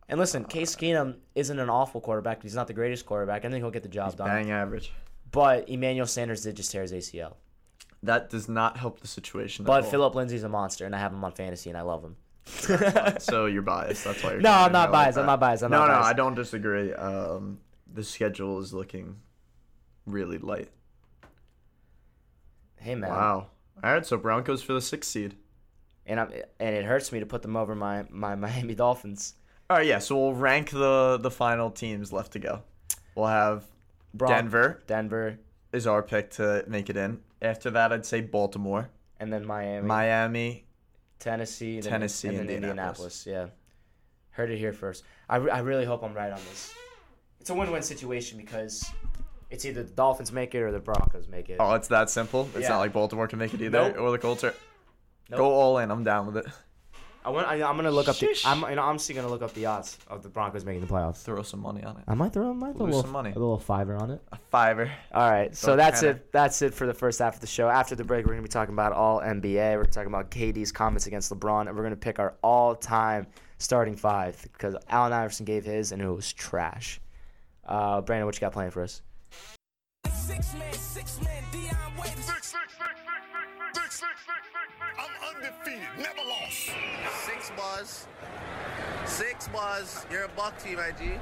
And 0.09 0.19
listen, 0.19 0.43
Case 0.45 0.75
Keenum 0.75 1.17
isn't 1.35 1.57
an 1.57 1.69
awful 1.69 2.01
quarterback. 2.01 2.43
He's 2.43 2.55
not 2.55 2.67
the 2.67 2.73
greatest 2.73 3.05
quarterback. 3.05 3.45
I 3.45 3.49
think 3.49 3.61
he'll 3.61 3.71
get 3.71 3.83
the 3.83 3.89
job 3.89 4.15
done. 4.15 4.27
Bang 4.27 4.51
average. 4.51 4.91
But 5.31 5.69
Emmanuel 5.69 6.05
Sanders 6.05 6.41
did 6.43 6.55
just 6.55 6.71
tear 6.71 6.81
his 6.81 6.93
ACL. 6.93 7.35
That 8.03 8.29
does 8.29 8.47
not 8.47 8.77
help 8.77 8.99
the 8.99 9.07
situation. 9.07 9.65
But. 9.65 9.85
Phillip 9.85 10.15
Lindsay's 10.15 10.43
a 10.43 10.49
monster, 10.49 10.85
and 10.85 10.95
I 10.95 10.99
have 10.99 11.11
him 11.11 11.23
on 11.23 11.31
fantasy, 11.31 11.69
and 11.69 11.77
I 11.77 11.81
love 11.81 12.03
him. 12.03 12.15
So 13.19 13.45
you're 13.45 13.62
biased. 13.62 14.03
That's 14.03 14.23
why 14.23 14.31
you're. 14.33 14.41
No, 14.41 14.51
I'm 14.51 14.71
not 14.71 14.88
here 14.88 14.91
like 14.91 14.91
biased. 14.91 15.17
I'm 15.17 15.25
not 15.25 15.39
biased. 15.39 15.63
I'm 15.63 15.71
no, 15.71 15.79
not 15.79 15.88
no, 15.88 15.93
biased. 15.93 16.10
I 16.10 16.13
don't 16.13 16.36
disagree. 16.36 16.93
Um, 16.93 17.60
the 17.93 18.03
schedule 18.03 18.60
is 18.60 18.73
looking 18.73 19.17
really 20.05 20.38
light. 20.38 20.69
Hey 22.77 22.95
man, 22.95 23.10
Wow. 23.10 23.47
All 23.83 23.93
right, 23.93 24.05
so 24.05 24.17
Broncos 24.17 24.63
for 24.63 24.73
the 24.73 24.81
sixth 24.81 25.12
seed. 25.12 25.36
and 26.05 26.19
I'm 26.19 26.31
and 26.60 26.75
it 26.75 26.86
hurts 26.86 27.12
me 27.12 27.19
to 27.19 27.25
put 27.25 27.41
them 27.41 27.55
over 27.55 27.75
my 27.75 28.05
my 28.10 28.36
Miami 28.36 28.75
Dolphins. 28.75 29.36
All 29.69 29.77
right, 29.77 29.86
yeah. 29.86 29.99
So 29.99 30.17
we'll 30.17 30.33
rank 30.33 30.69
the 30.71 31.17
the 31.21 31.31
final 31.31 31.69
teams 31.71 32.13
left 32.13 32.33
to 32.33 32.39
go. 32.39 32.63
We'll 33.15 33.27
have 33.27 33.65
Bron- 34.13 34.31
Denver 34.31 34.83
Denver, 34.88 35.39
is 35.73 35.86
our 35.88 36.01
pick 36.01 36.31
to 36.31 36.63
make 36.67 36.89
it 36.89 36.97
in. 36.97 37.19
After 37.41 37.69
that, 37.71 37.91
I'd 37.91 38.05
say 38.05 38.21
Baltimore, 38.21 38.89
and 39.19 39.31
then 39.33 39.45
Miami. 39.45 39.86
Miami, 39.88 40.65
Tennessee, 41.19 41.80
then- 41.82 41.91
Tennessee, 41.91 42.27
and 42.30 42.38
then 42.38 42.49
Indianapolis. 42.49 43.25
Indianapolis. 43.25 43.27
Yeah, 43.27 43.47
heard 44.32 44.51
it 44.51 44.58
here 44.58 44.73
first. 44.73 45.03
I, 45.30 45.38
re- 45.38 45.51
I 45.51 45.60
really 45.60 45.86
hope 45.86 46.03
I'm 46.03 46.13
right 46.13 46.32
on 46.32 46.39
this. 46.49 46.73
It's 47.39 47.49
a 47.49 47.53
win-win 47.53 47.82
situation 47.82 48.38
because 48.38 48.84
it's 49.49 49.65
either 49.65 49.84
the 49.84 49.91
Dolphins 49.91 50.32
make 50.32 50.53
it 50.56 50.62
or 50.62 50.71
the 50.71 50.80
Broncos 50.80 51.27
make 51.27 51.49
it. 51.49 51.58
Oh, 51.60 51.73
it's 51.73 51.88
that 51.89 52.10
simple. 52.10 52.49
It's 52.53 52.63
Yeah. 52.63 52.69
not 52.69 52.80
like 52.80 52.93
Baltimore 52.93 53.27
can 53.27 53.39
make 53.39 53.53
it 53.53 53.62
either, 53.62 53.89
Nope. 53.93 53.97
or 53.99 54.12
the 54.12 54.17
Colts 54.17 54.43
are. 54.43 54.53
Nope. 55.30 55.38
Go 55.39 55.45
all 55.51 55.77
in. 55.80 55.91
I'm 55.91 56.03
down 56.03 56.25
with 56.27 56.38
it. 56.38 56.45
I 57.27 57.29
want. 57.29 57.45
I, 57.45 57.55
I'm 57.55 57.75
gonna 57.75 57.91
look 57.91 58.07
up. 58.07 58.15
The, 58.17 58.33
I'm. 58.45 58.61
You 58.61 58.75
know, 58.77 58.83
I'm 58.83 58.89
honestly 58.89 59.13
gonna 59.13 59.27
look 59.27 59.41
up 59.41 59.53
the 59.53 59.65
odds 59.65 59.97
of 60.07 60.23
the 60.23 60.29
Broncos 60.29 60.63
making 60.63 60.79
the 60.79 60.87
playoffs. 60.87 61.23
Throw 61.23 61.41
some 61.43 61.59
money 61.59 61.83
on 61.83 61.97
it. 61.97 62.03
I 62.07 62.13
might 62.13 62.31
throw. 62.31 62.51
I 62.51 62.53
might 62.53 62.77
throw 62.77 62.85
a 62.85 62.87
Lose 62.87 62.95
little, 62.95 63.01
some 63.01 63.11
money. 63.11 63.31
a 63.31 63.33
little 63.33 63.59
fiver 63.59 63.97
on 63.97 64.11
it. 64.11 64.21
A 64.31 64.37
fiver. 64.49 64.89
All 65.13 65.29
right, 65.29 65.53
so 65.53 65.67
Don't 65.67 65.77
that's 65.77 65.99
panic. 65.99 66.15
it. 66.15 66.31
That's 66.31 66.61
it 66.61 66.73
for 66.73 66.87
the 66.87 66.93
first 66.93 67.19
half 67.19 67.35
of 67.35 67.41
the 67.41 67.47
show. 67.47 67.67
After 67.67 67.95
the 67.95 68.05
break, 68.05 68.25
we're 68.25 68.31
gonna 68.31 68.43
be 68.43 68.47
talking 68.47 68.73
about 68.73 68.93
all 68.93 69.19
NBA. 69.19 69.75
We're 69.75 69.83
talking 69.83 70.07
about 70.07 70.31
KD's 70.31 70.71
comments 70.71 71.05
against 71.05 71.29
LeBron, 71.33 71.67
and 71.67 71.75
we're 71.75 71.83
gonna 71.83 71.97
pick 71.97 72.17
our 72.17 72.35
all-time 72.41 73.27
starting 73.57 73.97
five 73.97 74.41
because 74.53 74.77
Allen 74.87 75.11
Iverson 75.11 75.45
gave 75.45 75.65
his, 75.65 75.91
and 75.91 76.01
it 76.01 76.09
was 76.09 76.31
trash. 76.31 77.01
Uh, 77.65 77.99
Brandon, 77.99 78.25
what 78.25 78.35
you 78.35 78.39
got 78.39 78.53
playing 78.53 78.71
for 78.71 78.83
us? 78.83 79.01
Six 80.13 80.53
man, 80.53 80.71
six 80.71 81.21
man, 81.21 81.43
Dion 81.51 81.75
Waiters. 81.99 82.23
Six, 82.23 82.47
six, 82.47 82.53
six, 82.71 83.06
six, 83.81 83.99
six, 83.99 84.11
six, 84.25 84.39
six, 84.53 84.57
six, 84.57 84.73
six. 84.79 84.91
I'm 84.97 85.35
undefeated, 85.35 85.87
never 85.97 86.27
lost. 86.27 86.71
Six 87.25 87.51
buzz. 87.55 88.07
Six 89.05 89.47
buzz. 89.49 90.05
You're 90.11 90.23
a 90.23 90.29
buck 90.29 90.57
team, 90.57 90.79
IG. 90.79 91.19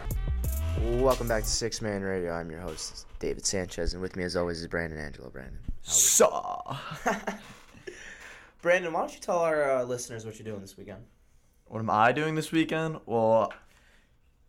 Welcome 1.01 1.27
back 1.27 1.43
to 1.43 1.49
Six 1.49 1.81
Man 1.81 2.01
Radio. 2.01 2.31
I'm 2.31 2.49
your 2.49 2.61
host, 2.61 3.07
David 3.19 3.45
Sanchez, 3.45 3.93
and 3.93 4.01
with 4.01 4.15
me, 4.15 4.23
as 4.23 4.35
always, 4.35 4.61
is 4.61 4.67
Brandon 4.67 4.99
Angelo. 4.99 5.29
Brandon. 5.29 5.59
So, 5.81 6.77
Brandon, 8.61 8.93
why 8.93 9.01
don't 9.01 9.13
you 9.13 9.19
tell 9.19 9.39
our 9.39 9.77
uh, 9.77 9.83
listeners 9.83 10.25
what 10.25 10.39
you're 10.39 10.45
doing 10.45 10.61
this 10.61 10.77
weekend? 10.77 11.03
what 11.67 11.79
am 11.79 11.89
I 11.89 12.11
doing 12.11 12.35
this 12.35 12.51
weekend? 12.51 12.99
Well, 13.05 13.51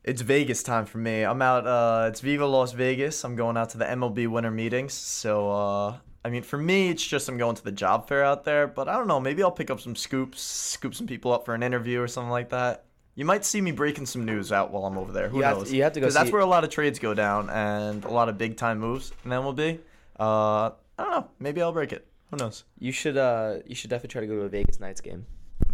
it's 0.05 0.21
Vegas 0.21 0.63
time 0.63 0.87
for 0.87 0.99
me. 0.99 1.23
I'm 1.23 1.43
out. 1.43 1.67
Uh, 1.67 2.09
it's 2.09 2.21
Viva 2.21 2.47
Las 2.47 2.73
Vegas. 2.73 3.25
I'm 3.25 3.35
going 3.35 3.57
out 3.57 3.71
to 3.71 3.79
the 3.79 3.87
MLB 3.87 4.29
winter 4.29 4.51
meetings. 4.51 4.93
So, 4.93 5.51
uh, 5.51 5.97
I 6.27 6.31
mean, 6.31 6.43
for 6.43 6.59
me, 6.59 6.89
it's 6.89 7.07
just 7.07 7.29
I'm 7.29 7.39
going 7.39 7.55
to 7.55 7.63
the 7.63 7.71
job 7.71 8.09
fair 8.09 8.25
out 8.25 8.43
there. 8.43 8.67
But 8.67 8.89
I 8.89 8.95
don't 8.95 9.07
know. 9.07 9.21
Maybe 9.21 9.45
I'll 9.45 9.53
pick 9.53 9.71
up 9.71 9.81
some 9.81 9.95
scoops, 9.95 10.41
scoop 10.43 10.93
some 10.95 11.07
people 11.07 11.33
up 11.33 11.45
for 11.45 11.55
an 11.55 11.63
interview 11.63 12.01
or 12.01 12.09
something 12.09 12.31
like 12.33 12.49
that. 12.49 12.85
You 13.15 13.25
might 13.25 13.45
see 13.45 13.61
me 13.61 13.71
breaking 13.71 14.07
some 14.07 14.25
news 14.25 14.51
out 14.51 14.73
while 14.73 14.85
I'm 14.87 14.99
over 14.99 15.13
there. 15.13 15.29
Who 15.29 15.39
You 15.39 15.45
have 15.45 15.59
knows? 15.59 15.71
to- 15.71 15.77
you 15.77 15.83
have 15.85 15.93
to 15.93 16.01
go 16.01 16.07
Because 16.07 16.15
that's 16.15 16.33
where 16.33 16.41
a 16.43 16.47
lot 16.47 16.65
of 16.65 16.71
trades 16.71 16.99
go 16.99 17.15
down 17.15 17.49
and 17.49 18.05
a 18.05 18.11
lot 18.11 18.29
of 18.29 18.37
big 18.39 18.57
time 18.57 18.81
moves 18.81 19.13
in 19.25 19.31
MLB. 19.31 19.79
Uh, 20.19 20.25
I 20.25 20.73
don't 20.99 21.11
know. 21.11 21.29
Maybe 21.39 21.63
I'll 21.63 21.73
break 21.73 21.93
it. 21.93 22.07
Who 22.33 22.39
knows? 22.39 22.65
You 22.81 22.91
should. 22.91 23.17
Uh, 23.17 23.59
you 23.65 23.77
should 23.77 23.91
definitely 23.91 24.09
try 24.13 24.21
to 24.23 24.27
go 24.27 24.35
to 24.35 24.43
a 24.43 24.49
Vegas 24.49 24.81
Knights 24.81 25.01
game. 25.01 25.27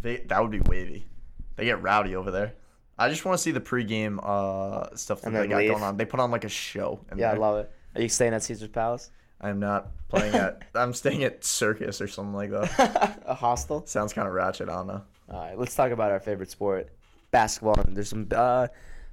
That 0.03 0.41
would 0.43 0.51
be 0.51 0.61
wavy. 0.61 1.07
They 1.57 1.65
get 1.65 1.81
rowdy 1.83 2.15
over 2.15 2.31
there. 2.31 2.53
I 2.99 3.09
just 3.09 3.25
want 3.25 3.39
to 3.39 3.43
see 3.43 3.53
the 3.53 3.61
pregame 3.61 4.19
uh, 4.23 4.95
stuff 4.97 5.23
that 5.23 5.29
And 5.29 5.37
they 5.37 5.47
got 5.47 5.59
leave. 5.59 5.71
going 5.71 5.83
on. 5.83 5.97
They 5.97 6.05
put 6.05 6.21
on 6.21 6.31
like 6.31 6.45
a 6.45 6.49
show. 6.51 7.01
Yeah, 7.17 7.31
I 7.33 7.37
love 7.37 7.57
it. 7.59 7.71
Are 7.95 8.03
you 8.03 8.09
staying 8.11 8.35
at 8.35 8.43
Caesar's 8.43 8.69
Palace? 8.69 9.11
I'm 9.43 9.59
not 9.59 9.89
playing 10.09 10.35
at. 10.35 10.63
I'm 10.75 10.95
staying 10.95 11.25
at 11.25 11.45
Circus 11.45 12.01
or 12.01 12.09
something 12.09 12.35
like 12.35 12.51
that. 12.51 13.23
a 13.27 13.35
hostel? 13.35 13.85
Sounds 13.87 14.13
kind 14.13 14.29
of 14.29 14.35
ratchet. 14.35 14.69
I 14.69 14.75
don't 14.75 14.87
know. 14.87 15.03
All 15.31 15.41
right, 15.41 15.59
let's 15.59 15.75
talk 15.75 15.91
about 15.93 16.11
our 16.11 16.21
favorite 16.21 16.51
sport, 16.51 16.89
basketball. 17.31 17.77
There's 17.89 18.11
some 18.11 18.29
uh, 18.35 18.69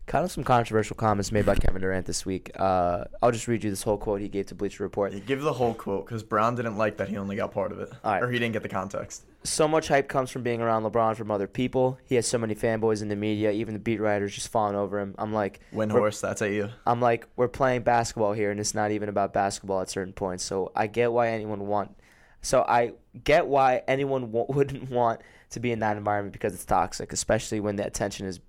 kind 0.09 0.25
of 0.25 0.31
some 0.31 0.43
controversial 0.43 0.95
comments 0.95 1.31
made 1.31 1.45
by 1.45 1.55
Kevin 1.55 1.81
Durant 1.81 2.07
this 2.07 2.25
week. 2.25 2.51
Uh, 2.55 3.05
I'll 3.21 3.31
just 3.31 3.47
read 3.47 3.63
you 3.63 3.69
this 3.69 3.83
whole 3.83 3.97
quote 3.97 4.19
he 4.19 4.27
gave 4.27 4.47
to 4.47 4.55
Bleacher 4.55 4.83
Report. 4.83 5.13
You 5.13 5.19
give 5.19 5.41
the 5.41 5.53
whole 5.53 5.75
quote 5.75 6.05
because 6.05 6.23
Brown 6.23 6.55
didn't 6.55 6.77
like 6.77 6.97
that 6.97 7.09
he 7.09 7.17
only 7.17 7.35
got 7.35 7.51
part 7.51 7.71
of 7.71 7.79
it, 7.79 7.91
right. 8.03 8.21
or 8.21 8.29
he 8.29 8.39
didn't 8.39 8.53
get 8.53 8.63
the 8.63 8.69
context. 8.69 9.25
So 9.43 9.67
much 9.67 9.87
hype 9.87 10.09
comes 10.09 10.31
from 10.31 10.41
being 10.41 10.61
around 10.61 10.83
LeBron 10.83 11.15
from 11.15 11.29
other 11.29 11.47
people. 11.47 11.99
He 12.05 12.15
has 12.15 12.27
so 12.27 12.39
many 12.39 12.55
fanboys 12.55 13.03
in 13.03 13.07
the 13.07 13.15
media, 13.15 13.51
even 13.51 13.75
the 13.75 13.79
beat 13.79 14.01
writers 14.01 14.33
just 14.33 14.49
falling 14.49 14.75
over 14.75 14.99
him. 14.99 15.13
I'm 15.19 15.31
like, 15.31 15.61
Win 15.71 15.91
horse. 15.91 16.19
That's 16.19 16.41
at 16.41 16.51
you. 16.51 16.69
I'm 16.87 16.99
like, 16.99 17.27
we're 17.35 17.47
playing 17.47 17.83
basketball 17.83 18.33
here, 18.33 18.49
and 18.49 18.59
it's 18.59 18.73
not 18.73 18.89
even 18.89 19.09
about 19.09 19.31
basketball 19.31 19.79
at 19.81 19.91
certain 19.91 20.13
points. 20.13 20.43
So 20.43 20.71
I 20.75 20.87
get 20.87 21.11
why 21.11 21.29
anyone 21.29 21.67
want. 21.67 21.95
So 22.41 22.65
I 22.67 22.93
get 23.23 23.45
why 23.45 23.83
anyone 23.87 24.31
w- 24.31 24.45
wouldn't 24.49 24.89
want 24.89 25.21
to 25.51 25.59
be 25.59 25.71
in 25.71 25.79
that 25.79 25.97
environment 25.97 26.33
because 26.33 26.55
it's 26.55 26.65
toxic, 26.65 27.13
especially 27.13 27.59
when 27.59 27.75
the 27.75 27.85
attention 27.85 28.25
is 28.25 28.39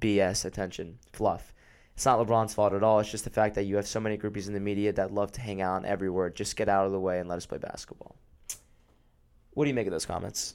BS 0.00 0.44
attention, 0.44 0.98
fluff. 1.12 1.52
It's 1.94 2.06
not 2.06 2.18
LeBron's 2.18 2.54
fault 2.54 2.72
at 2.72 2.82
all. 2.82 3.00
It's 3.00 3.10
just 3.10 3.24
the 3.24 3.30
fact 3.30 3.54
that 3.56 3.64
you 3.64 3.76
have 3.76 3.86
so 3.86 4.00
many 4.00 4.16
groupies 4.16 4.48
in 4.48 4.54
the 4.54 4.60
media 4.60 4.92
that 4.94 5.12
love 5.12 5.32
to 5.32 5.40
hang 5.40 5.60
out 5.60 5.74
on 5.74 5.84
every 5.84 6.08
word. 6.08 6.34
Just 6.34 6.56
get 6.56 6.68
out 6.68 6.86
of 6.86 6.92
the 6.92 7.00
way 7.00 7.20
and 7.20 7.28
let 7.28 7.36
us 7.36 7.44
play 7.46 7.58
basketball. 7.58 8.16
What 9.52 9.64
do 9.64 9.68
you 9.68 9.74
make 9.74 9.86
of 9.86 9.90
those 9.92 10.06
comments? 10.06 10.54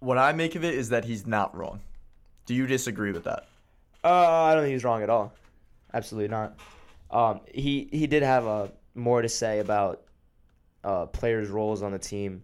What 0.00 0.18
I 0.18 0.32
make 0.32 0.56
of 0.56 0.64
it 0.64 0.74
is 0.74 0.88
that 0.88 1.04
he's 1.04 1.26
not 1.26 1.56
wrong. 1.56 1.80
Do 2.46 2.54
you 2.54 2.66
disagree 2.66 3.12
with 3.12 3.24
that? 3.24 3.46
Uh, 4.02 4.42
I 4.42 4.54
don't 4.54 4.64
think 4.64 4.72
he's 4.72 4.82
wrong 4.82 5.02
at 5.02 5.10
all. 5.10 5.32
Absolutely 5.94 6.28
not. 6.28 6.58
Um, 7.10 7.40
he 7.54 7.88
he 7.92 8.06
did 8.06 8.22
have 8.22 8.46
uh, 8.46 8.68
more 8.94 9.22
to 9.22 9.28
say 9.28 9.60
about 9.60 10.02
uh, 10.82 11.06
players' 11.06 11.48
roles 11.48 11.82
on 11.82 11.92
the 11.92 11.98
team 11.98 12.42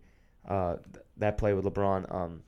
uh, 0.48 0.76
th- 0.92 1.04
that 1.16 1.38
play 1.38 1.54
with 1.54 1.64
LeBron. 1.64 2.14
Um, 2.14 2.42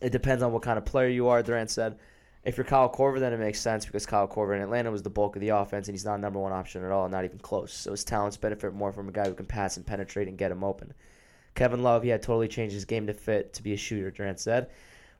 it 0.00 0.10
depends 0.10 0.42
on 0.42 0.52
what 0.52 0.62
kind 0.62 0.78
of 0.78 0.84
player 0.84 1.08
you 1.08 1.28
are. 1.28 1.42
Durant 1.42 1.70
said, 1.70 1.98
if 2.42 2.56
you're 2.56 2.64
Kyle 2.64 2.88
Korver, 2.88 3.20
then 3.20 3.34
it 3.34 3.38
makes 3.38 3.60
sense 3.60 3.84
because 3.84 4.06
Kyle 4.06 4.26
Korver 4.26 4.56
in 4.56 4.62
Atlanta 4.62 4.90
was 4.90 5.02
the 5.02 5.10
bulk 5.10 5.36
of 5.36 5.40
the 5.40 5.50
offense, 5.50 5.88
and 5.88 5.94
he's 5.94 6.06
not 6.06 6.14
a 6.14 6.20
number 6.20 6.38
one 6.38 6.52
option 6.52 6.82
at 6.82 6.90
all, 6.90 7.06
not 7.08 7.24
even 7.24 7.38
close. 7.38 7.72
So 7.72 7.90
his 7.90 8.02
talents 8.02 8.38
benefit 8.38 8.72
more 8.72 8.92
from 8.92 9.08
a 9.08 9.12
guy 9.12 9.28
who 9.28 9.34
can 9.34 9.44
pass 9.44 9.76
and 9.76 9.86
penetrate 9.86 10.26
and 10.26 10.38
get 10.38 10.50
him 10.50 10.64
open. 10.64 10.94
Kevin 11.54 11.82
Love, 11.82 12.02
he 12.02 12.08
had 12.08 12.22
totally 12.22 12.48
changed 12.48 12.74
his 12.74 12.86
game 12.86 13.06
to 13.08 13.12
fit 13.12 13.52
to 13.54 13.62
be 13.62 13.74
a 13.74 13.76
shooter, 13.76 14.10
Durant 14.10 14.40
said, 14.40 14.70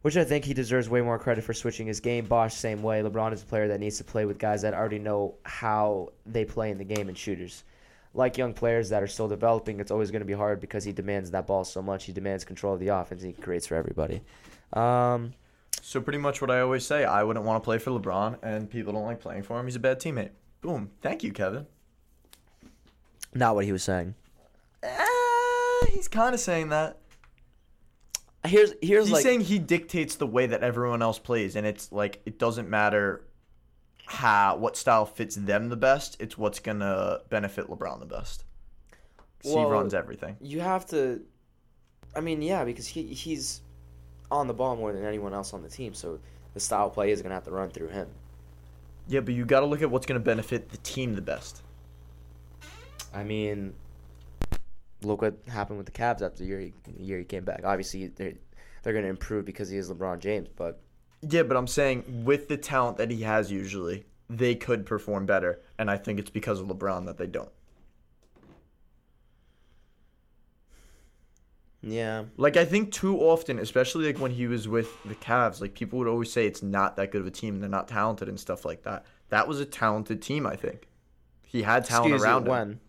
which 0.01 0.17
I 0.17 0.25
think 0.25 0.47
he 0.47 0.55
deserves 0.55 0.89
way 0.89 1.03
more 1.03 1.19
credit 1.19 1.45
for 1.45 1.53
switching 1.53 1.87
his 1.87 2.01
game. 2.01 2.25
Bosh, 2.25 2.55
same 2.55 2.83
way. 2.83 3.03
LeBron 3.03 3.35
is 3.35 3.43
a 3.43 3.47
player 3.47 3.69
that 3.69 3.81
needs 3.81 3.99
to 3.99 4.05
play 4.05 4.25
with 4.25 4.39
guys 4.39 4.63
that 4.63 4.73
already 4.73 4.99
know 4.99 5.35
how 5.45 6.13
they 6.25 6.47
play 6.47 6.71
in 6.71 6.79
the 6.79 6.85
game 6.85 7.09
and 7.09 7.19
shooters. 7.19 7.65
Like 8.15 8.39
young 8.39 8.55
players 8.55 8.89
that 8.89 9.03
are 9.03 9.07
still 9.07 9.29
developing, 9.29 9.79
it's 9.79 9.91
always 9.91 10.11
going 10.11 10.23
to 10.23 10.27
be 10.27 10.33
hard 10.33 10.59
because 10.59 10.85
he 10.85 10.93
demands 10.93 11.31
that 11.33 11.47
ball 11.47 11.65
so 11.65 11.83
much. 11.83 12.05
He 12.05 12.13
demands 12.13 12.45
control 12.45 12.75
of 12.75 12.81
the 12.81 12.89
offense. 12.89 13.23
He 13.23 13.33
creates 13.33 13.67
for 13.67 13.75
everybody. 13.75 14.23
Um, 14.73 15.35
So 15.83 16.01
pretty 16.01 16.19
much 16.19 16.41
what 16.41 16.51
I 16.51 16.61
always 16.61 16.85
say. 16.87 17.05
I 17.05 17.23
wouldn't 17.25 17.45
want 17.45 17.63
to 17.63 17.65
play 17.65 17.79
for 17.79 17.91
LeBron, 17.91 18.39
and 18.43 18.69
people 18.71 18.93
don't 18.93 19.05
like 19.05 19.21
playing 19.21 19.43
for 19.43 19.59
him. 19.59 19.67
He's 19.67 19.77
a 19.77 19.81
bad 19.81 19.99
teammate. 20.01 20.31
Boom. 20.61 20.91
Thank 21.01 21.23
you, 21.25 21.33
Kevin. 21.33 21.67
not 23.35 23.55
what 23.55 23.65
he 23.65 23.73
was 23.73 23.83
saying. 23.83 24.15
Eh, 24.83 25.87
he's 25.91 26.09
kind 26.09 26.35
of 26.35 26.41
saying 26.41 26.69
that. 26.71 26.99
Here's 28.47 28.73
here's 28.81 29.05
He's 29.07 29.13
like 29.13 29.23
saying 29.23 29.43
he 29.43 29.59
dictates 29.59 30.17
the 30.17 30.27
way 30.27 30.47
that 30.47 30.63
everyone 30.63 31.03
else 31.03 31.19
plays, 31.19 31.57
and 31.57 31.67
it's 31.67 31.93
like 31.93 32.21
it 32.25 32.39
doesn't 32.39 32.69
matter 32.71 33.25
how 34.07 34.57
what 34.57 34.77
style 34.77 35.05
fits 35.05 35.37
them 35.37 35.69
the 35.69 35.77
best. 35.77 36.17
It's 36.21 36.39
what's 36.39 36.59
gonna 36.59 37.19
benefit 37.29 37.69
LeBron 37.69 38.01
the 38.01 38.07
best. 38.07 38.45
Well, 39.45 39.59
he 39.59 39.71
runs 39.71 39.93
everything. 39.95 40.37
you 40.41 40.61
have 40.61 40.87
to. 40.87 41.23
I 42.17 42.21
mean, 42.21 42.41
yeah, 42.43 42.65
because 42.65 42.87
he 42.89 43.05
he's 43.09 43.61
on 44.31 44.47
the 44.47 44.55
ball 44.55 44.77
more 44.77 44.93
than 44.93 45.05
anyone 45.05 45.35
else 45.35 45.53
on 45.53 45.63
the 45.63 45.69
team, 45.69 45.95
so 45.95 46.19
the 46.55 46.61
style 46.61 46.91
play 46.91 47.11
is 47.11 47.23
going 47.23 47.31
to 47.31 47.35
have 47.35 47.45
to 47.45 47.51
run 47.51 47.71
through 47.71 47.89
him. 47.89 48.09
Yeah, 49.09 49.21
but 49.21 49.35
you 49.35 49.45
got 49.45 49.61
to 49.61 49.67
look 49.67 49.83
at 49.83 49.91
what's 49.91 50.07
gonna 50.07 50.21
benefit 50.21 50.71
the 50.71 50.77
team 50.79 51.15
the 51.15 51.23
best. 51.23 51.63
I 53.13 53.25
mean, 53.25 53.75
look 55.03 55.23
what 55.23 55.37
happened 55.49 55.79
with 55.79 55.87
the 55.87 55.93
Cavs 55.93 56.23
after 56.23 56.39
the 56.39 56.45
year 56.45 56.61
he, 56.61 56.73
the 56.85 57.03
year 57.03 57.19
he 57.19 57.25
came 57.25 57.45
back. 57.45 57.63
Obviously, 57.65 58.07
they're 58.09 58.35
they're 58.83 58.93
going 58.93 59.05
to 59.05 59.11
improve 59.11 59.45
because 59.45 59.69
he 59.69 59.77
is 59.77 59.91
LeBron 59.91 60.21
James, 60.21 60.49
but 60.57 60.81
Yeah, 61.23 61.43
but 61.43 61.57
I'm 61.57 61.67
saying 61.67 62.25
with 62.25 62.49
the 62.49 62.57
talent 62.57 62.97
that 62.99 63.11
he 63.11 63.23
has 63.23 63.51
usually, 63.51 64.07
they 64.29 64.55
could 64.55 64.87
perform 64.87 65.27
better, 65.27 65.61
and 65.79 65.91
I 65.91 65.97
think 65.97 66.19
it's 66.19 66.31
because 66.31 66.61
of 66.61 66.69
LeBron 66.69 67.07
that 67.07 67.19
they 67.19 67.27
don't. 67.27 67.51
Yeah, 71.83 72.25
Like 72.37 72.57
I 72.57 72.65
think 72.65 72.93
too 72.93 73.19
often, 73.21 73.59
especially 73.59 74.07
like 74.07 74.19
when 74.19 74.33
he 74.33 74.47
was 74.47 74.69
with 74.69 74.91
the 75.05 75.15
Cavs, 75.15 75.61
like 75.61 75.75
people 75.75 75.99
would 75.99 76.09
always 76.09 76.31
say 76.31 76.47
it's 76.47 76.63
not 76.63 76.97
that 76.97 77.11
good 77.11 77.23
of 77.23 77.27
a 77.27 77.31
team, 77.31 77.55
and 77.55 77.63
they're 77.63 77.71
not 77.71 77.89
talented 77.89 78.29
and 78.29 78.39
stuff 78.39 78.65
like 78.65 78.83
that. 78.83 79.07
That 79.31 79.49
was 79.49 79.61
a 79.61 79.65
talented 79.65 80.21
team, 80.21 80.47
I 80.47 80.57
think. 80.57 80.89
He 81.47 81.63
had 81.63 81.85
talent 81.85 82.13
Excuse 82.13 82.23
around 82.23 82.47
you, 82.47 82.53
him. 82.53 82.59
when 82.59 82.81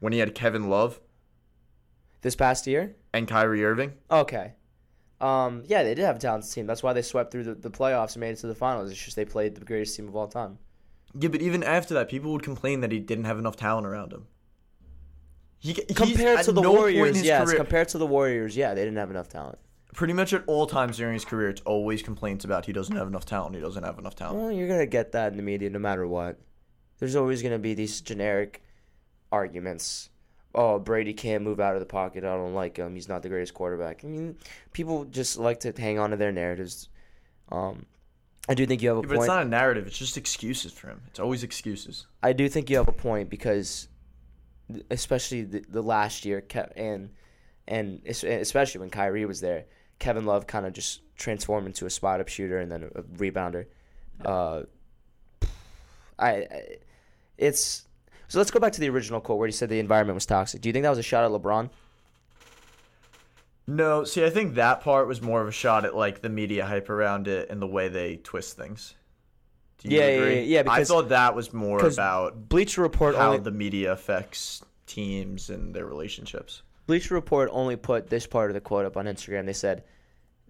When 0.00 0.12
he 0.12 0.18
had 0.18 0.34
Kevin 0.34 0.68
Love 0.70 0.98
this 2.22 2.34
past 2.36 2.66
year. 2.66 2.96
and 3.12 3.28
Kyrie 3.28 3.64
Irving. 3.64 3.92
Okay. 4.10 4.54
Um, 5.20 5.62
yeah, 5.66 5.82
they 5.82 5.94
did 5.94 6.04
have 6.04 6.16
a 6.16 6.18
talented 6.18 6.50
team. 6.50 6.66
That's 6.66 6.82
why 6.82 6.94
they 6.94 7.02
swept 7.02 7.30
through 7.30 7.44
the, 7.44 7.54
the 7.54 7.70
playoffs 7.70 8.14
and 8.14 8.20
made 8.20 8.30
it 8.30 8.36
to 8.38 8.46
the 8.46 8.54
finals. 8.54 8.90
It's 8.90 9.02
just 9.04 9.16
they 9.16 9.26
played 9.26 9.54
the 9.54 9.64
greatest 9.64 9.94
team 9.96 10.08
of 10.08 10.16
all 10.16 10.26
time. 10.28 10.58
Yeah, 11.18 11.28
but 11.28 11.42
even 11.42 11.62
after 11.62 11.92
that, 11.94 12.08
people 12.08 12.32
would 12.32 12.42
complain 12.42 12.80
that 12.80 12.92
he 12.92 12.98
didn't 13.00 13.24
have 13.24 13.38
enough 13.38 13.56
talent 13.56 13.86
around 13.86 14.12
him. 14.12 14.26
He, 15.60 15.74
Compared 15.74 16.42
to 16.44 16.52
the 16.52 16.62
no 16.62 16.72
Warriors, 16.72 17.22
yes. 17.22 17.44
career- 17.44 17.56
Compared 17.58 17.88
to 17.88 17.98
the 17.98 18.06
Warriors, 18.06 18.56
yeah, 18.56 18.74
they 18.74 18.80
didn't 18.82 18.96
have 18.98 19.10
enough 19.10 19.28
talent. 19.28 19.58
pretty 19.94 20.12
much 20.14 20.32
at 20.32 20.42
all 20.46 20.66
times 20.66 20.96
during 20.96 21.12
his 21.14 21.24
career, 21.24 21.50
it's 21.50 21.60
always 21.62 22.02
complaints 22.02 22.44
about 22.44 22.64
he 22.66 22.72
doesn't 22.72 22.96
have 22.96 23.06
enough 23.08 23.26
talent. 23.26 23.54
He 23.54 23.60
doesn't 23.60 23.82
have 23.82 23.98
enough 23.98 24.14
talent. 24.14 24.38
Well, 24.38 24.50
you're 24.52 24.68
gonna 24.68 24.86
get 24.86 25.12
that 25.12 25.32
in 25.32 25.36
the 25.36 25.42
media 25.42 25.68
no 25.70 25.78
matter 25.78 26.06
what. 26.06 26.38
There's 26.98 27.14
always 27.16 27.42
gonna 27.42 27.58
be 27.58 27.74
these 27.74 28.00
generic 28.00 28.62
arguments 29.32 30.08
oh 30.54 30.78
Brady 30.80 31.12
can't 31.12 31.44
move 31.44 31.60
out 31.60 31.74
of 31.74 31.80
the 31.80 31.86
pocket. 31.86 32.24
I 32.24 32.34
don't 32.34 32.54
like 32.54 32.76
him. 32.76 32.94
He's 32.96 33.08
not 33.08 33.22
the 33.22 33.28
greatest 33.28 33.54
quarterback. 33.54 34.04
I 34.04 34.08
mean, 34.08 34.36
people 34.72 35.04
just 35.04 35.38
like 35.38 35.60
to 35.60 35.72
hang 35.76 36.00
on 36.00 36.10
to 36.10 36.16
their 36.16 36.32
narratives. 36.32 36.88
Um, 37.52 37.86
I 38.48 38.54
do 38.54 38.66
think 38.66 38.82
you 38.82 38.88
have 38.88 38.98
a 38.98 39.00
Yeah, 39.02 39.06
but 39.06 39.14
it's 39.14 39.18
point. 39.20 39.28
not 39.28 39.42
a 39.46 39.48
narrative. 39.48 39.86
It's 39.86 39.96
just 39.98 40.16
excuses 40.16 40.72
for 40.72 40.88
him. 40.88 41.02
It's 41.06 41.20
always 41.20 41.44
excuses. 41.44 42.06
I 42.20 42.32
do 42.32 42.48
think 42.48 42.68
you 42.68 42.76
have 42.78 42.88
a 42.88 42.92
point 42.92 43.30
because, 43.30 43.86
especially 44.90 45.42
the, 45.42 45.64
the 45.68 45.82
last 45.82 46.24
year, 46.24 46.40
Ke- 46.40 46.72
and 46.76 47.10
and 47.68 48.02
especially 48.04 48.80
when 48.80 48.90
Kyrie 48.90 49.24
was 49.24 49.40
there, 49.40 49.66
Kevin 49.98 50.26
Love 50.26 50.46
kind 50.46 50.66
of 50.66 50.72
just 50.72 51.02
transformed 51.16 51.66
into 51.66 51.86
a 51.86 51.90
spot 51.90 52.20
up 52.20 52.28
shooter 52.28 52.58
and 52.58 52.70
then 52.70 52.82
a, 52.82 52.98
a 52.98 53.02
rebounder. 53.02 53.66
Uh, 54.24 54.62
I, 56.18 56.28
I, 56.28 56.62
it's 57.38 57.86
so 58.28 58.38
let's 58.38 58.50
go 58.50 58.60
back 58.60 58.72
to 58.74 58.80
the 58.80 58.88
original 58.88 59.20
quote 59.20 59.38
where 59.38 59.48
he 59.48 59.52
said 59.52 59.68
the 59.68 59.78
environment 59.78 60.14
was 60.14 60.26
toxic. 60.26 60.60
Do 60.60 60.68
you 60.68 60.72
think 60.72 60.84
that 60.84 60.90
was 60.90 60.98
a 60.98 61.02
shot 61.02 61.24
at 61.24 61.30
LeBron? 61.30 61.70
No, 63.66 64.04
see, 64.04 64.24
I 64.24 64.30
think 64.30 64.54
that 64.54 64.80
part 64.80 65.06
was 65.06 65.22
more 65.22 65.40
of 65.40 65.48
a 65.48 65.52
shot 65.52 65.84
at 65.84 65.94
like 65.94 66.22
the 66.22 66.28
media 66.28 66.66
hype 66.66 66.90
around 66.90 67.28
it 67.28 67.50
and 67.50 67.62
the 67.62 67.66
way 67.66 67.88
they 67.88 68.16
twist 68.16 68.56
things. 68.56 68.94
Do 69.80 69.88
you 69.88 69.98
Yeah, 69.98 70.06
yeah, 70.08 70.12
agree? 70.16 70.34
yeah, 70.34 70.40
yeah, 70.42 70.60
I 70.60 70.62
because- 70.62 70.88
thought 70.88 71.08
that 71.08 71.34
was 71.34 71.52
more 71.52 71.84
about 71.84 72.48
Bleacher 72.48 72.82
Report 72.82 73.16
how 73.16 73.26
only 73.28 73.38
the 73.40 73.50
media 73.50 73.92
affects 73.92 74.62
teams 74.86 75.50
and 75.50 75.74
their 75.74 75.86
relationships. 75.86 76.62
Bleacher 76.86 77.14
Report 77.14 77.48
only 77.52 77.76
put 77.76 78.08
this 78.10 78.26
part 78.26 78.50
of 78.50 78.54
the 78.54 78.60
quote 78.60 78.84
up 78.84 78.96
on 78.96 79.06
Instagram. 79.06 79.46
They 79.46 79.52
said 79.52 79.84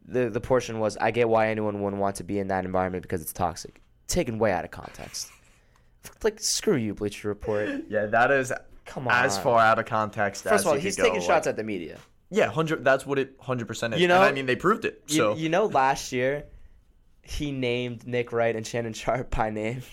the 0.06 0.28
the 0.30 0.40
portion 0.40 0.78
was, 0.80 0.96
"I 0.96 1.10
get 1.10 1.28
why 1.28 1.48
anyone 1.48 1.82
wouldn't 1.82 2.00
want 2.00 2.16
to 2.16 2.24
be 2.24 2.38
in 2.38 2.48
that 2.48 2.64
environment 2.64 3.02
because 3.02 3.20
it's 3.22 3.32
toxic." 3.32 3.80
Taken 4.08 4.38
way 4.38 4.50
out 4.52 4.64
of 4.64 4.70
context. 4.70 5.28
Like 6.24 6.40
screw 6.40 6.76
you, 6.76 6.94
Bleacher 6.94 7.28
Report. 7.28 7.68
Yeah, 7.88 8.06
that 8.06 8.30
is 8.30 8.52
Come 8.86 9.06
on. 9.06 9.14
as 9.14 9.38
far 9.38 9.60
out 9.60 9.78
of 9.78 9.84
context 9.86 10.46
as 10.46 10.50
First 10.52 10.64
of 10.64 10.68
all, 10.70 10.74
you 10.76 10.80
he's 10.80 10.96
could 10.96 11.02
go, 11.02 11.08
taking 11.08 11.20
like- 11.20 11.26
shots 11.28 11.46
at 11.46 11.56
the 11.56 11.62
media. 11.62 11.98
Yeah, 12.30 12.46
hundred. 12.50 12.82
That's 12.84 13.04
what 13.06 13.18
it 13.18 13.34
hundred 13.38 13.68
percent 13.68 13.94
is. 13.94 14.00
You 14.00 14.08
know- 14.08 14.16
and 14.22 14.24
I 14.24 14.32
mean, 14.32 14.46
they 14.46 14.56
proved 14.56 14.84
it. 14.84 15.02
You, 15.08 15.16
So 15.16 15.34
you 15.36 15.48
know, 15.48 15.66
last 15.66 16.10
year 16.12 16.44
he 17.30 17.52
named 17.52 18.06
Nick 18.06 18.32
Wright 18.32 18.54
and 18.56 18.66
Shannon 18.66 18.92
Sharpe 18.92 19.30
by 19.34 19.50
name. 19.50 19.82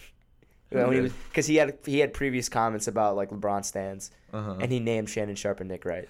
When 0.69 0.91
he 0.91 0.99
was 0.99 1.13
because 1.29 1.47
he 1.47 1.55
had 1.55 1.77
he 1.85 1.99
had 1.99 2.13
previous 2.13 2.49
comments 2.49 2.89
about 2.89 3.15
like 3.15 3.29
LeBron 3.29 3.63
stands, 3.63 4.11
Uh-huh. 4.33 4.57
and 4.59 4.69
he 4.69 4.81
named 4.81 5.09
Shannon 5.09 5.35
Sharpe 5.37 5.61
and 5.61 5.69
Nick 5.69 5.85
Wright. 5.85 6.09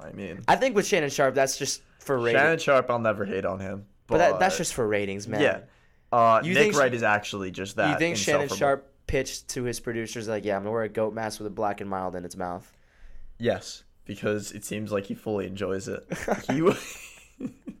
I 0.00 0.10
mean, 0.10 0.40
I 0.48 0.56
think 0.56 0.74
with 0.74 0.86
Shannon 0.88 1.08
Sharpe, 1.08 1.36
that's 1.36 1.56
just 1.56 1.82
for 2.00 2.18
ratings. 2.18 2.42
Shannon 2.42 2.58
Sharpe, 2.58 2.90
I'll 2.90 2.98
never 2.98 3.24
hate 3.24 3.44
on 3.44 3.60
him. 3.60 3.86
but 4.08 4.18
that, 4.18 4.40
that's 4.40 4.56
just 4.56 4.74
for 4.74 4.88
ratings, 4.88 5.28
man. 5.28 5.40
yeah. 5.40 5.60
Uh, 6.10 6.40
You 6.42 6.52
Nick 6.54 6.74
Wright 6.74 6.92
is 6.92 7.04
actually 7.04 7.52
just 7.52 7.76
that. 7.76 7.90
you 7.92 7.96
think 7.98 8.16
Shannon. 8.16 8.48
Sharpe 8.48 8.92
pitched 9.06 9.46
to 9.50 9.62
his 9.62 9.78
producers 9.78 10.26
like, 10.26 10.44
"Yeah, 10.44 10.56
I'm 10.56 10.62
gonna 10.62 10.72
wear 10.72 10.82
a 10.82 10.88
goat 10.88 11.14
mask 11.14 11.38
with 11.38 11.46
a 11.46 11.50
black 11.50 11.80
and 11.80 11.88
mild 11.88 12.16
in 12.16 12.24
its 12.24 12.34
mouth." 12.36 12.66
Yes, 13.38 13.84
because 14.04 14.50
it 14.50 14.64
seems 14.64 14.90
like 14.90 15.04
he 15.04 15.14
fully 15.14 15.46
enjoys 15.46 15.86
it. 15.86 16.04
He, 16.50 16.60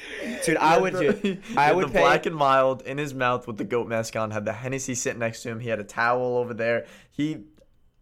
Dude, 0.44 0.56
I 0.56 0.78
would 0.78 0.94
do. 0.94 1.12
He 1.22 1.56
I 1.56 1.72
would 1.72 1.88
the 1.88 1.92
pay. 1.92 2.00
black 2.00 2.26
and 2.26 2.34
mild 2.36 2.82
in 2.82 2.98
his 2.98 3.14
mouth 3.14 3.46
with 3.46 3.56
the 3.56 3.64
goat 3.64 3.88
mask 3.88 4.16
on. 4.16 4.30
Had 4.30 4.44
the 4.44 4.52
Hennessy 4.52 4.94
sitting 4.94 5.20
next 5.20 5.42
to 5.42 5.48
him. 5.50 5.60
He 5.60 5.68
had 5.68 5.78
a 5.80 5.84
towel 5.84 6.36
over 6.38 6.54
there. 6.54 6.86
He 7.10 7.38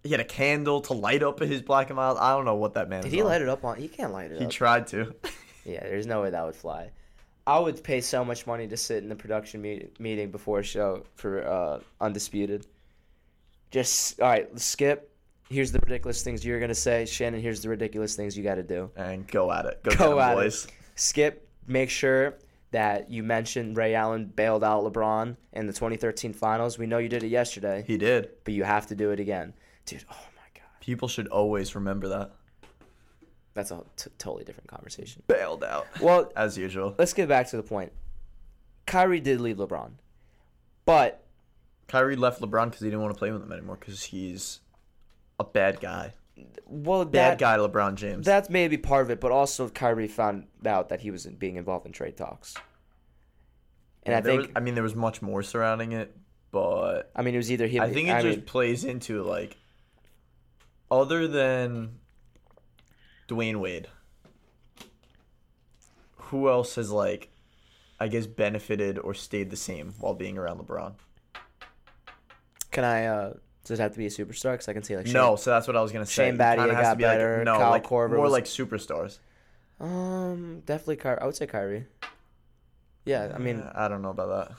he 0.02 0.10
had 0.10 0.20
a 0.20 0.24
candle 0.24 0.80
to 0.82 0.92
light 0.92 1.22
up 1.22 1.40
his 1.40 1.62
black 1.62 1.88
and 1.90 1.96
mild. 1.96 2.16
I 2.18 2.34
don't 2.34 2.44
know 2.44 2.54
what 2.54 2.74
that 2.74 2.88
man. 2.88 3.02
Did 3.02 3.12
he 3.12 3.20
on. 3.22 3.28
light 3.28 3.42
it 3.42 3.48
up 3.48 3.64
on? 3.64 3.76
He 3.76 3.88
can't 3.88 4.12
light 4.12 4.30
it 4.30 4.38
He 4.38 4.44
up. 4.44 4.50
tried 4.50 4.86
to. 4.88 5.14
yeah, 5.64 5.80
there's 5.80 6.06
no 6.06 6.22
way 6.22 6.30
that 6.30 6.44
would 6.44 6.54
fly. 6.56 6.90
I 7.46 7.58
would 7.58 7.82
pay 7.84 8.00
so 8.00 8.24
much 8.24 8.46
money 8.46 8.66
to 8.68 8.76
sit 8.76 9.02
in 9.02 9.08
the 9.08 9.14
production 9.16 9.62
meet- 9.62 9.98
meeting 10.00 10.30
before 10.30 10.60
a 10.60 10.62
show 10.64 11.04
for 11.14 11.46
uh, 11.46 11.80
Undisputed. 12.00 12.66
Just 13.70 14.20
all 14.20 14.28
right, 14.28 14.58
skip. 14.58 15.12
Here's 15.48 15.70
the 15.70 15.78
ridiculous 15.80 16.22
things 16.22 16.44
you're 16.44 16.60
gonna 16.60 16.74
say, 16.74 17.04
Shannon. 17.06 17.40
Here's 17.40 17.60
the 17.62 17.68
ridiculous 17.68 18.16
things 18.16 18.36
you 18.36 18.42
got 18.42 18.56
to 18.56 18.62
do. 18.62 18.90
and 18.96 19.26
go 19.28 19.52
at 19.52 19.66
it. 19.66 19.82
Go, 19.82 19.94
Go 19.96 20.20
at 20.20 20.34
boys. 20.34 20.64
it. 20.66 20.72
Skip. 20.96 21.45
Make 21.66 21.90
sure 21.90 22.34
that 22.70 23.10
you 23.10 23.22
mentioned 23.22 23.76
Ray 23.76 23.94
Allen 23.94 24.26
bailed 24.26 24.62
out 24.64 24.84
LeBron 24.84 25.36
in 25.52 25.66
the 25.66 25.72
2013 25.72 26.32
Finals. 26.32 26.78
We 26.78 26.86
know 26.86 26.98
you 26.98 27.08
did 27.08 27.22
it 27.22 27.28
yesterday, 27.28 27.84
He 27.86 27.96
did. 27.96 28.30
but 28.44 28.54
you 28.54 28.64
have 28.64 28.86
to 28.88 28.94
do 28.94 29.10
it 29.10 29.20
again, 29.20 29.54
dude. 29.86 30.04
Oh 30.10 30.16
my 30.36 30.42
god, 30.54 30.68
People 30.80 31.08
should 31.08 31.28
always 31.28 31.74
remember 31.74 32.08
that. 32.08 32.32
that's 33.54 33.70
a 33.70 33.82
t- 33.96 34.10
totally 34.18 34.44
different 34.44 34.68
conversation. 34.68 35.22
Bailed 35.26 35.64
out. 35.64 35.86
Well, 36.00 36.30
As 36.36 36.58
usual. 36.58 36.94
let's 36.98 37.12
get 37.14 37.28
back 37.28 37.48
to 37.50 37.56
the 37.56 37.62
point. 37.62 37.92
Kyrie 38.84 39.20
did 39.20 39.40
leave 39.40 39.56
LeBron, 39.56 39.92
but 40.84 41.24
Kyrie 41.88 42.16
left 42.16 42.40
LeBron 42.40 42.66
because 42.66 42.80
he 42.80 42.86
didn't 42.88 43.00
want 43.02 43.14
to 43.14 43.18
play 43.18 43.30
with 43.32 43.42
him 43.42 43.50
anymore 43.52 43.76
because 43.80 44.02
he's 44.04 44.60
a 45.40 45.44
bad 45.44 45.80
guy. 45.80 46.14
Well, 46.66 47.04
Bad 47.04 47.32
that, 47.32 47.38
guy, 47.38 47.56
LeBron 47.56 47.94
James. 47.94 48.26
That's 48.26 48.50
maybe 48.50 48.76
part 48.76 49.02
of 49.04 49.10
it, 49.10 49.20
but 49.20 49.32
also 49.32 49.68
Kyrie 49.68 50.08
found 50.08 50.46
out 50.66 50.90
that 50.90 51.00
he 51.00 51.10
was 51.10 51.26
being 51.26 51.56
involved 51.56 51.86
in 51.86 51.92
trade 51.92 52.16
talks, 52.16 52.54
and 54.02 54.14
I 54.14 54.20
think 54.20 54.42
was- 54.42 54.50
I 54.56 54.60
mean, 54.60 54.74
there 54.74 54.82
was 54.82 54.94
much 54.94 55.22
more 55.22 55.42
surrounding 55.42 55.92
it, 55.92 56.14
but 56.50 57.10
I 57.14 57.22
mean 57.22 57.34
it 57.34 57.38
was 57.38 57.50
either 57.50 57.66
him. 57.66 57.82
I 57.82 57.92
think 57.92 58.08
it 58.08 58.14
I 58.14 58.22
just 58.22 58.38
mean, 58.38 58.46
plays 58.46 58.84
into 58.84 59.22
like, 59.22 59.56
other 60.90 61.26
than 61.26 62.00
Dwyane 63.28 63.60
Wade, 63.60 63.88
who 66.16 66.48
else 66.48 66.74
has 66.74 66.90
like, 66.90 67.30
I 67.98 68.08
guess 68.08 68.26
benefited 68.26 68.98
or 68.98 69.14
stayed 69.14 69.50
the 69.50 69.56
same 69.56 69.94
while 70.00 70.14
being 70.14 70.36
around 70.36 70.58
LeBron? 70.58 70.94
can 72.72 72.84
I? 72.84 73.06
uh 73.06 73.32
Does 73.66 73.78
it 73.78 73.82
have 73.82 73.92
to 73.92 73.98
be 73.98 74.06
a 74.06 74.10
superstar? 74.10 74.52
Because 74.52 74.68
I 74.68 74.72
can 74.72 74.82
see 74.82 74.96
like 74.96 75.06
No, 75.08 75.36
so 75.36 75.50
that's 75.50 75.66
what 75.66 75.76
I 75.76 75.82
was 75.82 75.92
gonna 75.92 76.06
say. 76.06 76.26
Shane 76.30 76.38
Battier 76.38 76.70
got 76.70 76.90
to 76.90 76.96
be, 76.96 77.04
like, 77.04 77.18
no, 77.44 77.56
Kyle 77.58 77.70
like 77.70 77.84
Korver 77.84 78.10
more 78.16 78.20
was- 78.20 78.32
like 78.32 78.44
superstars. 78.44 79.18
Um, 79.80 80.62
definitely 80.64 80.96
Kyrie. 80.96 81.18
I 81.20 81.26
would 81.26 81.34
say 81.36 81.46
Kyrie. 81.46 81.86
Yeah, 83.04 83.32
I 83.34 83.38
mean, 83.38 83.62
I 83.74 83.88
don't 83.88 84.02
know 84.02 84.10
about 84.10 84.48
that. 84.48 84.56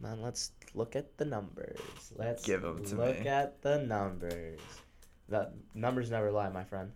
man, 0.00 0.22
let's 0.22 0.52
look 0.74 0.96
at 0.96 1.16
the 1.18 1.24
numbers. 1.24 1.78
Let's 2.16 2.44
Give 2.44 2.64
'em 2.64 2.84
to 2.84 2.94
look 2.96 3.20
me. 3.20 3.28
at 3.28 3.60
the 3.62 3.78
numbers. 3.82 4.60
The 5.28 5.50
numbers 5.74 6.10
never 6.10 6.30
lie, 6.30 6.48
my 6.48 6.64
friend. 6.64 6.92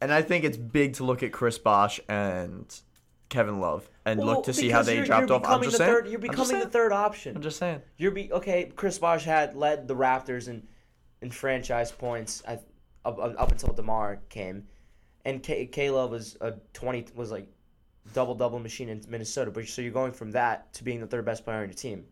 And 0.00 0.12
I 0.12 0.22
think 0.22 0.44
it's 0.44 0.56
big 0.56 0.94
to 0.94 1.04
look 1.04 1.22
at 1.22 1.32
Chris 1.32 1.58
Bosh 1.58 2.00
and 2.08 2.66
Kevin 3.32 3.60
Love 3.60 3.88
and 4.04 4.18
Well, 4.20 4.28
look 4.28 4.44
to 4.44 4.52
see 4.52 4.68
how 4.68 4.82
they 4.82 5.02
dropped 5.02 5.30
off. 5.30 5.42
I'm 5.46 5.62
just 5.62 5.78
saying. 5.78 5.90
Third, 5.90 6.08
you're 6.08 6.18
becoming 6.18 6.60
the 6.60 6.68
third 6.68 6.92
option. 6.92 7.34
I'm 7.34 7.42
just 7.42 7.58
saying. 7.58 7.80
You're 7.96 8.10
be 8.10 8.30
okay. 8.30 8.70
Chris 8.76 8.98
Bosh 8.98 9.24
had 9.24 9.56
led 9.56 9.88
the 9.88 9.96
Raptors 9.96 10.48
in 10.48 10.62
in 11.22 11.30
franchise 11.30 11.90
points 11.90 12.42
at, 12.46 12.64
up, 13.04 13.18
up 13.18 13.50
until 13.50 13.72
Demar 13.72 14.20
came, 14.28 14.66
and 15.24 15.42
K, 15.42 15.66
Caleb 15.66 16.10
was 16.10 16.36
a 16.42 16.52
twenty 16.74 17.06
was 17.14 17.30
like 17.30 17.48
double 18.12 18.34
double 18.34 18.58
machine 18.58 18.90
in 18.90 19.02
Minnesota. 19.08 19.50
But 19.50 19.66
so 19.66 19.80
you're 19.80 19.92
going 19.92 20.12
from 20.12 20.32
that 20.32 20.72
to 20.74 20.84
being 20.84 21.00
the 21.00 21.06
third 21.06 21.24
best 21.24 21.44
player 21.44 21.62
on 21.62 21.68
your 21.68 21.74
team. 21.74 22.04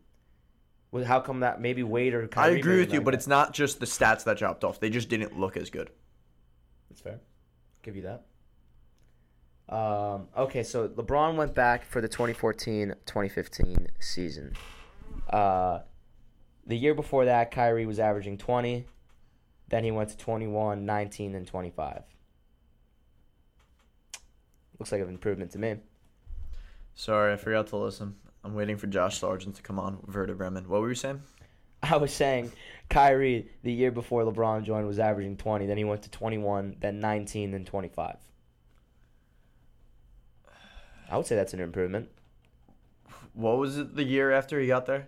Well, 0.91 1.05
how 1.05 1.19
come 1.19 1.41
that 1.41 1.61
maybe 1.61 1.83
Wade 1.83 2.15
or 2.15 2.27
I 2.35 2.49
agree 2.49 2.79
with 2.79 2.91
you, 2.91 2.99
like 2.99 3.05
but 3.05 3.11
that? 3.11 3.17
it's 3.17 3.27
not 3.27 3.53
just 3.53 3.79
the 3.79 3.85
stats 3.85 4.23
that 4.25 4.37
dropped 4.37 4.63
off. 4.63 4.79
They 4.79 4.89
just 4.89 5.07
didn't 5.07 5.39
look 5.39 5.55
as 5.55 5.69
good. 5.69 5.91
That's 6.89 6.99
fair. 6.99 7.19
Give 7.83 7.95
you 7.95 8.01
that. 8.01 8.25
Um, 9.71 10.27
okay, 10.37 10.63
so 10.63 10.89
LeBron 10.89 11.35
went 11.35 11.55
back 11.55 11.85
for 11.85 12.01
the 12.01 12.09
2014-2015 12.09 13.87
season. 13.99 14.53
Uh, 15.29 15.79
the 16.67 16.75
year 16.75 16.93
before 16.93 17.25
that, 17.25 17.51
Kyrie 17.51 17.85
was 17.85 17.97
averaging 17.97 18.37
20. 18.37 18.85
Then 19.69 19.83
he 19.85 19.91
went 19.91 20.09
to 20.09 20.17
21, 20.17 20.85
19, 20.85 21.35
and 21.35 21.47
25. 21.47 22.03
Looks 24.77 24.91
like 24.91 25.01
an 25.01 25.07
improvement 25.07 25.51
to 25.51 25.59
me. 25.59 25.77
Sorry, 26.93 27.31
I 27.31 27.37
forgot 27.37 27.67
to 27.67 27.77
listen. 27.77 28.15
I'm 28.43 28.53
waiting 28.53 28.75
for 28.75 28.87
Josh 28.87 29.19
Sargent 29.19 29.55
to 29.55 29.61
come 29.61 29.79
on. 29.79 29.99
Werder 30.13 30.35
Bremen. 30.35 30.67
What 30.67 30.81
were 30.81 30.89
you 30.89 30.95
saying? 30.95 31.21
I 31.83 31.95
was 31.97 32.11
saying 32.11 32.51
Kyrie, 32.89 33.49
the 33.63 33.71
year 33.71 33.91
before 33.91 34.23
LeBron 34.23 34.63
joined, 34.63 34.85
was 34.85 34.99
averaging 34.99 35.37
20. 35.37 35.67
Then 35.67 35.77
he 35.77 35.83
went 35.85 36.01
to 36.03 36.09
21, 36.09 36.75
then 36.79 36.99
19, 36.99 37.51
then 37.51 37.63
25. 37.63 38.17
I 41.11 41.17
would 41.17 41.25
say 41.27 41.35
that's 41.35 41.53
an 41.53 41.59
improvement. 41.59 42.09
What 43.33 43.57
was 43.57 43.77
it 43.77 43.95
the 43.95 44.03
year 44.03 44.31
after 44.31 44.59
he 44.59 44.67
got 44.67 44.85
there? 44.85 45.07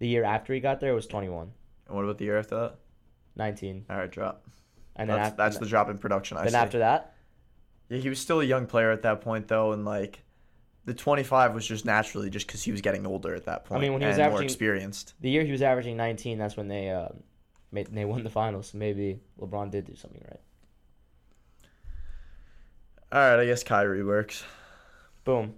The 0.00 0.08
year 0.08 0.24
after 0.24 0.52
he 0.52 0.60
got 0.60 0.80
there 0.80 0.94
was 0.94 1.06
21, 1.06 1.52
And 1.86 1.96
what 1.96 2.04
about 2.04 2.18
the 2.18 2.24
year 2.24 2.38
after 2.38 2.56
that? 2.56 2.74
19, 3.36 3.86
All 3.88 3.96
right, 3.96 4.10
drop. 4.10 4.44
and 4.96 5.08
then 5.08 5.16
That's, 5.16 5.28
after 5.28 5.36
that's 5.42 5.58
the 5.58 5.66
drop 5.66 5.88
in 5.90 5.98
production. 5.98 6.36
I 6.36 6.42
then 6.42 6.52
see. 6.52 6.56
after 6.58 6.78
that, 6.80 7.14
Yeah, 7.88 7.98
he 7.98 8.08
was 8.08 8.18
still 8.18 8.40
a 8.40 8.44
young 8.44 8.66
player 8.66 8.90
at 8.90 9.02
that 9.02 9.20
point, 9.20 9.46
though, 9.46 9.72
and 9.72 9.84
like 9.84 10.24
the 10.84 10.94
25 10.94 11.54
was 11.54 11.66
just 11.66 11.84
naturally 11.84 12.30
just 12.30 12.46
because 12.48 12.62
he 12.64 12.72
was 12.72 12.80
getting 12.80 13.06
older 13.06 13.34
at 13.34 13.44
that 13.44 13.64
point. 13.64 13.78
I 13.78 13.82
mean, 13.82 13.92
when 13.92 14.02
he 14.02 14.08
was 14.08 14.18
and 14.18 14.32
more 14.32 14.42
experienced. 14.42 15.14
the 15.20 15.30
year 15.30 15.44
he 15.44 15.52
was 15.52 15.62
averaging 15.62 15.96
19, 15.96 16.38
that's 16.38 16.56
when 16.56 16.66
they 16.66 16.90
uh, 16.90 17.08
made 17.70 17.86
they 17.92 18.04
won 18.04 18.24
the 18.24 18.30
finals. 18.30 18.70
So 18.70 18.78
maybe 18.78 19.20
LeBron 19.40 19.70
did 19.70 19.84
do 19.84 19.94
something 19.94 20.22
right. 20.28 20.40
All 23.12 23.20
right, 23.20 23.40
I 23.40 23.46
guess 23.46 23.62
Kyrie 23.62 24.02
works. 24.04 24.44
Boom. 25.28 25.56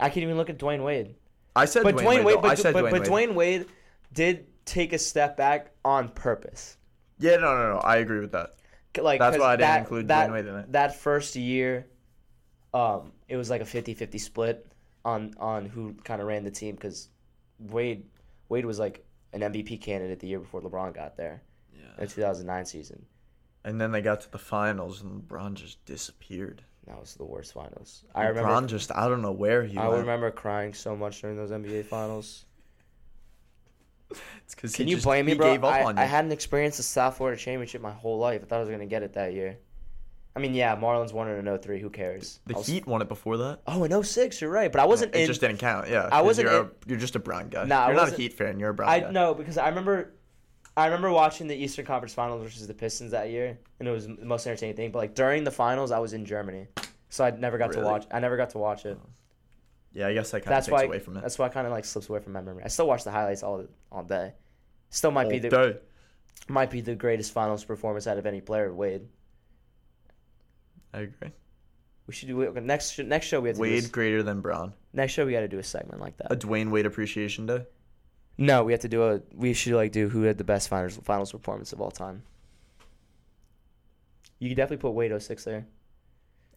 I 0.00 0.08
can't 0.08 0.24
even 0.24 0.36
look 0.36 0.50
at 0.50 0.58
Dwyane 0.58 0.82
Wade. 0.82 1.14
I 1.54 1.64
said 1.64 1.84
But 1.84 1.94
Dwyane, 1.94 2.24
Wade. 2.24 2.24
Wade. 2.24 2.38
But, 2.42 2.42
but, 2.42 2.58
Dwyane 2.58 2.72
but 2.72 2.92
Wade. 2.92 3.02
Dwyane 3.02 3.34
Wade 3.34 3.66
did 4.12 4.46
take 4.64 4.92
a 4.92 4.98
step 4.98 5.36
back 5.36 5.70
on 5.84 6.08
purpose. 6.08 6.76
Yeah, 7.20 7.36
no, 7.36 7.56
no, 7.56 7.74
no. 7.74 7.78
I 7.78 7.98
agree 7.98 8.18
with 8.18 8.32
that. 8.32 8.54
like 9.00 9.20
That's 9.20 9.38
why 9.38 9.52
I 9.52 9.56
didn't 9.56 9.68
that, 9.68 9.78
include 9.78 10.08
that, 10.08 10.28
Dwyane 10.28 10.32
Wade 10.32 10.46
in 10.46 10.56
it. 10.56 10.72
That 10.72 10.96
first 10.98 11.36
year, 11.36 11.86
um, 12.74 13.12
it 13.28 13.36
was 13.36 13.48
like 13.48 13.60
a 13.60 13.64
50-50 13.64 14.18
split 14.18 14.66
on 15.04 15.34
on 15.38 15.66
who 15.66 15.94
kind 16.02 16.20
of 16.20 16.26
ran 16.26 16.42
the 16.42 16.50
team 16.50 16.74
because 16.74 17.08
Wade 17.60 18.04
Wade 18.48 18.66
was 18.66 18.80
like 18.80 19.04
an 19.32 19.42
MVP 19.42 19.80
candidate 19.80 20.18
the 20.18 20.26
year 20.26 20.40
before 20.40 20.60
LeBron 20.60 20.94
got 20.94 21.16
there 21.16 21.44
in 21.96 22.06
the 22.06 22.06
2009 22.08 22.66
season. 22.66 23.06
And 23.64 23.80
then 23.80 23.92
they 23.92 24.02
got 24.02 24.20
to 24.22 24.32
the 24.32 24.38
finals, 24.38 25.00
and 25.00 25.22
LeBron 25.22 25.54
just 25.54 25.84
disappeared. 25.84 26.64
That 26.86 26.98
was 26.98 27.14
the 27.14 27.24
worst 27.24 27.52
finals. 27.54 28.04
I 28.14 28.26
remember. 28.26 28.50
LeBron 28.50 28.66
just 28.66 28.90
I 28.94 29.08
don't 29.08 29.22
know 29.22 29.32
where 29.32 29.62
he 29.64 29.78
I 29.78 29.86
went. 29.88 30.00
remember 30.00 30.30
crying 30.30 30.74
so 30.74 30.96
much 30.96 31.20
during 31.20 31.36
those 31.36 31.50
NBA 31.50 31.84
finals. 31.86 32.44
It's 34.44 34.54
'cause 34.54 34.74
Can 34.74 34.86
he 34.86 34.90
you 34.90 34.96
just- 34.96 35.06
blame 35.06 35.24
me, 35.26 35.34
bro? 35.34 35.52
Gave 35.52 35.64
up 35.64 35.72
I. 35.72 36.02
I 36.02 36.04
hadn't 36.04 36.32
experienced 36.32 36.76
the 36.76 36.82
South 36.82 37.16
Florida 37.16 37.40
Championship 37.40 37.80
my 37.80 37.92
whole 37.92 38.18
life. 38.18 38.42
I 38.42 38.46
thought 38.46 38.56
I 38.56 38.60
was 38.60 38.68
gonna 38.70 38.84
get 38.86 39.02
it 39.02 39.14
that 39.14 39.32
year. 39.32 39.58
I 40.36 40.40
mean, 40.40 40.54
yeah, 40.54 40.74
Marlins 40.76 41.12
won 41.12 41.28
it 41.28 41.34
in 41.38 41.58
03. 41.58 41.78
Who 41.80 41.88
cares? 41.90 42.40
the 42.46 42.54
was- 42.54 42.66
Heat 42.66 42.86
won 42.86 43.00
it 43.02 43.08
before 43.08 43.36
that. 43.38 43.60
Oh, 43.66 43.84
in 43.84 44.02
06, 44.02 44.40
you're 44.40 44.50
right. 44.50 44.70
But 44.72 44.80
I 44.80 44.84
wasn't 44.86 45.14
It 45.14 45.20
in. 45.22 45.26
just 45.26 45.40
didn't 45.40 45.58
count. 45.58 45.88
Yeah, 45.88 46.08
I 46.10 46.20
wasn't 46.22 46.48
You're, 46.50 46.60
in- 46.62 46.66
a, 46.66 46.70
you're 46.88 46.98
just 46.98 47.16
a 47.16 47.20
Brown 47.20 47.48
guy. 47.48 47.64
Nah, 47.64 47.86
you're 47.86 47.96
not 47.96 48.12
a 48.12 48.16
Heat 48.16 48.32
fan. 48.34 48.58
You're 48.58 48.70
a 48.70 48.74
Brown 48.74 48.90
I 48.90 49.00
guy. 49.00 49.10
no 49.10 49.32
because 49.34 49.56
I 49.58 49.68
remember, 49.68 50.12
I 50.76 50.86
remember 50.86 51.12
watching 51.12 51.46
the 51.46 51.54
Eastern 51.54 51.84
Conference 51.84 52.14
Finals 52.14 52.42
versus 52.42 52.66
the 52.66 52.74
Pistons 52.74 53.10
that 53.10 53.28
year, 53.30 53.58
and 53.78 53.86
it 53.88 53.90
was 53.90 54.06
the 54.06 54.24
most 54.24 54.46
entertaining 54.46 54.76
thing. 54.76 54.90
But 54.90 54.98
like 55.00 55.14
during 55.14 55.44
the 55.44 55.50
finals, 55.50 55.90
I 55.90 55.98
was 55.98 56.14
in 56.14 56.24
Germany, 56.24 56.66
so 57.10 57.24
I 57.24 57.30
never 57.30 57.58
got 57.58 57.70
Really? 57.70 57.82
to 57.82 57.88
watch. 57.88 58.06
I 58.10 58.20
never 58.20 58.36
got 58.36 58.50
to 58.50 58.58
watch 58.58 58.86
it. 58.86 58.98
Yeah, 59.92 60.06
I 60.08 60.14
guess 60.14 60.30
that 60.30 60.42
kind 60.44 60.56
of 60.56 60.64
takes 60.64 60.72
why. 60.72 60.84
away 60.84 60.98
from 60.98 61.18
it. 61.18 61.20
That's 61.20 61.38
why 61.38 61.46
it 61.46 61.52
kind 61.52 61.66
of 61.66 61.72
like 61.72 61.84
slips 61.84 62.08
away 62.08 62.20
from 62.20 62.32
my 62.32 62.40
memory. 62.40 62.62
I 62.64 62.68
still 62.68 62.86
watch 62.86 63.04
the 63.04 63.10
highlights 63.10 63.42
all 63.42 63.66
all 63.90 64.02
day. 64.02 64.32
Still 64.88 65.10
might 65.10 65.28
be 65.28 65.38
the 65.38 65.50
day. 65.50 65.76
might 66.48 66.70
be 66.70 66.80
the 66.80 66.94
greatest 66.94 67.32
finals 67.32 67.64
performance 67.64 68.06
out 68.06 68.16
of 68.16 68.24
any 68.24 68.40
player. 68.40 68.72
Wade. 68.72 69.06
I 70.94 71.00
agree. 71.00 71.30
We 72.06 72.14
should 72.14 72.28
do 72.28 72.40
it 72.42 72.62
next 72.62 72.98
next 72.98 73.26
show. 73.26 73.40
We 73.40 73.50
have 73.50 73.58
Wade 73.58 73.92
greater 73.92 74.22
than 74.22 74.40
Brown. 74.40 74.72
next 74.94 75.12
show. 75.12 75.26
We 75.26 75.32
got 75.32 75.40
to 75.40 75.48
do 75.48 75.58
a 75.58 75.62
segment 75.62 76.00
like 76.00 76.16
that. 76.16 76.32
A 76.32 76.36
Dwyane 76.36 76.70
Wade 76.70 76.86
appreciation 76.86 77.44
day. 77.46 77.64
No, 78.38 78.64
we 78.64 78.72
have 78.72 78.80
to 78.80 78.88
do 78.88 79.02
a. 79.04 79.20
We 79.34 79.52
should 79.52 79.74
like 79.74 79.92
do 79.92 80.08
who 80.08 80.22
had 80.22 80.38
the 80.38 80.44
best 80.44 80.68
finals 80.68 80.98
finals 81.04 81.32
performance 81.32 81.72
of 81.72 81.80
all 81.80 81.90
time. 81.90 82.22
You 84.38 84.48
could 84.48 84.56
definitely 84.56 84.82
put 84.82 84.90
Wade 84.90 85.22
06 85.22 85.44
there. 85.44 85.66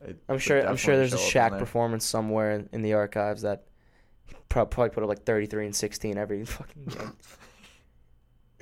It 0.01 0.17
I'm 0.28 0.39
sure. 0.39 0.65
I'm 0.65 0.78
sure 0.78 0.95
there's 0.95 1.13
a 1.13 1.17
show 1.17 1.39
up 1.39 1.45
on 1.45 1.49
Shaq 1.49 1.49
there. 1.51 1.59
performance 1.59 2.05
somewhere 2.05 2.51
in, 2.51 2.69
in 2.71 2.82
the 2.82 2.93
archives 2.93 3.41
that 3.43 3.65
probably 4.49 4.89
put 4.89 5.03
up 5.03 5.09
like 5.09 5.23
33 5.23 5.65
and 5.65 5.76
16 5.76 6.17
every 6.17 6.45
fucking 6.45 6.86
game. 6.86 7.13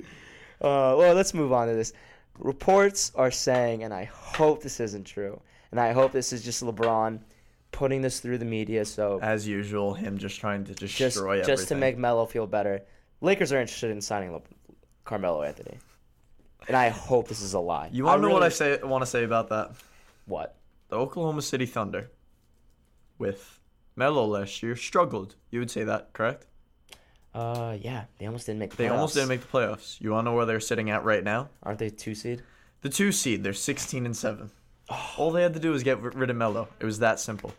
uh, 0.60 0.94
well, 0.98 1.14
let's 1.14 1.34
move 1.34 1.52
on 1.52 1.68
to 1.68 1.74
this. 1.74 1.92
Reports 2.38 3.12
are 3.14 3.30
saying, 3.30 3.84
and 3.84 3.94
I 3.94 4.04
hope 4.04 4.62
this 4.62 4.80
isn't 4.80 5.04
true, 5.04 5.40
and 5.70 5.80
I 5.80 5.92
hope 5.92 6.10
this 6.10 6.32
is 6.32 6.44
just 6.44 6.62
LeBron 6.64 7.20
putting 7.70 8.02
this 8.02 8.20
through 8.20 8.38
the 8.38 8.44
media. 8.44 8.84
So 8.84 9.20
As 9.22 9.46
usual, 9.46 9.94
him 9.94 10.18
just 10.18 10.40
trying 10.40 10.64
to 10.64 10.74
just 10.74 10.98
destroy 10.98 11.40
everything. 11.40 11.56
just 11.56 11.68
to 11.68 11.74
make 11.74 11.96
Melo 11.96 12.26
feel 12.26 12.46
better. 12.46 12.82
Lakers 13.24 13.52
are 13.52 13.60
interested 13.60 13.90
in 13.90 14.00
signing 14.02 14.32
Le- 14.34 14.42
Carmelo 15.04 15.42
Anthony, 15.42 15.78
and 16.68 16.76
I 16.76 16.90
hope 16.90 17.26
this 17.26 17.40
is 17.40 17.54
a 17.54 17.58
lie. 17.58 17.88
You 17.90 18.04
want 18.04 18.20
to 18.22 18.28
know 18.28 18.34
what 18.34 18.42
I 18.42 18.50
say? 18.50 18.78
Want 18.82 19.00
to 19.02 19.06
say 19.06 19.24
about 19.24 19.48
that? 19.48 19.70
What? 20.26 20.56
The 20.88 20.96
Oklahoma 20.96 21.40
City 21.40 21.64
Thunder, 21.64 22.10
with 23.18 23.60
Melo 23.96 24.26
last 24.26 24.62
year, 24.62 24.76
struggled. 24.76 25.36
You 25.50 25.60
would 25.60 25.70
say 25.70 25.84
that, 25.84 26.12
correct? 26.12 26.46
Uh, 27.32 27.76
yeah, 27.80 28.04
they 28.18 28.26
almost 28.26 28.44
didn't 28.44 28.58
make. 28.58 28.72
The 28.72 28.76
They 28.76 28.88
almost 28.88 29.12
playoffs. 29.12 29.16
didn't 29.16 29.28
make 29.30 29.40
the 29.40 29.46
playoffs. 29.58 30.00
You 30.02 30.10
want 30.12 30.26
to 30.26 30.30
know 30.30 30.36
where 30.36 30.44
they're 30.46 30.60
sitting 30.60 30.90
at 30.90 31.02
right 31.04 31.24
now? 31.24 31.48
Aren't 31.62 31.78
they 31.78 31.88
two 31.88 32.14
seed? 32.14 32.42
The 32.82 32.90
two 32.90 33.10
seed. 33.10 33.42
They're 33.42 33.54
16 33.54 34.04
and 34.04 34.14
seven. 34.16 34.50
Oh. 34.90 35.14
All 35.16 35.30
they 35.30 35.42
had 35.42 35.54
to 35.54 35.60
do 35.60 35.70
was 35.70 35.82
get 35.82 36.00
rid 36.02 36.28
of 36.28 36.36
Melo. 36.36 36.68
It 36.78 36.84
was 36.84 36.98
that 36.98 37.18
simple. 37.18 37.54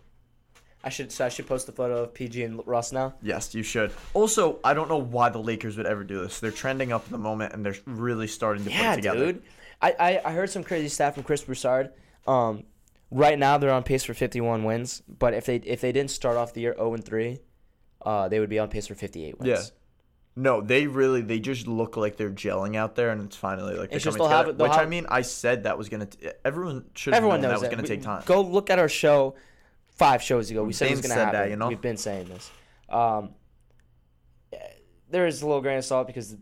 I 0.86 0.90
should. 0.90 1.12
So 1.12 1.26
I 1.26 1.30
should 1.30 1.48
post 1.48 1.68
a 1.68 1.72
photo 1.72 2.04
of 2.04 2.14
PG 2.14 2.44
and 2.44 2.62
Russ 2.68 2.92
now. 2.92 3.16
Yes, 3.24 3.56
you 3.56 3.64
should. 3.64 3.92
Also, 4.14 4.60
I 4.64 4.74
don't 4.76 4.88
know 4.88 5.00
why 5.02 5.30
the 5.30 5.40
Lakers 5.40 5.78
would 5.78 5.88
ever 5.88 6.04
do 6.04 6.22
this. 6.22 6.40
They're 6.40 6.52
trending 6.52 6.92
up 6.94 7.04
at 7.06 7.12
the 7.12 7.18
moment, 7.18 7.54
and 7.54 7.66
they're 7.66 7.76
really 7.86 8.28
starting 8.28 8.64
to 8.66 8.70
put 8.70 8.80
Yeah, 8.80 8.94
it 8.94 8.98
together. 8.98 9.26
dude. 9.34 9.44
I, 9.82 9.96
I 10.00 10.22
I 10.26 10.32
heard 10.32 10.50
some 10.52 10.64
crazy 10.64 10.88
stat 10.88 11.16
from 11.16 11.24
Chris 11.24 11.44
Broussard. 11.44 11.92
Um, 12.28 12.64
right 13.12 13.38
now 13.38 13.58
they're 13.58 13.72
on 13.74 13.84
pace 13.84 14.04
for 14.04 14.14
51 14.14 14.64
wins, 14.64 15.02
but 15.08 15.34
if 15.34 15.46
they 15.48 15.56
if 15.58 15.82
they 15.82 15.92
didn't 15.92 16.12
start 16.12 16.38
off 16.38 16.54
the 16.54 16.62
year 16.62 16.76
0 16.78 16.94
and 16.94 17.04
3, 17.04 17.40
uh, 18.06 18.28
they 18.30 18.40
would 18.40 18.50
be 18.50 18.60
on 18.60 18.70
pace 18.70 18.88
for 18.88 18.96
58 18.96 19.40
wins. 19.40 19.48
Yeah. 19.50 19.62
No, 20.38 20.62
they 20.62 20.86
really 20.86 21.22
they 21.22 21.40
just 21.40 21.66
look 21.66 21.98
like 21.98 22.18
they're 22.18 22.30
gelling 22.30 22.76
out 22.76 22.96
there, 22.96 23.10
and 23.10 23.24
it's 23.26 23.36
finally 23.38 23.76
like 23.76 23.90
they're 23.90 23.98
It's 23.98 24.06
coming 24.06 24.22
have 24.30 24.46
together. 24.48 24.58
they'll 24.58 24.68
Which 24.70 24.78
I 24.78 24.86
mean, 24.86 25.06
I 25.10 25.22
said 25.24 25.64
that 25.64 25.78
was 25.78 25.90
gonna. 25.90 26.06
T- 26.08 26.28
everyone 26.44 26.86
should. 26.94 27.14
Everyone 27.14 27.42
knows 27.42 27.50
that 27.50 27.54
was 27.56 27.62
that. 27.64 27.72
gonna 27.72 27.84
We- 27.84 27.88
take 27.88 28.02
time. 28.02 28.22
Go 28.26 28.42
look 28.42 28.70
at 28.70 28.78
our 28.78 28.90
show 28.90 29.36
five 29.96 30.22
shows 30.22 30.52
ago. 30.52 30.64
We 30.64 30.74
said 30.74 30.88
it 30.88 30.92
was 30.92 31.02
going 31.02 31.18
to 31.18 31.26
happen. 31.26 31.40
that, 31.42 31.50
you 31.50 31.56
know? 31.56 31.68
We've 31.68 31.82
been 31.82 31.98
saying 31.98 32.28
this. 32.30 32.52
Um, 32.90 33.30
there 35.10 35.28
is 35.28 35.42
a 35.42 35.46
little 35.46 35.62
grain 35.62 35.78
of 35.78 35.86
salt 35.86 36.08
because 36.08 36.36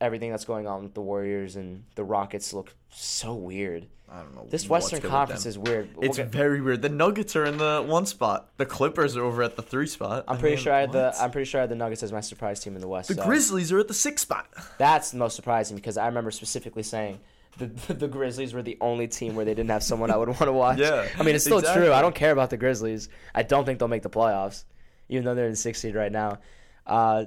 everything 0.00 0.30
that's 0.30 0.44
going 0.44 0.66
on 0.66 0.82
with 0.82 0.94
the 0.94 1.00
Warriors 1.00 1.56
and 1.56 1.84
the 1.94 2.04
Rockets 2.04 2.52
look 2.52 2.74
so 2.90 3.34
weird. 3.34 3.86
I 4.08 4.20
don't 4.20 4.36
know. 4.36 4.46
This 4.48 4.68
Western 4.68 5.00
Conference 5.00 5.46
is 5.46 5.58
weird. 5.58 5.88
We'll 5.96 6.08
It's 6.08 6.16
get- 6.18 6.28
very 6.28 6.60
weird. 6.60 6.80
The 6.80 6.88
Nuggets 6.88 7.34
are 7.34 7.44
in 7.44 7.56
the 7.56 7.82
one 7.84 8.06
spot. 8.06 8.50
The 8.56 8.66
Clippers 8.66 9.16
are 9.16 9.24
over 9.24 9.42
at 9.42 9.56
the 9.56 9.62
three 9.62 9.88
spot. 9.88 10.24
I'm 10.28 10.36
I 10.36 10.40
pretty 10.40 10.54
mean, 10.56 10.62
sure 10.64 10.72
I 10.72 10.80
had 10.82 10.92
the? 10.92 11.12
I'm 11.20 11.32
pretty 11.32 11.46
sure 11.50 11.60
I 11.60 11.62
had 11.62 11.70
the 11.70 11.74
Nuggets 11.76 12.04
as 12.04 12.12
my 12.12 12.20
surprise 12.20 12.60
team 12.60 12.76
in 12.76 12.80
the 12.80 12.86
West. 12.86 13.08
the 13.08 13.14
so 13.14 13.24
Grizzlies 13.24 13.72
are 13.72 13.80
at 13.80 13.88
the 13.88 13.94
six 13.94 14.22
spot. 14.22 14.46
That's 14.78 15.10
the 15.10 15.16
most 15.18 15.34
surprising 15.34 15.74
because 15.76 15.96
I 15.96 16.06
remember 16.06 16.30
specifically 16.30 16.84
saying 16.84 17.18
the 17.58 17.94
the 17.94 18.08
Grizzlies 18.08 18.54
were 18.54 18.62
the 18.62 18.78
only 18.80 19.08
team 19.08 19.34
where 19.34 19.44
they 19.44 19.54
didn't 19.54 19.70
have 19.70 19.82
someone 19.82 20.10
I 20.10 20.16
would 20.16 20.28
want 20.28 20.40
to 20.40 20.52
watch. 20.64 20.78
Yeah, 20.78 21.08
I 21.18 21.22
mean 21.22 21.34
it's 21.34 21.44
still 21.44 21.58
exactly. 21.58 21.86
true. 21.86 21.92
I 21.92 22.02
don't 22.02 22.14
care 22.14 22.32
about 22.32 22.50
the 22.50 22.56
Grizzlies. 22.56 23.08
I 23.34 23.42
don't 23.42 23.64
think 23.64 23.78
they'll 23.78 23.88
make 23.88 24.02
the 24.02 24.10
playoffs, 24.10 24.64
even 25.08 25.24
though 25.24 25.34
they're 25.34 25.48
in 25.48 25.56
sixth 25.56 25.82
seed 25.82 25.94
right 25.94 26.12
now. 26.12 26.38
Uh, 26.86 27.26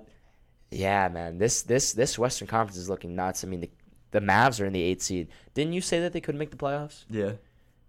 yeah, 0.71 1.07
man, 1.09 1.37
this 1.37 1.63
this 1.63 1.93
this 1.93 2.17
Western 2.17 2.47
Conference 2.47 2.77
is 2.77 2.89
looking 2.89 3.15
nuts. 3.15 3.43
I 3.43 3.47
mean 3.47 3.61
the 3.61 3.71
the 4.11 4.19
Mavs 4.21 4.61
are 4.61 4.65
in 4.65 4.73
the 4.73 4.81
eighth 4.81 5.03
seed. 5.03 5.29
Didn't 5.53 5.73
you 5.73 5.81
say 5.81 6.01
that 6.01 6.13
they 6.13 6.21
couldn't 6.21 6.39
make 6.39 6.51
the 6.51 6.57
playoffs? 6.57 7.05
Yeah. 7.09 7.33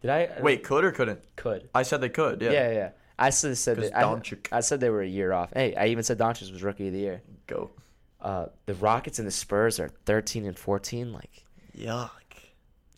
Did 0.01 0.11
I 0.11 0.31
Wait, 0.41 0.65
could 0.65 0.85
or 0.85 0.93
couldn't? 0.93 1.21
Could. 1.37 1.69
I 1.75 1.83
said 1.83 2.01
they 2.01 2.09
could. 2.09 2.41
Yeah. 2.41 2.51
Yeah, 2.53 2.69
yeah. 2.69 2.75
yeah. 2.75 2.91
I 3.19 3.31
said 3.31 3.57
said 3.59 3.77
that, 3.79 3.97
I, 3.97 4.21
I 4.51 4.61
said 4.61 4.81
they 4.81 4.89
were 4.89 5.03
a 5.03 5.07
year 5.07 5.33
off. 5.33 5.53
Hey, 5.55 5.75
I 5.75 5.89
even 5.89 6.03
said 6.05 6.19
Doncic 6.19 6.51
was 6.51 6.63
rookie 6.63 6.87
of 6.87 6.95
the 6.95 7.01
year. 7.01 7.23
Go. 7.47 7.71
Uh, 8.19 8.47
the 8.65 8.75
Rockets 8.75 9.19
and 9.19 9.29
the 9.29 9.33
Spurs 9.33 9.79
are 9.79 9.91
13 10.07 10.47
and 10.47 10.59
14. 10.59 11.13
Like 11.13 11.45
Yuck. 11.77 12.11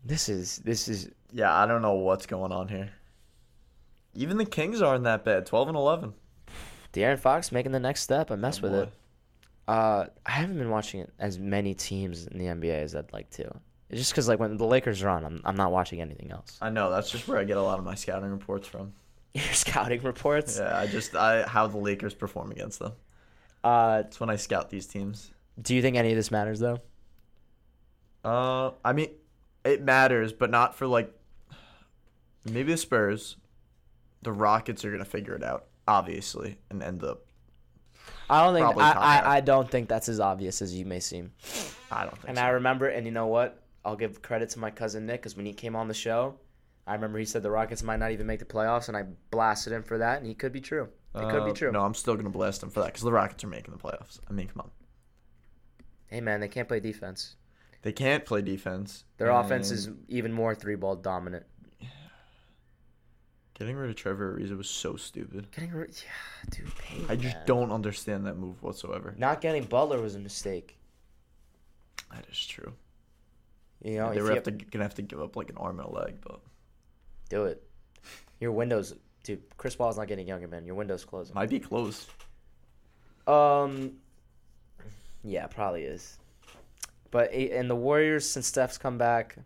This 0.04 0.28
is 0.28 0.58
this 0.58 0.88
is 0.88 1.10
Yeah, 1.32 1.54
I 1.54 1.66
don't 1.66 1.82
know 1.82 1.94
what's 1.94 2.26
going 2.26 2.52
on 2.52 2.68
here. 2.68 2.90
Even 4.14 4.36
the 4.36 4.44
Kings 4.44 4.82
aren't 4.82 5.04
that 5.04 5.24
bad. 5.24 5.46
Twelve 5.46 5.68
and 5.68 5.76
eleven. 5.76 6.14
De'Aaron 6.92 7.18
Fox 7.18 7.50
making 7.52 7.72
the 7.72 7.80
next 7.80 8.02
step. 8.02 8.30
I 8.30 8.36
mess 8.36 8.58
Oh, 8.58 8.62
with 8.62 8.72
boy. 8.72 8.78
it. 8.82 8.92
Uh, 9.68 10.06
I 10.26 10.30
haven't 10.32 10.58
been 10.58 10.68
watching 10.70 11.08
as 11.18 11.38
many 11.38 11.72
teams 11.74 12.26
in 12.26 12.36
the 12.38 12.46
NBA 12.46 12.82
as 12.82 12.94
I'd 12.94 13.12
like 13.12 13.30
to. 13.30 13.44
It's 13.88 14.00
just 14.00 14.12
because 14.12 14.28
like 14.28 14.38
when 14.40 14.56
the 14.56 14.66
Lakers 14.66 15.02
are 15.02 15.08
on, 15.08 15.24
I'm 15.24 15.40
I'm 15.44 15.56
not 15.56 15.72
watching 15.72 16.00
anything 16.00 16.30
else. 16.32 16.58
I 16.60 16.68
know. 16.70 16.90
That's 16.90 17.10
just 17.10 17.26
where 17.28 17.38
I 17.38 17.44
get 17.44 17.56
a 17.56 17.62
lot 17.62 17.78
of 17.78 17.84
my 17.84 17.94
scouting 17.94 18.30
reports 18.30 18.66
from. 18.68 18.92
Your 19.34 19.44
scouting 19.54 20.02
reports. 20.02 20.58
Yeah, 20.58 20.76
I 20.78 20.86
just 20.86 21.14
I 21.14 21.42
how 21.44 21.66
the 21.66 21.78
Lakers 21.78 22.12
perform 22.14 22.50
against 22.50 22.78
them. 22.80 22.92
Uh, 23.64 24.02
That's 24.02 24.18
when 24.20 24.28
I 24.28 24.36
scout 24.36 24.68
these 24.70 24.86
teams. 24.86 25.30
do 25.60 25.74
you 25.74 25.80
think 25.80 25.96
any 25.96 26.10
of 26.10 26.16
this 26.16 26.30
matters 26.30 26.58
though? 26.60 26.80
Uh, 28.24 28.72
I 28.84 28.92
mean, 28.92 29.08
it 29.64 29.82
matters, 29.82 30.32
but 30.32 30.50
not 30.50 30.74
for 30.74 30.86
like 30.86 31.12
maybe 32.44 32.72
the 32.72 32.76
Spurs. 32.78 33.36
The 34.22 34.32
Rockets 34.32 34.84
are 34.84 34.90
gonna 34.92 35.04
figure 35.04 35.34
it 35.34 35.42
out, 35.42 35.66
obviously, 35.88 36.58
and 36.70 36.82
end 36.82 37.02
up. 37.02 37.26
I 38.30 38.44
don't 38.44 38.54
think 38.54 38.76
I. 38.78 38.92
I, 38.92 39.36
I 39.36 39.40
don't 39.40 39.68
think 39.70 39.88
that's 39.88 40.08
as 40.08 40.20
obvious 40.20 40.62
as 40.62 40.74
you 40.74 40.84
may 40.84 41.00
seem. 41.00 41.32
I 41.90 42.02
don't 42.04 42.14
think. 42.16 42.28
And 42.28 42.38
so. 42.38 42.44
I 42.44 42.48
remember, 42.50 42.88
and 42.88 43.04
you 43.04 43.12
know 43.12 43.26
what? 43.26 43.60
I'll 43.84 43.96
give 43.96 44.22
credit 44.22 44.48
to 44.50 44.60
my 44.60 44.70
cousin 44.70 45.06
Nick 45.06 45.20
because 45.22 45.36
when 45.36 45.44
he 45.44 45.52
came 45.52 45.74
on 45.74 45.88
the 45.88 45.94
show, 45.94 46.36
I 46.86 46.94
remember 46.94 47.18
he 47.18 47.24
said 47.24 47.42
the 47.42 47.50
Rockets 47.50 47.82
might 47.82 47.98
not 47.98 48.12
even 48.12 48.26
make 48.26 48.38
the 48.38 48.44
playoffs, 48.44 48.88
and 48.88 48.96
I 48.96 49.04
blasted 49.30 49.72
him 49.72 49.82
for 49.82 49.98
that, 49.98 50.18
and 50.18 50.26
he 50.26 50.34
could 50.34 50.52
be 50.52 50.60
true. 50.60 50.88
It 51.14 51.28
could 51.30 51.44
be 51.44 51.50
Uh, 51.50 51.54
true. 51.54 51.72
No, 51.72 51.84
I'm 51.84 51.94
still 51.94 52.16
gonna 52.16 52.30
blast 52.30 52.62
him 52.62 52.70
for 52.70 52.80
that 52.80 52.86
because 52.86 53.02
the 53.02 53.12
Rockets 53.12 53.42
are 53.44 53.48
making 53.48 53.74
the 53.74 53.80
playoffs. 53.80 54.18
I 54.30 54.32
mean, 54.32 54.46
come 54.48 54.60
on, 54.62 54.70
Hey 56.06 56.20
man, 56.20 56.40
they 56.40 56.48
can't 56.48 56.68
play 56.68 56.80
defense. 56.80 57.36
They 57.82 57.92
can't 57.92 58.24
play 58.24 58.42
defense. 58.42 59.04
Their 59.18 59.30
offense 59.30 59.70
is 59.70 59.90
even 60.08 60.32
more 60.32 60.54
three 60.54 60.76
ball 60.76 60.96
dominant. 60.96 61.44
Getting 63.58 63.76
rid 63.76 63.90
of 63.90 63.96
Trevor 63.96 64.36
Ariza 64.36 64.56
was 64.56 64.68
so 64.68 64.96
stupid. 64.96 65.50
Getting 65.52 65.72
rid, 65.72 65.90
yeah, 65.90 66.50
dude, 66.50 66.74
pain, 66.78 67.06
I 67.08 67.16
just 67.16 67.36
man. 67.36 67.46
don't 67.46 67.70
understand 67.70 68.26
that 68.26 68.36
move 68.36 68.60
whatsoever. 68.62 69.14
Not 69.16 69.40
getting 69.40 69.64
Butler 69.64 70.00
was 70.00 70.14
a 70.14 70.18
mistake. 70.18 70.78
That 72.12 72.26
is 72.30 72.44
true. 72.44 72.72
You 73.84 73.98
know, 73.98 74.10
they 74.10 74.18
if 74.18 74.22
were 74.22 74.34
have 74.34 74.42
to, 74.44 74.50
gonna 74.52 74.84
have 74.84 74.94
to 74.94 75.02
give 75.02 75.20
up 75.20 75.36
like 75.36 75.50
an 75.50 75.56
arm 75.58 75.78
and 75.80 75.88
a 75.88 75.92
leg, 75.92 76.16
but 76.22 76.40
do 77.28 77.44
it. 77.44 77.62
Your 78.40 78.52
windows, 78.52 78.94
dude. 79.22 79.42
Chris 79.56 79.76
Paul's 79.76 79.98
not 79.98 80.08
getting 80.08 80.26
younger, 80.26 80.48
man. 80.48 80.64
Your 80.66 80.74
window's 80.74 81.04
closing. 81.04 81.34
might 81.34 81.50
be 81.50 81.60
closed. 81.60 82.10
Um, 83.26 83.92
yeah, 85.22 85.46
probably 85.46 85.82
is. 85.82 86.18
But 87.12 87.32
and 87.32 87.70
the 87.70 87.76
Warriors, 87.76 88.28
since 88.28 88.48
Steph's 88.48 88.78
come 88.78 88.98
back, 88.98 89.36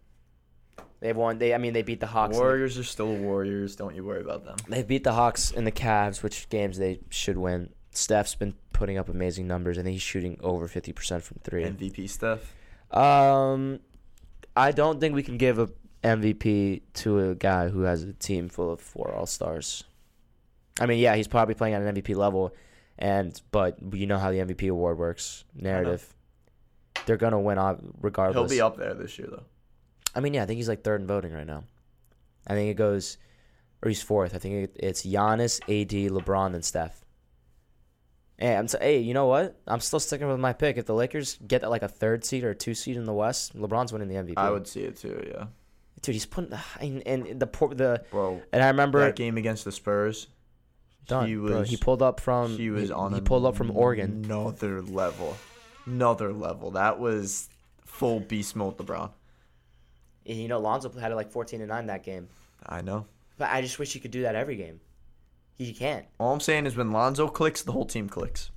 They've 1.01 1.17
won. 1.17 1.39
They 1.39 1.55
I 1.55 1.59
mean 1.59 1.73
they 1.73 1.83
beat 1.83 2.01
the 2.01 2.07
Hawks. 2.07 2.31
and 2.31 2.35
the- 2.37 2.41
Warriors 2.41 2.79
are 2.79 2.85
still 2.85 3.14
Warriors. 3.14 3.77
Don't 3.77 3.95
you 3.95 4.05
worry 4.05 4.23
about 4.23 4.45
them. 4.45 4.57
They 4.69 4.83
beat 4.83 5.05
the 5.05 5.12
Hawks 5.12 5.53
and 5.53 5.67
the 5.67 5.73
Cavs, 5.73 6.23
which 6.23 6.49
games 6.49 6.79
they 6.79 7.01
should 7.11 7.37
win. 7.37 7.71
Steph's 7.91 8.35
been 8.35 8.55
putting 8.73 8.99
up 8.99 9.09
amazing 9.09 9.47
numbers. 9.47 9.79
I 9.79 9.83
think 9.83 9.93
he's 9.93 10.03
shooting 10.03 10.39
over 10.43 10.69
fifty 10.69 10.93
percent 10.93 11.23
from 11.23 11.39
three. 11.43 11.64
MVP 11.64 12.09
stuff. 12.09 12.55
Um, 12.91 13.81
I 14.57 14.73
don't 14.73 15.01
think 15.01 15.14
we 15.14 15.23
can 15.23 15.37
give 15.37 15.59
a 15.59 15.69
MVP 16.03 16.83
to 16.95 17.31
a 17.31 17.35
guy 17.35 17.69
who 17.69 17.83
has 17.83 18.03
a 18.03 18.12
team 18.14 18.49
full 18.49 18.73
of 18.73 18.81
four 18.81 19.12
All 19.12 19.27
Stars. 19.27 19.85
I 20.81 20.87
mean, 20.87 20.99
yeah, 20.99 21.14
he's 21.17 21.29
probably 21.29 21.55
playing 21.55 21.75
at 21.75 21.83
an 21.83 21.95
MVP 21.95 22.17
level, 22.17 22.55
and 22.99 23.39
but 23.51 23.77
you 23.93 24.07
know 24.07 24.19
how 24.19 24.31
the 24.31 24.39
MVP 24.39 24.71
award 24.71 24.99
works. 24.99 25.45
Narrative. 25.55 26.16
They're 27.05 27.17
gonna 27.17 27.41
win 27.41 27.59
regardless. 28.01 28.51
He'll 28.51 28.59
be 28.59 28.61
up 28.61 28.77
there 28.77 28.95
this 28.95 29.19
year 29.19 29.29
though. 29.31 29.45
I 30.15 30.21
mean, 30.21 30.33
yeah, 30.35 30.43
I 30.43 30.47
think 30.47 30.57
he's 30.57 30.69
like 30.69 30.83
third 30.83 31.03
in 31.03 31.07
voting 31.07 31.33
right 31.33 31.47
now. 31.47 31.65
I 32.47 32.55
think 32.55 32.71
it 32.71 32.75
goes, 32.75 33.19
or 33.83 33.89
he's 33.89 34.03
fourth. 34.03 34.35
I 34.35 34.39
think 34.39 34.71
it's 34.77 35.05
Giannis, 35.05 35.61
AD, 35.63 36.11
LeBron, 36.11 36.55
and 36.55 36.65
Steph. 36.65 37.05
Hey, 38.39 38.55
I'm 38.55 38.67
t- 38.67 38.79
hey, 38.81 38.99
you 39.01 39.15
know 39.15 39.27
what? 39.27 39.59
I'm 39.67 39.81
still 39.81 40.01
sticking 40.01 40.29
with 40.29 40.39
my 40.39 40.53
pick. 40.53 40.77
If 40.77 40.87
the 40.87 40.95
Lakers 40.95 41.39
get 41.47 41.69
like 41.69 41.83
a 41.83 41.89
third 41.89 42.25
seed 42.25 42.45
or 42.45 42.51
a 42.51 42.55
two 42.55 42.75
seed 42.75 42.97
in 42.97 43.05
the 43.05 43.13
West, 43.13 43.57
LeBron's 43.57 43.93
winning 43.93 44.09
the 44.09 44.15
MVP. 44.15 44.35
I 44.37 44.51
would 44.51 44.67
see 44.67 44.83
it 44.83 44.97
too. 44.97 45.23
Yeah, 45.27 45.47
dude. 46.03 46.15
He's 46.15 46.27
putting 46.27 46.57
and, 46.81 47.03
and 47.07 47.41
the 47.41 47.47
por- 47.47 47.75
the 47.75 48.05
bro. 48.11 48.41
and 48.53 48.63
I 48.63 48.69
remember 48.69 49.01
that 49.01 49.17
game 49.17 49.39
against 49.39 49.65
the 49.65 49.73
Spurs. 49.73 50.29
done. 51.07 51.29
he 51.29 51.35
bro. 51.35 51.63
he 51.63 51.77
pulled 51.77 52.03
up 52.03 52.21
from 52.21 52.57
he 52.57 52.69
was 52.71 52.89
he, 52.89 52.93
on 52.93 53.15
he 53.15 53.21
pulled 53.23 53.47
up 53.47 53.57
from 53.57 53.71
Oregon. 53.71 54.23
Another 54.25 54.83
level, 54.83 55.37
another 55.87 56.32
level. 56.32 56.72
That 56.72 56.99
was 56.99 57.49
full 57.84 58.20
beast 58.20 58.57
mode. 58.57 58.76
LeBron. 58.78 59.11
And, 60.26 60.37
you 60.39 60.49
know, 60.49 60.59
Lonzo 60.59 60.91
had 60.91 61.12
it 61.12 61.14
like 61.14 61.30
14 61.30 61.61
and 61.61 61.68
nine 61.68 61.87
that 61.87 62.03
game. 62.03 62.28
I 62.64 62.82
know. 62.82 63.07
But 63.39 63.51
I 63.51 63.61
just 63.61 63.78
wish 63.78 63.93
he 63.93 64.01
could 64.01 64.11
do 64.11 64.22
that 64.22 64.34
every 64.34 64.57
game. 64.57 64.80
He 65.57 65.72
can't. 65.72 66.05
All 66.18 66.32
I'm 66.32 66.41
saying 66.41 66.66
is 66.66 66.76
when 66.76 66.93
Lonzo 66.93 67.28
clicks, 67.28 67.62
the 67.62 67.72
whole 67.72 67.87
team 67.87 68.09
clicks. 68.09 68.51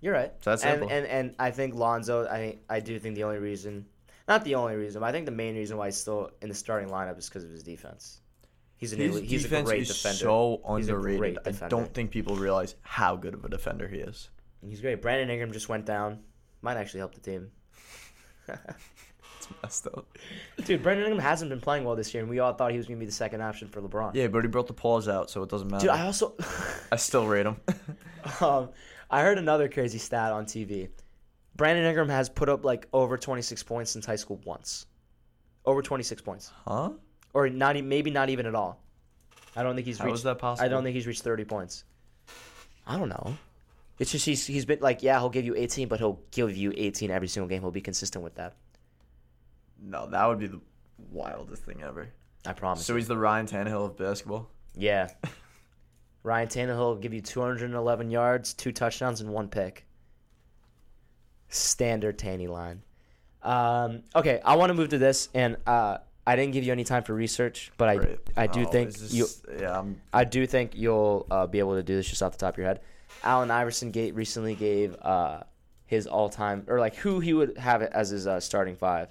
You're 0.00 0.12
right. 0.14 0.32
So 0.42 0.50
that's 0.50 0.62
and, 0.64 0.82
and 0.90 1.06
and 1.06 1.34
I 1.38 1.50
think 1.50 1.74
Lonzo. 1.74 2.26
I 2.26 2.58
I 2.68 2.80
do 2.80 2.98
think 2.98 3.14
the 3.16 3.24
only 3.24 3.38
reason, 3.38 3.86
not 4.28 4.44
the 4.44 4.54
only 4.54 4.76
reason, 4.76 5.00
but 5.00 5.06
I 5.06 5.12
think 5.12 5.24
the 5.26 5.32
main 5.32 5.56
reason 5.56 5.76
why 5.78 5.86
he's 5.86 5.96
still 5.96 6.30
in 6.42 6.48
the 6.48 6.54
starting 6.54 6.90
lineup 6.90 7.18
is 7.18 7.28
because 7.28 7.42
of 7.44 7.50
his 7.50 7.62
defense. 7.62 8.20
He's 8.76 8.92
an 8.92 9.00
His 9.00 9.16
elite, 9.16 9.28
he's 9.28 9.50
a 9.50 9.62
great 9.62 9.86
defender. 9.88 10.16
so 10.16 10.60
underrated. 10.68 11.38
I 11.46 11.68
don't 11.68 11.92
think 11.92 12.10
people 12.10 12.36
realize 12.36 12.74
how 12.82 13.16
good 13.16 13.32
of 13.34 13.44
a 13.44 13.48
defender 13.48 13.88
he 13.88 13.96
is. 13.96 14.28
He's 14.60 14.82
great. 14.82 15.00
Brandon 15.00 15.30
Ingram 15.30 15.52
just 15.52 15.68
went 15.70 15.86
down. 15.86 16.20
Might 16.62 16.76
actually 16.76 17.00
help 17.00 17.14
the 17.14 17.20
team. 17.20 17.50
It's 18.48 19.62
messed 19.62 19.86
up. 19.86 20.06
Dude, 20.64 20.82
Brandon 20.82 21.06
Ingram 21.06 21.22
hasn't 21.22 21.50
been 21.50 21.60
playing 21.60 21.84
well 21.84 21.96
this 21.96 22.12
year, 22.14 22.22
and 22.22 22.30
we 22.30 22.38
all 22.38 22.52
thought 22.52 22.70
he 22.72 22.78
was 22.78 22.86
going 22.86 22.98
to 22.98 23.00
be 23.00 23.06
the 23.06 23.12
second 23.12 23.40
option 23.42 23.68
for 23.68 23.80
LeBron. 23.80 24.14
Yeah, 24.14 24.28
but 24.28 24.42
he 24.44 24.48
brought 24.48 24.66
the 24.66 24.72
paws 24.72 25.08
out, 25.08 25.30
so 25.30 25.42
it 25.42 25.48
doesn't 25.50 25.70
matter. 25.70 25.82
Dude, 25.86 25.90
I 25.90 26.06
also. 26.06 26.34
I 26.92 26.96
still 26.96 27.26
rate 27.26 27.46
him. 27.46 27.60
um, 28.40 28.70
I 29.10 29.22
heard 29.22 29.38
another 29.38 29.68
crazy 29.68 29.98
stat 29.98 30.32
on 30.32 30.46
TV. 30.46 30.88
Brandon 31.56 31.84
Ingram 31.84 32.08
has 32.08 32.28
put 32.28 32.48
up 32.48 32.64
like 32.64 32.86
over 32.92 33.16
26 33.16 33.62
points 33.62 33.90
since 33.90 34.04
high 34.04 34.16
school 34.16 34.40
once. 34.44 34.86
Over 35.64 35.82
26 35.82 36.22
points. 36.22 36.52
huh? 36.66 36.90
Or 37.32 37.48
not 37.48 37.76
maybe 37.82 38.10
not 38.10 38.30
even 38.30 38.46
at 38.46 38.54
all. 38.54 38.80
I 39.54 39.62
don't 39.62 39.74
think 39.74 39.86
he's 39.86 39.98
How 39.98 40.06
reached 40.06 40.16
is 40.16 40.22
that 40.24 40.38
possible? 40.38 40.64
I 40.64 40.68
don't 40.68 40.84
think 40.84 40.94
he's 40.94 41.06
reached 41.06 41.22
30 41.22 41.44
points. 41.44 41.84
I 42.86 42.96
don't 42.98 43.08
know. 43.08 43.36
It's 43.98 44.12
just 44.12 44.26
he's 44.26 44.46
he's 44.46 44.64
been 44.66 44.80
like, 44.80 45.02
yeah, 45.02 45.18
he'll 45.18 45.30
give 45.30 45.44
you 45.46 45.54
18, 45.56 45.88
but 45.88 45.98
he'll 45.98 46.20
give 46.30 46.54
you 46.56 46.72
18 46.76 47.10
every 47.10 47.28
single 47.28 47.48
game. 47.48 47.62
He'll 47.62 47.70
be 47.70 47.80
consistent 47.80 48.22
with 48.22 48.34
that. 48.34 48.54
No, 49.82 50.06
that 50.08 50.26
would 50.26 50.38
be 50.38 50.46
the 50.48 50.60
wildest 51.10 51.64
thing 51.64 51.82
ever. 51.82 52.08
I 52.46 52.52
promise. 52.52 52.84
So 52.84 52.94
he's 52.96 53.08
the 53.08 53.16
Ryan 53.16 53.46
Tannehill 53.46 53.86
of 53.86 53.96
basketball. 53.96 54.48
yeah. 54.76 55.08
Ryan 56.22 56.48
Tannehill 56.48 56.78
will 56.78 56.96
give 56.96 57.14
you 57.14 57.20
211 57.20 58.10
yards, 58.10 58.52
two 58.52 58.72
touchdowns, 58.72 59.20
and 59.20 59.30
one 59.30 59.46
pick. 59.48 59.86
Standard 61.48 62.18
Tanny 62.18 62.48
line. 62.48 62.82
Um, 63.42 64.02
okay, 64.14 64.40
I 64.44 64.56
want 64.56 64.70
to 64.70 64.74
move 64.74 64.88
to 64.88 64.98
this, 64.98 65.28
and 65.34 65.56
uh, 65.68 65.98
I 66.26 66.34
didn't 66.34 66.52
give 66.52 66.64
you 66.64 66.72
any 66.72 66.82
time 66.82 67.04
for 67.04 67.14
research, 67.14 67.70
but 67.78 67.88
I. 67.88 68.16
I 68.36 68.46
do 68.48 68.62
Oh, 68.62 68.64
think 68.64 68.90
you 69.12 69.26
Yeah, 69.60 69.78
I'm, 69.78 70.00
I 70.12 70.24
do 70.24 70.44
think 70.48 70.72
you'll 70.74 71.26
uh, 71.30 71.46
be 71.46 71.60
able 71.60 71.76
to 71.76 71.82
do 71.84 71.94
this 71.94 72.08
just 72.08 72.22
off 72.24 72.32
the 72.32 72.38
top 72.38 72.54
of 72.54 72.58
your 72.58 72.66
head. 72.66 72.80
Allen 73.22 73.50
Iverson 73.50 73.90
gave, 73.90 74.16
recently 74.16 74.54
gave 74.54 74.94
uh, 75.02 75.40
his 75.86 76.06
all-time 76.06 76.64
or 76.68 76.80
like 76.80 76.96
who 76.96 77.20
he 77.20 77.32
would 77.32 77.56
have 77.58 77.82
as 77.82 78.10
his 78.10 78.26
uh, 78.26 78.40
starting 78.40 78.76
five, 78.76 79.08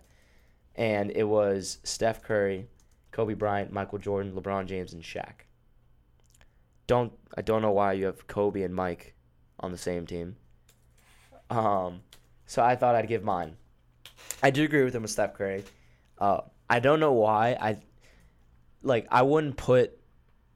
and 0.75 1.11
it 1.11 1.23
was 1.23 1.79
Steph 1.83 2.21
Curry, 2.21 2.67
Kobe 3.11 3.33
Bryant, 3.33 3.71
Michael 3.71 3.99
Jordan, 3.99 4.33
LeBron 4.33 4.65
James, 4.65 4.93
and 4.93 5.01
Shaq. 5.01 5.45
Don't 6.87 7.13
I 7.35 7.41
don't 7.41 7.61
know 7.61 7.71
why 7.71 7.93
you 7.93 8.05
have 8.05 8.27
Kobe 8.27 8.61
and 8.61 8.75
Mike 8.75 9.15
on 9.59 9.71
the 9.71 9.77
same 9.77 10.05
team. 10.05 10.35
Um, 11.49 12.01
so 12.45 12.63
I 12.63 12.75
thought 12.75 12.95
I'd 12.95 13.07
give 13.07 13.23
mine. 13.23 13.55
I 14.43 14.51
do 14.51 14.63
agree 14.63 14.83
with 14.83 14.95
him 14.95 15.01
with 15.01 15.11
Steph 15.11 15.33
Curry. 15.33 15.63
Uh, 16.17 16.41
I 16.69 16.79
don't 16.79 16.99
know 16.99 17.13
why 17.13 17.57
I 17.59 17.77
like 18.81 19.07
I 19.11 19.21
wouldn't 19.21 19.57
put 19.57 19.97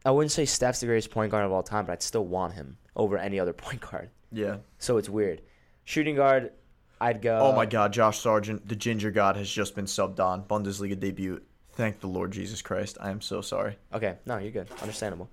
I 0.06 0.12
wouldn't 0.12 0.32
say 0.32 0.45
Steph's 0.45 0.80
the 0.80 0.86
greatest 0.86 1.12
point 1.12 1.32
guard 1.32 1.45
of 1.45 1.52
all 1.52 1.64
time, 1.64 1.86
but 1.86 1.93
I'd 1.93 2.04
still 2.04 2.26
want 2.26 2.54
him 2.54 2.78
over 3.00 3.18
any 3.18 3.39
other 3.39 3.54
point 3.66 3.82
guard. 3.82 4.10
yeah. 4.32 4.58
So 4.78 4.97
it's 4.97 5.10
weird. 5.10 5.41
Shooting 5.86 6.16
guard, 6.16 6.52
I'd 7.02 7.22
go. 7.22 7.39
oh 7.39 7.56
my 7.56 7.66
God, 7.66 7.93
Josh 7.93 8.20
Sargent, 8.20 8.68
the 8.68 8.76
Ginger 8.76 9.10
God, 9.10 9.36
has 9.38 9.50
just 9.50 9.74
been 9.74 9.86
subbed 9.86 10.20
on 10.20 10.43
Bundesliga 10.43 11.00
debut. 11.00 11.41
Thank 11.72 12.02
the 12.02 12.08
Lord 12.08 12.32
Jesus 12.32 12.62
Christ. 12.62 12.97
I 13.02 13.10
am 13.10 13.22
so 13.22 13.41
sorry. 13.41 13.78
Okay, 13.93 14.18
no, 14.26 14.38
you're 14.38 14.52
good. 14.52 14.68
Understandable. 14.82 15.30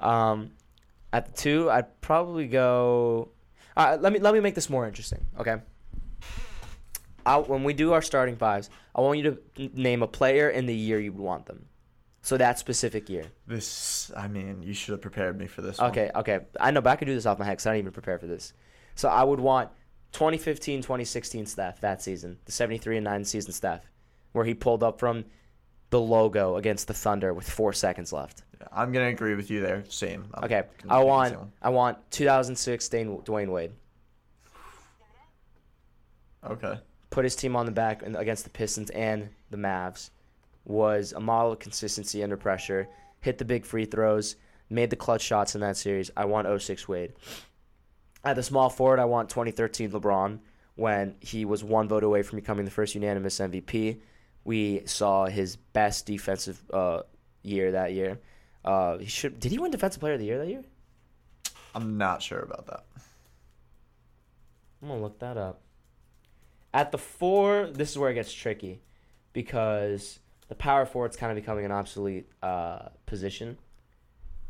Um, 0.00 0.52
at 1.12 1.26
the 1.26 1.32
two, 1.32 1.70
I'd 1.70 2.00
probably 2.00 2.46
go. 2.46 3.30
Uh, 3.76 3.98
let 4.00 4.12
me 4.12 4.18
let 4.20 4.32
me 4.32 4.40
make 4.40 4.54
this 4.54 4.70
more 4.70 4.86
interesting. 4.86 5.26
Okay. 5.40 5.56
I, 7.26 7.36
when 7.38 7.64
we 7.64 7.74
do 7.74 7.92
our 7.92 8.00
starting 8.02 8.36
fives, 8.36 8.70
I 8.94 9.00
want 9.02 9.18
you 9.18 9.36
to 9.56 9.70
name 9.74 10.02
a 10.02 10.06
player 10.06 10.48
in 10.48 10.66
the 10.66 10.74
year 10.74 10.98
you 10.98 11.12
would 11.12 11.20
want 11.22 11.46
them. 11.46 11.66
So 12.22 12.36
that 12.36 12.58
specific 12.58 13.08
year. 13.08 13.26
This, 13.46 14.10
I 14.16 14.28
mean, 14.28 14.62
you 14.62 14.74
should 14.74 14.92
have 14.92 15.00
prepared 15.00 15.38
me 15.38 15.46
for 15.46 15.62
this. 15.62 15.78
one. 15.78 15.90
Okay, 15.90 16.10
okay. 16.14 16.40
I 16.60 16.70
know, 16.70 16.80
but 16.80 16.90
I 16.90 16.96
could 16.96 17.06
do 17.06 17.14
this 17.14 17.26
off 17.26 17.38
my 17.38 17.44
head 17.44 17.52
because 17.52 17.66
I 17.66 17.70
didn't 17.72 17.84
even 17.84 17.92
prepare 17.92 18.18
for 18.18 18.26
this. 18.26 18.52
So 18.96 19.08
I 19.08 19.22
would 19.22 19.40
want 19.40 19.70
2015, 20.12 20.82
2016 20.82 21.46
Steph 21.46 21.80
that 21.80 22.02
season, 22.02 22.38
the 22.44 22.52
73 22.52 22.98
and 22.98 23.04
9 23.04 23.24
season 23.24 23.52
Steph, 23.52 23.90
where 24.32 24.44
he 24.44 24.54
pulled 24.54 24.82
up 24.82 24.98
from 24.98 25.24
the 25.90 26.00
logo 26.00 26.56
against 26.56 26.88
the 26.88 26.94
Thunder 26.94 27.32
with 27.32 27.48
four 27.48 27.72
seconds 27.72 28.12
left. 28.12 28.42
I'm 28.72 28.92
gonna 28.92 29.06
agree 29.06 29.34
with 29.34 29.50
you 29.50 29.60
there. 29.60 29.84
Same. 29.88 30.26
I'm 30.34 30.44
Okay, 30.44 30.64
I 30.88 31.02
want. 31.02 31.36
I 31.62 31.70
want 31.70 31.98
2006 32.10 32.88
Dwyane, 32.88 33.24
Dwyane 33.24 33.48
Wade. 33.48 33.72
Okay. 36.44 36.78
Put 37.10 37.24
his 37.24 37.36
team 37.36 37.56
on 37.56 37.66
the 37.66 37.72
back 37.72 38.02
against 38.02 38.44
the 38.44 38.50
Pistons 38.50 38.90
and 38.90 39.30
the 39.50 39.56
Mavs. 39.56 40.10
Was 40.68 41.12
a 41.12 41.20
model 41.20 41.50
of 41.52 41.58
consistency 41.58 42.22
under 42.22 42.36
pressure. 42.36 42.88
Hit 43.20 43.38
the 43.38 43.44
big 43.44 43.64
free 43.64 43.86
throws. 43.86 44.36
Made 44.70 44.90
the 44.90 44.96
clutch 44.96 45.22
shots 45.22 45.56
in 45.56 45.60
that 45.62 45.76
series. 45.76 46.12
I 46.16 46.26
want 46.26 46.46
06 46.62 46.86
Wade. 46.86 47.14
At 48.22 48.36
the 48.36 48.42
small 48.44 48.70
forward, 48.70 49.00
I 49.00 49.06
want 49.06 49.30
2013 49.30 49.90
LeBron 49.90 50.38
when 50.76 51.16
he 51.18 51.44
was 51.44 51.64
one 51.64 51.88
vote 51.88 52.04
away 52.04 52.22
from 52.22 52.36
becoming 52.36 52.64
the 52.64 52.70
first 52.70 52.94
unanimous 52.94 53.40
MVP. 53.40 53.98
We 54.44 54.82
saw 54.86 55.26
his 55.26 55.56
best 55.56 56.06
defensive 56.06 56.62
uh, 56.72 57.02
year 57.42 57.72
that 57.72 57.92
year. 57.92 58.20
Uh, 58.64 58.98
he 58.98 59.06
should 59.06 59.40
did 59.40 59.50
he 59.50 59.58
win 59.58 59.70
Defensive 59.70 60.00
Player 60.00 60.14
of 60.14 60.20
the 60.20 60.26
Year 60.26 60.38
that 60.38 60.48
year? 60.48 60.62
I'm 61.74 61.96
not 61.96 62.22
sure 62.22 62.40
about 62.40 62.66
that. 62.66 62.84
I'm 64.82 64.88
gonna 64.88 65.00
look 65.00 65.18
that 65.20 65.36
up. 65.36 65.62
At 66.72 66.92
the 66.92 66.98
four, 66.98 67.66
this 67.72 67.90
is 67.90 67.98
where 67.98 68.10
it 68.10 68.14
gets 68.14 68.32
tricky 68.32 68.80
because 69.32 70.20
the 70.48 70.54
power 70.54 70.84
forward's 70.86 71.16
kind 71.16 71.30
of 71.30 71.36
becoming 71.36 71.64
an 71.64 71.72
obsolete 71.72 72.28
uh, 72.42 72.88
position. 73.06 73.58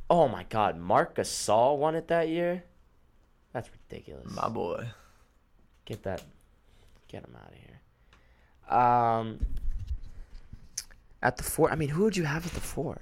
Oh 0.09 0.27
my 0.29 0.45
God, 0.49 0.79
Marc 0.79 1.17
Gasol 1.17 1.77
won 1.79 1.95
it 1.95 2.09
that 2.09 2.29
year. 2.29 2.65
That's 3.53 3.69
ridiculous. 3.71 4.31
My 4.35 4.49
boy. 4.49 4.89
Get 5.85 6.03
that, 6.05 6.23
get 7.09 7.25
him 7.25 7.37
out 7.37 7.51
of 7.51 7.57
here. 7.57 7.81
Um, 8.79 9.39
at 11.23 11.37
the 11.37 11.43
four, 11.43 11.71
I 11.71 11.75
mean, 11.75 11.89
who 11.91 12.05
would 12.05 12.17
you 12.17 12.25
have 12.25 12.47
at 12.47 12.53
the 12.53 12.61
four? 12.61 12.99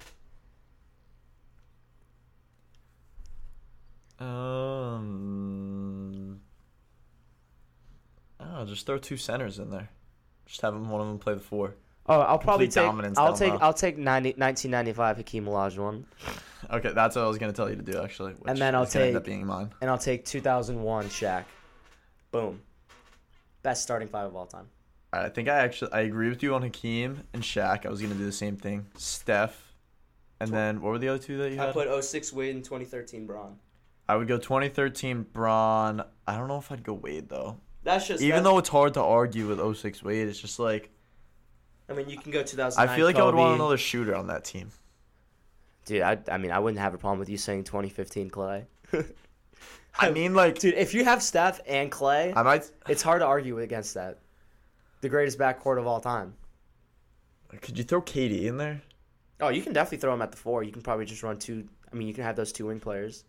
Um. 4.19 5.27
Oh, 8.41 8.65
just 8.65 8.87
throw 8.87 8.99
two 8.99 9.17
centers 9.19 9.59
in 9.59 9.71
there. 9.71 9.91
Just 10.47 10.63
have 10.63 10.73
them, 10.73 10.89
one 10.89 11.01
of 11.03 11.07
them 11.09 11.19
play 11.19 11.35
the 11.35 11.41
four. 11.41 11.75
Oh, 12.09 12.21
I'll 12.21 12.39
probably 12.39 12.67
take. 12.69 12.85
dominance 12.85 13.19
I'll 13.19 13.37
take. 13.37 13.53
low. 13.53 13.59
I'll 13.61 13.73
take 13.75 13.99
90, 13.99 14.31
1995 14.39 15.17
Hakeem 15.19 15.45
Olajuwon. 15.47 16.05
Okay, 16.71 16.93
that's 16.93 17.17
what 17.17 17.25
I 17.25 17.29
was 17.29 17.39
gonna 17.39 17.53
tell 17.53 17.69
you 17.71 17.77
to 17.77 17.83
do 17.83 18.01
actually. 18.03 18.35
And 18.47 18.59
then 18.59 18.75
I'll 18.75 18.87
take. 18.87 19.09
end 19.09 19.17
up 19.17 19.25
being 19.25 19.47
mine. 19.47 19.73
and 19.81 19.91
I'll 19.91 19.99
take 19.99 20.25
2001 20.25 21.07
Shaq. 21.07 21.45
Boom. 22.31 22.61
Best 23.63 23.83
starting 23.83 24.09
five 24.09 24.27
of 24.27 24.37
all 24.37 24.47
time. 24.47 24.69
I 25.13 25.29
think 25.29 25.49
I 25.49 25.59
actually 25.59 25.93
I 25.93 26.01
agree 26.01 26.29
with 26.29 26.43
you 26.43 26.55
on 26.55 26.63
Hakeem 26.63 27.23
and 27.33 27.43
Shaq. 27.43 27.87
I 27.87 27.89
was 27.89 28.01
gonna 28.03 28.15
do 28.15 28.25
the 28.25 28.33
same 28.33 28.57
thing. 28.57 28.87
Steph, 28.97 29.75
and 30.41 30.51
then 30.51 30.81
what 30.81 30.91
were 30.91 30.99
the 30.99 31.09
other 31.09 31.19
two 31.19 31.39
that 31.39 31.51
you 31.51 31.57
had? 31.57 31.71
I 31.71 31.73
put 31.73 32.05
06 32.05 32.33
Wade 32.33 32.55
and 32.55 32.65
2013 32.65 33.27
Bron. 33.27 33.57
I 34.09 34.17
would 34.17 34.29
go 34.29 34.39
2013 34.39 35.23
Bron. 35.33 36.03
I 36.29 36.37
don't 36.37 36.49
know 36.49 36.59
if 36.59 36.71
I'd 36.71 36.83
go 36.85 36.95
Wade 36.95 37.29
though. 37.29 37.59
That's 37.83 38.07
just 38.07 38.23
Even 38.23 38.43
that- 38.43 38.51
though 38.51 38.59
it's 38.59 38.69
hard 38.69 38.95
to 38.95 39.03
argue 39.03 39.47
with 39.49 39.61
06 39.61 40.03
Wade, 40.03 40.29
it's 40.29 40.41
just 40.41 40.59
like 40.59 40.91
I 41.89 41.93
mean 41.93 42.09
you 42.09 42.19
can 42.19 42.33
go 42.33 42.43
2009. 42.43 42.89
I 42.89 42.97
feel 42.97 43.07
like 43.07 43.17
I 43.17 43.25
would 43.25 43.35
want 43.35 43.55
another 43.55 43.79
shooter 43.79 44.15
on 44.15 44.27
that 44.29 44.45
team. 44.45 44.71
Dude, 45.85 46.03
I, 46.03 46.19
I 46.31 46.39
mean 46.39 46.51
I 46.51 46.59
wouldn't 46.59 46.81
have 46.81 46.95
a 46.95 46.99
problem 46.99 47.19
with 47.19 47.29
you 47.29 47.37
saying 47.37 47.65
2015 47.65 48.31
Clay. 48.31 48.67
I 49.99 50.11
mean, 50.11 50.35
like 50.35 50.59
Dude, 50.59 50.75
if 50.75 50.95
you 50.95 51.05
have 51.05 51.23
Steph 51.23 51.61
and 51.67 51.91
Clay, 51.91 52.33
I 52.35 52.43
might. 52.43 52.71
it's 52.89 53.03
hard 53.03 53.21
to 53.21 53.27
argue 53.27 53.59
against 53.61 53.95
that. 53.95 54.19
The 55.01 55.09
greatest 55.09 55.39
backcourt 55.39 55.79
of 55.79 55.87
all 55.87 56.01
time. 56.01 56.35
Could 57.61 57.79
you 57.79 57.85
throw 57.85 58.03
KD 58.03 58.45
in 58.45 58.57
there? 58.59 58.83
Oh, 59.41 59.49
you 59.49 59.63
can 59.63 59.73
definitely 59.73 59.99
throw 59.99 60.13
him 60.15 60.23
at 60.23 60.31
the 60.31 60.37
four. 60.37 60.63
You 60.63 60.73
can 60.73 60.83
probably 60.83 61.05
just 61.05 61.23
run 61.23 61.39
two. 61.39 61.67
I 61.93 61.97
mean, 61.97 62.09
you 62.09 62.15
can 62.15 62.25
have 62.25 62.37
those 62.37 62.53
two 62.53 62.67
wing 62.67 62.81
players. 62.81 63.25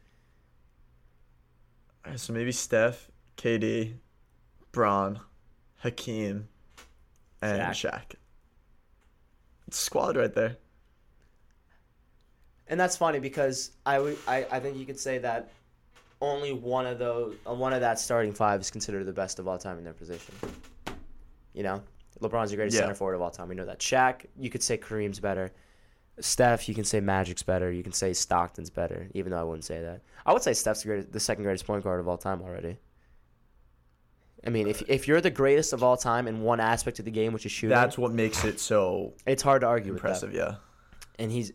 Alright, 2.05 2.19
So 2.19 2.33
maybe 2.33 2.51
Steph, 2.51 3.09
KD, 3.37 3.93
Bron, 4.71 5.19
Hakeem, 5.77 6.47
and 7.41 7.61
Shaq. 7.61 7.91
Shaq. 7.91 8.15
Squad 9.71 10.15
right 10.17 10.33
there. 10.33 10.57
And 12.67 12.79
that's 12.79 12.97
funny 12.97 13.19
because 13.19 13.71
I, 13.85 13.99
would- 13.99 14.17
I, 14.27 14.45
I 14.51 14.59
think 14.59 14.77
you 14.77 14.85
could 14.85 14.99
say 14.99 15.17
that 15.19 15.51
only 16.21 16.51
one 16.53 16.85
of 16.85 16.99
those, 16.99 17.35
uh, 17.47 17.53
one 17.53 17.73
of 17.73 17.81
that 17.81 17.99
starting 17.99 18.33
five 18.33 18.59
is 18.59 18.71
considered 18.71 19.05
the 19.05 19.13
best 19.13 19.39
of 19.39 19.47
all 19.47 19.57
time 19.57 19.77
in 19.77 19.83
their 19.83 19.93
position. 19.93 20.33
You 21.53 21.63
know, 21.63 21.81
LeBron's 22.21 22.49
the 22.49 22.55
greatest 22.55 22.75
Yeah. 22.75 22.81
center 22.81 22.95
forward 22.95 23.15
of 23.15 23.21
all 23.21 23.29
time. 23.31 23.47
We 23.49 23.55
know 23.55 23.65
that. 23.65 23.79
Shaq, 23.79 24.25
you 24.37 24.49
could 24.49 24.63
say 24.63 24.77
Kareem's 24.77 25.19
better. 25.19 25.51
Steph, 26.19 26.67
you 26.67 26.73
can 26.73 26.83
say 26.83 26.99
Magic's 26.99 27.43
better. 27.43 27.71
You 27.71 27.83
can 27.83 27.91
say 27.93 28.11
Stockton's 28.11 28.71
better, 28.71 29.07
even 29.13 29.31
though 29.31 29.39
I 29.39 29.43
wouldn't 29.43 29.63
say 29.65 29.79
that. 29.81 30.01
I 30.25 30.33
would 30.33 30.41
say 30.41 30.53
Steph's 30.53 30.81
the, 30.81 30.87
greatest, 30.87 31.11
the 31.11 31.19
second 31.19 31.43
greatest 31.43 31.65
point 31.67 31.83
guard 31.83 31.99
of 31.99 32.07
all 32.07 32.17
time 32.17 32.41
already. 32.41 32.77
I 34.47 34.49
mean, 34.49 34.67
if 34.67 34.81
if 34.87 35.07
you're 35.07 35.19
the 35.21 35.29
greatest 35.29 35.73
of 35.73 35.83
all 35.83 35.97
time 35.97 36.25
in 36.27 36.41
one 36.41 36.59
aspect 36.61 36.99
of 36.99 37.05
the 37.05 37.11
game, 37.11 37.33
which 37.33 37.45
is 37.45 37.51
shooting, 37.51 37.75
That's 37.75 37.97
what 37.97 38.13
makes 38.13 38.43
it 38.45 38.59
so 38.59 39.13
it's 39.25 39.43
hard 39.43 39.61
to 39.61 39.67
argue 39.67 39.91
impressive. 39.93 40.29
with 40.31 40.39
that. 40.39 40.51
Yeah. 40.51 40.55
And 41.19 41.29
he's, 41.31 41.51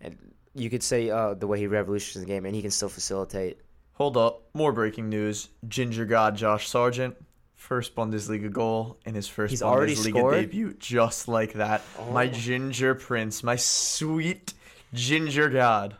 and 0.00 0.16
you 0.54 0.70
could 0.70 0.82
say 0.82 1.10
uh, 1.10 1.34
the 1.34 1.46
way 1.46 1.58
he 1.58 1.66
revolutionized 1.66 2.22
the 2.26 2.30
game, 2.32 2.46
and 2.46 2.54
he 2.54 2.62
can 2.62 2.70
still 2.70 2.88
facilitate. 2.88 3.58
Hold 3.94 4.16
up. 4.16 4.42
More 4.54 4.72
breaking 4.72 5.08
news. 5.08 5.48
Ginger 5.68 6.04
God 6.06 6.36
Josh 6.36 6.68
Sargent. 6.68 7.16
First 7.56 7.94
Bundesliga 7.94 8.50
goal 8.50 8.98
in 9.04 9.14
his 9.14 9.28
first 9.28 9.50
He's 9.50 9.60
Bundesliga 9.60 10.10
scored? 10.10 10.34
debut. 10.34 10.74
Just 10.78 11.28
like 11.28 11.52
that. 11.54 11.82
Oh 11.98 12.06
My 12.06 12.12
my- 12.12 12.28
ginger 12.28 12.94
prince. 12.94 13.42
My 13.42 13.56
sweet 13.56 14.54
ginger 14.94 15.48
God. 15.50 15.96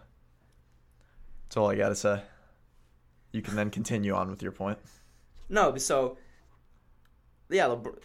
That's 1.45 1.57
all 1.57 1.68
I 1.70 1.74
got 1.74 1.91
to 1.91 1.95
say. 1.97 2.22
You 3.32 3.43
can 3.43 3.57
then 3.57 3.70
continue 3.70 4.14
on 4.14 4.30
with 4.30 4.41
your 4.43 4.53
point. 4.53 4.78
No, 5.51 5.77
so 5.77 6.17
yeah, 7.51 7.65
Lebr- 7.67 7.99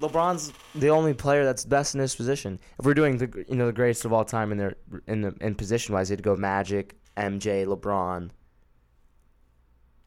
LeBron's 0.00 0.52
the 0.74 0.88
only 0.88 1.14
player 1.14 1.44
that's 1.44 1.64
best 1.64 1.94
in 1.94 2.00
his 2.00 2.14
position. 2.16 2.58
If 2.78 2.84
we're 2.84 2.94
doing 2.94 3.16
the 3.18 3.44
you 3.48 3.56
know 3.56 3.66
the 3.66 3.72
greatest 3.72 4.04
of 4.04 4.12
all 4.12 4.24
time 4.24 4.50
in 4.52 4.58
their 4.58 4.74
in 5.06 5.22
the 5.22 5.34
in 5.40 5.54
position 5.54 5.94
wise, 5.94 6.10
it'd 6.10 6.24
go 6.24 6.36
Magic, 6.36 6.96
MJ, 7.16 7.64
LeBron. 7.66 8.30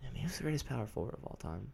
I 0.05 0.13
mean, 0.13 0.23
who's 0.23 0.37
the 0.37 0.43
greatest 0.43 0.67
power 0.67 0.85
forward 0.85 1.13
of 1.15 1.23
all 1.25 1.37
time? 1.41 1.71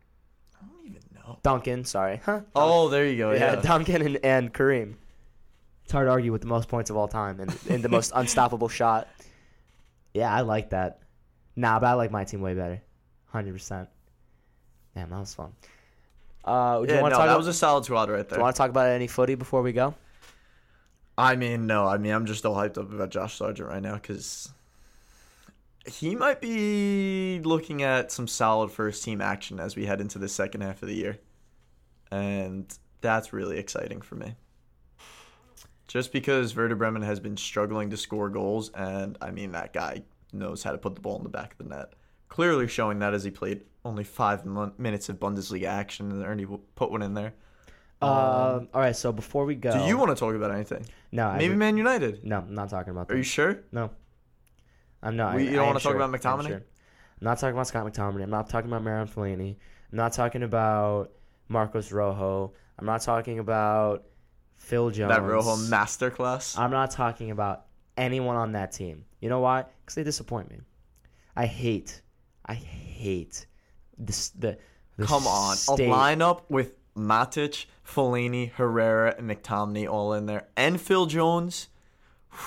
I 0.62 0.66
don't 0.66 0.86
even 0.86 1.01
know. 1.16 1.39
Duncan, 1.43 1.84
sorry, 1.86 2.18
huh? 2.26 2.41
Oh, 2.55 2.89
there 2.89 3.05
you 3.05 3.18
go. 3.18 3.32
yeah, 3.32 3.55
Yeah. 3.55 3.62
Duncan 3.62 4.01
and, 4.05 4.20
and 4.24 4.53
Kareem. 4.53 4.95
It's 5.84 5.91
hard 5.91 6.05
to 6.07 6.12
argue 6.12 6.32
with 6.32 6.41
the 6.41 6.47
most 6.47 6.68
points 6.70 6.91
of 6.91 6.97
all 6.97 7.07
time 7.07 7.39
and, 7.39 7.57
and 7.68 7.84
the 7.84 7.89
most 7.89 8.12
unstoppable 8.16 8.70
shot. 8.70 9.07
Yeah, 10.14 10.32
I 10.32 10.41
like 10.41 10.70
that. 10.70 10.99
Nah, 11.55 11.80
but 11.80 11.88
I 11.88 11.93
like 11.93 12.12
my 12.12 12.26
team 12.26 12.41
way 12.41 12.53
better. 12.53 12.82
Hundred 13.26 13.53
percent. 13.53 13.89
Damn, 14.99 15.11
that 15.11 15.19
was 15.19 15.33
fun. 15.33 15.53
Uh, 16.43 16.81
do 16.81 16.87
Yeah, 16.87 16.95
you 16.95 17.01
want 17.01 17.11
no, 17.11 17.15
to 17.15 17.15
talk? 17.15 17.19
that 17.19 17.31
about, 17.31 17.37
was 17.37 17.47
a 17.47 17.53
solid 17.53 17.85
squad 17.85 18.09
right 18.09 18.27
there. 18.27 18.35
do 18.35 18.35
you 18.35 18.41
want 18.41 18.53
to 18.55 18.57
talk 18.57 18.69
about 18.69 18.87
any 18.87 19.07
footy 19.07 19.35
before 19.35 19.61
we 19.61 19.71
go? 19.71 19.95
I 21.17 21.37
mean, 21.37 21.67
no. 21.67 21.87
I 21.87 21.97
mean, 21.97 22.11
I'm 22.11 22.25
just 22.25 22.45
all 22.45 22.55
hyped 22.55 22.77
up 22.77 22.91
about 22.91 23.09
Josh 23.09 23.37
Sargent 23.37 23.69
right 23.69 23.81
now 23.81 23.93
because 23.93 24.51
he 25.85 26.15
might 26.15 26.41
be 26.41 27.39
looking 27.45 27.81
at 27.81 28.11
some 28.11 28.27
solid 28.27 28.71
first 28.71 29.03
team 29.03 29.21
action 29.21 29.59
as 29.59 29.77
we 29.77 29.85
head 29.85 30.01
into 30.01 30.19
the 30.19 30.27
second 30.27 30.61
half 30.61 30.81
of 30.81 30.89
the 30.89 30.95
year. 30.95 31.17
And 32.11 32.65
that's 32.99 33.31
really 33.31 33.57
exciting 33.57 34.01
for 34.01 34.15
me. 34.15 34.35
Just 35.87 36.11
because 36.11 36.55
Werder 36.55 36.75
Bremen 36.75 37.03
has 37.03 37.21
been 37.21 37.37
struggling 37.37 37.89
to 37.91 37.97
score 37.97 38.29
goals, 38.29 38.69
and 38.75 39.17
I 39.21 39.31
mean, 39.31 39.53
that 39.53 39.71
guy 39.71 40.03
knows 40.33 40.61
how 40.61 40.73
to 40.73 40.77
put 40.77 40.95
the 40.95 41.01
ball 41.01 41.17
in 41.17 41.23
the 41.23 41.29
back 41.29 41.53
of 41.53 41.57
the 41.57 41.73
net. 41.73 41.93
Clearly 42.27 42.67
showing 42.67 42.99
that 42.99 43.13
as 43.13 43.23
he 43.23 43.31
played 43.31 43.61
only 43.89 44.03
five 44.03 44.45
mon- 44.45 44.73
minutes 44.77 45.09
of 45.09 45.19
Bundesliga 45.19 45.65
action 45.67 46.11
and 46.11 46.23
Ernie 46.23 46.45
put 46.75 46.91
one 46.91 47.01
in 47.01 47.13
there. 47.13 47.33
Uh, 48.01 48.61
all 48.73 48.81
right. 48.81 48.95
So 48.95 49.11
before 49.11 49.43
we 49.45 49.55
go, 49.55 49.71
Do 49.77 49.83
you 49.85 49.97
want 49.97 50.09
to 50.11 50.15
talk 50.15 50.33
about 50.35 50.51
anything? 50.51 50.85
No, 51.11 51.27
I 51.27 51.37
Maybe 51.37 51.55
Man 51.55 51.75
United. 51.75 52.23
No, 52.23 52.37
I'm 52.37 52.53
not 52.55 52.69
talking 52.69 52.91
about 52.91 53.07
that. 53.09 53.13
Are 53.13 53.17
you 53.17 53.23
sure? 53.23 53.63
No, 53.73 53.91
I'm 55.03 55.17
not. 55.17 55.35
We- 55.35 55.47
I- 55.47 55.51
you 55.51 55.55
don't 55.57 55.63
I 55.65 55.67
wanna 55.67 55.79
talk 55.79 55.91
sure. 55.91 55.95
about 56.01 56.13
I'm 56.13 56.39
McTominay? 56.39 56.47
sure. 56.47 56.55
I'm 57.21 57.25
not 57.25 57.37
talking 57.39 57.53
about 57.53 57.67
Scott 57.67 57.85
McTominay. 57.85 58.23
I'm 58.23 58.29
not 58.29 58.49
talking 58.49 58.71
about 58.71 58.83
Marouane 58.83 59.09
Fellaini. 59.13 59.57
I'm 59.91 59.97
not 59.97 60.13
talking 60.13 60.43
about 60.43 61.11
Marcos 61.49 61.91
Rojo. 61.91 62.53
I'm 62.77 62.85
not 62.85 63.01
talking 63.01 63.39
about 63.39 64.05
Phil 64.55 64.89
Jones. 64.91 65.09
That 65.13 65.23
Rojo 65.23 65.55
masterclass. 65.57 66.57
I'm 66.57 66.71
not 66.71 66.91
talking 66.91 67.31
about 67.31 67.65
anyone 67.97 68.37
on 68.37 68.53
that 68.53 68.71
team. 68.71 69.03
You 69.19 69.27
know 69.27 69.41
why? 69.41 69.65
Because 69.81 69.95
they 69.95 70.03
disappoint 70.03 70.49
me. 70.49 70.59
I 71.35 71.45
hate, 71.45 72.01
I 72.45 72.53
hate 72.53 73.45
this. 73.99 74.29
The, 74.29 74.57
the 74.97 75.05
Come 75.05 75.27
on, 75.27 75.55
state- 75.55 75.87
a 75.87 75.91
lineup 75.91 76.41
with 76.49 76.75
Matic, 76.97 77.65
Fellaini, 77.87 78.51
Herrera, 78.53 79.15
and 79.17 79.29
McTominay 79.29 79.87
all 79.89 80.13
in 80.13 80.25
there, 80.25 80.47
and 80.57 80.79
Phil 80.81 81.05
Jones. 81.05 81.67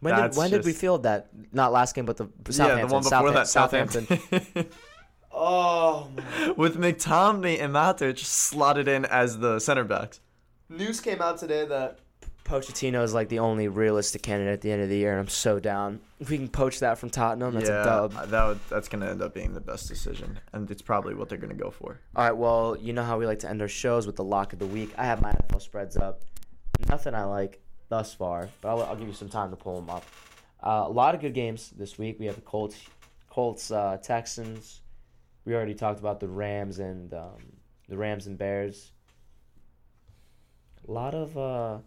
When 0.00 0.14
did 0.14 0.22
That's 0.22 0.38
when 0.38 0.50
did 0.50 0.64
we 0.64 0.70
just- 0.70 0.80
feel 0.80 0.98
that? 0.98 1.26
Not 1.52 1.72
last 1.72 1.96
game, 1.96 2.04
but 2.06 2.16
the 2.18 2.28
Southampton. 2.52 2.78
yeah, 2.78 2.86
the 2.86 2.92
one 2.94 3.02
before 3.02 3.32
that, 3.32 3.48
Southampton. 3.48 4.06
Southampton. 4.06 4.66
Oh, 5.32 6.08
my. 6.16 6.50
with 6.52 6.76
McTominay 6.76 7.60
and 7.62 7.72
Matic 7.74 8.18
slotted 8.18 8.88
in 8.88 9.04
as 9.04 9.38
the 9.38 9.58
center 9.60 9.84
backs. 9.84 10.20
news 10.68 11.00
came 11.00 11.20
out 11.22 11.38
today 11.38 11.64
that 11.66 11.98
Pochettino 12.48 13.02
is 13.02 13.12
like 13.12 13.28
the 13.28 13.40
only 13.40 13.68
realistic 13.68 14.22
candidate 14.22 14.54
at 14.54 14.60
the 14.62 14.72
end 14.72 14.82
of 14.82 14.88
the 14.88 14.96
year, 14.96 15.12
and 15.12 15.20
I'm 15.20 15.28
so 15.28 15.60
down. 15.60 16.00
If 16.18 16.30
we 16.30 16.38
can 16.38 16.48
poach 16.48 16.80
that 16.80 16.98
from 16.98 17.10
Tottenham, 17.10 17.54
that's 17.54 17.68
yeah, 17.68 17.82
a 17.82 17.84
dub. 17.84 18.30
that 18.30 18.46
would, 18.46 18.60
that's 18.70 18.88
gonna 18.88 19.10
end 19.10 19.20
up 19.20 19.34
being 19.34 19.52
the 19.52 19.60
best 19.60 19.86
decision, 19.86 20.40
and 20.52 20.70
it's 20.70 20.82
probably 20.82 21.14
what 21.14 21.28
they're 21.28 21.38
gonna 21.38 21.54
go 21.54 21.70
for. 21.70 22.00
All 22.16 22.24
right, 22.24 22.36
well, 22.36 22.76
you 22.80 22.94
know 22.94 23.04
how 23.04 23.18
we 23.18 23.26
like 23.26 23.40
to 23.40 23.50
end 23.50 23.60
our 23.60 23.68
shows 23.68 24.06
with 24.06 24.16
the 24.16 24.24
lock 24.24 24.54
of 24.54 24.58
the 24.58 24.66
week. 24.66 24.92
I 24.96 25.04
have 25.04 25.20
my 25.20 25.32
NFL 25.32 25.60
spreads 25.60 25.96
up. 25.96 26.22
Nothing 26.88 27.14
I 27.14 27.24
like 27.24 27.60
thus 27.90 28.14
far, 28.14 28.48
but 28.62 28.70
I'll, 28.70 28.82
I'll 28.82 28.96
give 28.96 29.08
you 29.08 29.14
some 29.14 29.28
time 29.28 29.50
to 29.50 29.56
pull 29.56 29.76
them 29.76 29.90
up. 29.90 30.04
Uh, 30.62 30.84
a 30.86 30.90
lot 30.90 31.14
of 31.14 31.20
good 31.20 31.34
games 31.34 31.70
this 31.76 31.98
week. 31.98 32.16
We 32.18 32.26
have 32.26 32.34
the 32.34 32.40
Colts, 32.40 32.80
Colts, 33.28 33.70
uh, 33.70 33.98
Texans. 34.02 34.80
We 35.44 35.54
already 35.54 35.74
talked 35.74 36.00
about 36.00 36.18
the 36.18 36.28
Rams 36.28 36.78
and 36.78 37.12
um, 37.12 37.52
the 37.88 37.96
Rams 37.96 38.26
and 38.26 38.38
Bears. 38.38 38.92
A 40.86 40.90
lot 40.90 41.14
of 41.14 41.36
uh, 41.36 41.78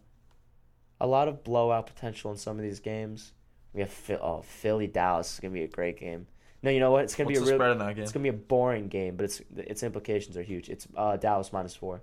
a 1.01 1.07
lot 1.07 1.27
of 1.27 1.43
blowout 1.43 1.87
potential 1.87 2.31
in 2.31 2.37
some 2.37 2.57
of 2.57 2.63
these 2.63 2.79
games. 2.79 3.33
We 3.73 3.81
have 3.81 3.89
Phil- 3.89 4.19
oh, 4.21 4.41
Philly 4.43 4.87
Dallas 4.87 5.33
is 5.33 5.39
gonna 5.39 5.53
be 5.53 5.63
a 5.63 5.67
great 5.67 5.99
game. 5.99 6.27
No, 6.63 6.69
you 6.69 6.79
know 6.79 6.91
what? 6.91 7.03
It's 7.05 7.15
gonna 7.15 7.25
What's 7.27 7.39
be 7.39 7.43
a 7.43 7.47
real. 7.47 7.57
spread 7.57 7.71
in 7.71 7.77
that 7.79 7.95
game? 7.95 8.03
It's 8.03 8.11
gonna 8.11 8.23
be 8.23 8.29
a 8.29 8.33
boring 8.33 8.87
game, 8.87 9.15
but 9.15 9.23
its 9.25 9.41
its 9.57 9.81
implications 9.83 10.37
are 10.37 10.43
huge. 10.43 10.69
It's 10.69 10.87
uh, 10.95 11.17
Dallas 11.17 11.51
minus 11.51 11.75
four. 11.75 12.01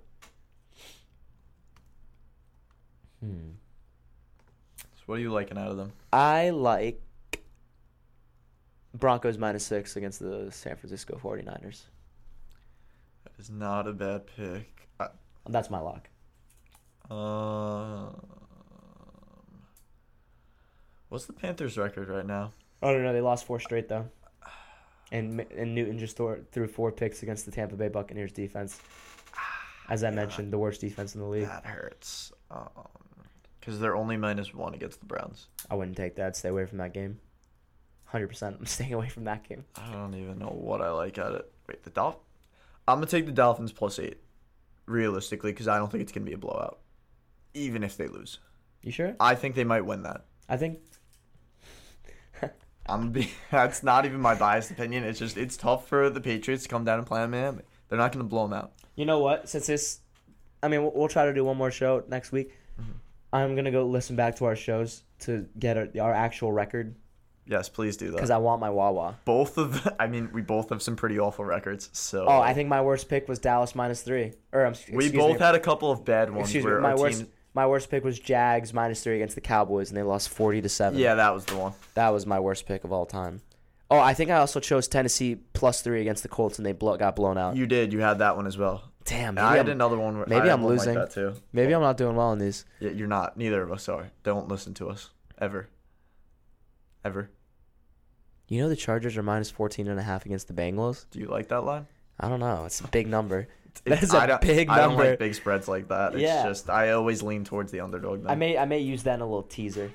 Hmm. 3.21 3.51
So 4.77 5.03
what 5.05 5.15
are 5.17 5.21
you 5.21 5.31
liking 5.31 5.57
out 5.57 5.71
of 5.71 5.77
them? 5.77 5.91
I 6.13 6.49
like 6.51 7.01
Broncos 8.93 9.37
minus 9.37 9.65
six 9.65 9.95
against 9.95 10.19
the 10.19 10.49
San 10.51 10.75
Francisco 10.75 11.19
49ers. 11.21 11.83
That 13.23 13.33
is 13.37 13.49
not 13.49 13.87
a 13.87 13.93
bad 13.93 14.27
pick. 14.27 14.87
I- 14.99 15.09
That's 15.47 15.69
my 15.69 15.79
lock. 15.79 16.09
Um, 17.11 18.21
what's 21.09 21.25
the 21.25 21.33
Panthers' 21.33 21.77
record 21.77 22.09
right 22.09 22.25
now? 22.25 22.53
Oh 22.81 22.93
no, 22.93 23.01
no, 23.01 23.13
they 23.13 23.21
lost 23.21 23.45
four 23.45 23.59
straight 23.59 23.89
though. 23.89 24.09
And 25.11 25.41
and 25.55 25.73
Newton 25.75 25.97
just 25.99 26.15
threw, 26.15 26.43
threw 26.51 26.67
four 26.67 26.91
picks 26.91 27.23
against 27.23 27.45
the 27.45 27.51
Tampa 27.51 27.75
Bay 27.75 27.87
Buccaneers 27.89 28.31
defense. 28.31 28.79
As 29.89 30.03
I 30.03 30.11
mentioned, 30.11 30.53
the 30.53 30.57
worst 30.59 30.81
defense 30.81 31.15
in 31.15 31.21
the 31.21 31.27
league. 31.27 31.47
That 31.47 31.65
hurts. 31.65 32.31
Um, 32.51 32.69
because 33.59 33.79
they're 33.79 33.95
only 33.95 34.17
minus 34.17 34.53
one 34.53 34.73
against 34.73 34.99
the 34.99 35.05
Browns. 35.05 35.47
I 35.69 35.75
wouldn't 35.75 35.97
take 35.97 36.15
that. 36.15 36.35
Stay 36.37 36.49
away 36.49 36.65
from 36.65 36.77
that 36.77 36.93
game. 36.93 37.19
Hundred 38.05 38.27
percent. 38.27 38.57
I'm 38.59 38.65
staying 38.67 38.93
away 38.93 39.09
from 39.09 39.23
that 39.25 39.47
game. 39.47 39.65
I 39.75 39.91
don't 39.91 40.13
even 40.15 40.37
know 40.39 40.47
what 40.47 40.81
I 40.81 40.91
like 40.91 41.17
at 41.17 41.33
it. 41.33 41.51
Wait, 41.67 41.83
the 41.83 41.89
Dolph. 41.89 42.17
I'm 42.87 42.97
gonna 42.97 43.07
take 43.07 43.25
the 43.25 43.31
Dolphins 43.31 43.71
plus 43.71 43.99
eight. 43.99 44.17
realistically 44.85 45.51
because 45.51 45.67
I 45.67 45.77
don't 45.77 45.91
think 45.91 46.03
it's 46.03 46.11
gonna 46.11 46.25
be 46.25 46.33
a 46.33 46.37
blowout, 46.37 46.79
even 47.53 47.83
if 47.83 47.97
they 47.97 48.07
lose. 48.07 48.39
You 48.81 48.91
sure? 48.91 49.15
I 49.19 49.35
think 49.35 49.55
they 49.55 49.63
might 49.63 49.85
win 49.85 50.03
that. 50.03 50.25
I 50.47 50.57
think 50.57 50.79
I'm 52.89 53.11
be. 53.11 53.31
That's 53.51 53.83
not 53.83 54.05
even 54.05 54.19
my 54.19 54.35
biased 54.35 54.71
opinion. 54.71 55.03
It's 55.03 55.19
just 55.19 55.37
it's 55.37 55.57
tough 55.57 55.87
for 55.87 56.09
the 56.09 56.21
Patriots 56.21 56.63
to 56.63 56.69
come 56.69 56.85
down 56.85 56.99
and 56.99 57.07
play 57.07 57.23
in 57.23 57.31
Miami. 57.31 57.63
They're 57.87 57.97
not 57.97 58.11
gonna 58.11 58.25
blow 58.25 58.47
them 58.47 58.53
out. 58.53 58.73
You 58.95 59.05
know 59.05 59.19
what? 59.19 59.47
Since 59.47 59.67
this, 59.67 59.99
I 60.61 60.67
mean, 60.67 60.83
we'll, 60.83 60.91
we'll 60.93 61.07
try 61.07 61.25
to 61.25 61.33
do 61.33 61.43
one 61.45 61.57
more 61.57 61.71
show 61.71 62.03
next 62.07 62.31
week. 62.31 62.51
Mm-hmm. 62.79 62.91
I'm 63.31 63.55
gonna 63.55 63.71
go 63.71 63.85
listen 63.85 64.15
back 64.15 64.35
to 64.37 64.45
our 64.45 64.55
shows 64.55 65.03
to 65.19 65.47
get 65.57 65.77
our, 65.77 65.87
our 66.01 66.13
actual 66.13 66.51
record 66.51 66.95
Yes, 67.49 67.67
please 67.67 67.97
do 67.97 68.07
that. 68.07 68.17
because. 68.17 68.29
I 68.29 68.37
want 68.37 68.61
my 68.61 68.69
Wawa. 68.69 69.15
both 69.25 69.57
of. 69.57 69.87
I 69.99 70.05
mean, 70.07 70.29
we 70.31 70.41
both 70.41 70.69
have 70.69 70.83
some 70.83 70.95
pretty 70.95 71.19
awful 71.19 71.43
records. 71.43 71.89
So. 71.93 72.25
Oh, 72.27 72.39
I 72.39 72.53
think 72.53 72.69
my 72.69 72.81
worst 72.81 73.09
pick 73.09 73.27
was 73.27 73.39
Dallas 73.39 73.73
minus 73.73 74.03
three. 74.03 74.33
Or 74.53 74.67
um, 74.67 74.75
we 74.93 75.11
both 75.11 75.39
me, 75.39 75.39
had 75.39 75.55
a 75.55 75.59
couple 75.59 75.91
of 75.91 76.05
bad 76.05 76.29
ones 76.29 76.47
Excuse 76.49 76.63
me. 76.63 76.71
My 76.79 76.91
our 76.91 76.97
worst, 76.97 77.19
team. 77.21 77.29
My 77.53 77.65
worst 77.67 77.89
pick 77.89 78.03
was 78.03 78.19
Jags 78.19 78.73
minus 78.73 79.03
three 79.03 79.15
against 79.15 79.35
the 79.35 79.41
Cowboys, 79.41 79.89
and 79.89 79.97
they 79.97 80.03
lost 80.03 80.29
forty 80.29 80.61
to 80.61 80.69
seven. 80.69 80.99
Yeah, 80.99 81.15
that 81.15 81.33
was 81.33 81.45
the 81.45 81.57
one. 81.57 81.73
that 81.95 82.09
was 82.09 82.25
my 82.25 82.39
worst 82.39 82.65
pick 82.65 82.83
of 82.83 82.91
all 82.91 83.05
time. 83.05 83.41
Oh, 83.91 83.99
I 83.99 84.13
think 84.13 84.29
I 84.29 84.37
also 84.37 84.59
chose 84.59 84.87
Tennessee 84.87 85.35
plus 85.53 85.81
three 85.81 86.01
against 86.01 86.21
the 86.21 86.29
Colts, 86.29 86.59
and 86.59 86.65
they 86.65 86.73
blo- 86.73 86.97
got 86.97 87.15
blown 87.15 87.37
out. 87.37 87.55
You 87.55 87.65
did. 87.65 87.91
You 87.91 87.99
had 87.99 88.19
that 88.19 88.35
one 88.35 88.45
as 88.45 88.57
well. 88.57 88.83
Damn, 89.05 89.35
maybe 89.35 89.45
I 89.45 89.57
had 89.57 89.65
I'm, 89.65 89.71
another 89.71 89.97
one. 89.97 90.17
Where 90.17 90.27
maybe 90.27 90.49
I'm 90.49 90.63
losing. 90.63 90.93
Like 90.93 91.09
that 91.09 91.13
too. 91.13 91.33
maybe 91.51 91.73
I'm 91.73 91.81
not 91.81 91.97
doing 91.97 92.15
well 92.15 92.31
in 92.31 92.39
these. 92.39 92.65
Yeah, 92.79 92.91
you're 92.91 93.07
not. 93.07 93.37
Neither 93.37 93.63
of 93.63 93.71
us 93.71 93.89
are. 93.89 94.11
Don't 94.23 94.47
listen 94.47 94.73
to 94.75 94.89
us 94.89 95.09
ever. 95.39 95.69
Ever. 97.03 97.31
You 98.47 98.61
know 98.61 98.69
the 98.69 98.75
Chargers 98.75 99.15
are 99.17 99.23
minus 99.23 99.49
14 99.51 99.87
and 99.87 99.99
a 99.99 100.03
half 100.03 100.25
against 100.25 100.47
the 100.47 100.53
Bengals? 100.53 101.05
Do 101.11 101.19
you 101.19 101.27
like 101.27 101.47
that 101.49 101.61
line? 101.61 101.87
I 102.19 102.27
don't 102.27 102.39
know. 102.39 102.65
It's 102.65 102.81
a 102.81 102.87
big 102.87 103.07
number. 103.07 103.47
It's- 103.85 104.01
That's 104.01 104.13
a 104.13 104.17
I 104.17 104.25
don't- 104.25 104.41
big 104.41 104.69
I 104.69 104.77
don't 104.77 104.89
number. 104.95 105.09
like 105.11 105.19
big 105.19 105.35
spreads 105.35 105.67
like 105.67 105.87
that. 105.89 106.13
It's 106.13 106.21
Yeah. 106.21 106.43
just 106.47 106.69
I 106.69 106.91
always 106.91 107.21
lean 107.23 107.43
towards 107.43 107.71
the 107.71 107.79
underdog. 107.81 108.23
Then. 108.23 108.31
I 108.31 108.35
may 108.35 108.57
I 108.57 108.65
may 108.65 108.79
use 108.79 109.03
that 109.03 109.15
in 109.15 109.21
a 109.21 109.25
little 109.25 109.43
teaser. 109.43 109.91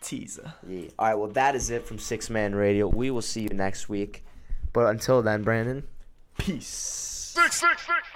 teaser. 0.00 0.52
Yeah. 0.66 0.88
All 0.98 1.06
right. 1.08 1.14
Well, 1.14 1.28
that 1.32 1.54
is 1.54 1.70
it 1.70 1.86
from 1.86 1.98
Six 1.98 2.30
Man 2.30 2.54
Radio. 2.54 2.86
We 2.88 3.10
will 3.10 3.22
see 3.22 3.42
you 3.42 3.48
next 3.50 3.88
week. 3.88 4.24
But 4.72 4.86
until 4.86 5.20
then, 5.22 5.42
Brandon. 5.42 5.84
Peace. 6.38 6.66
Six, 6.68 7.56
six, 7.60 7.86
six, 7.86 7.86
six. 7.86 8.13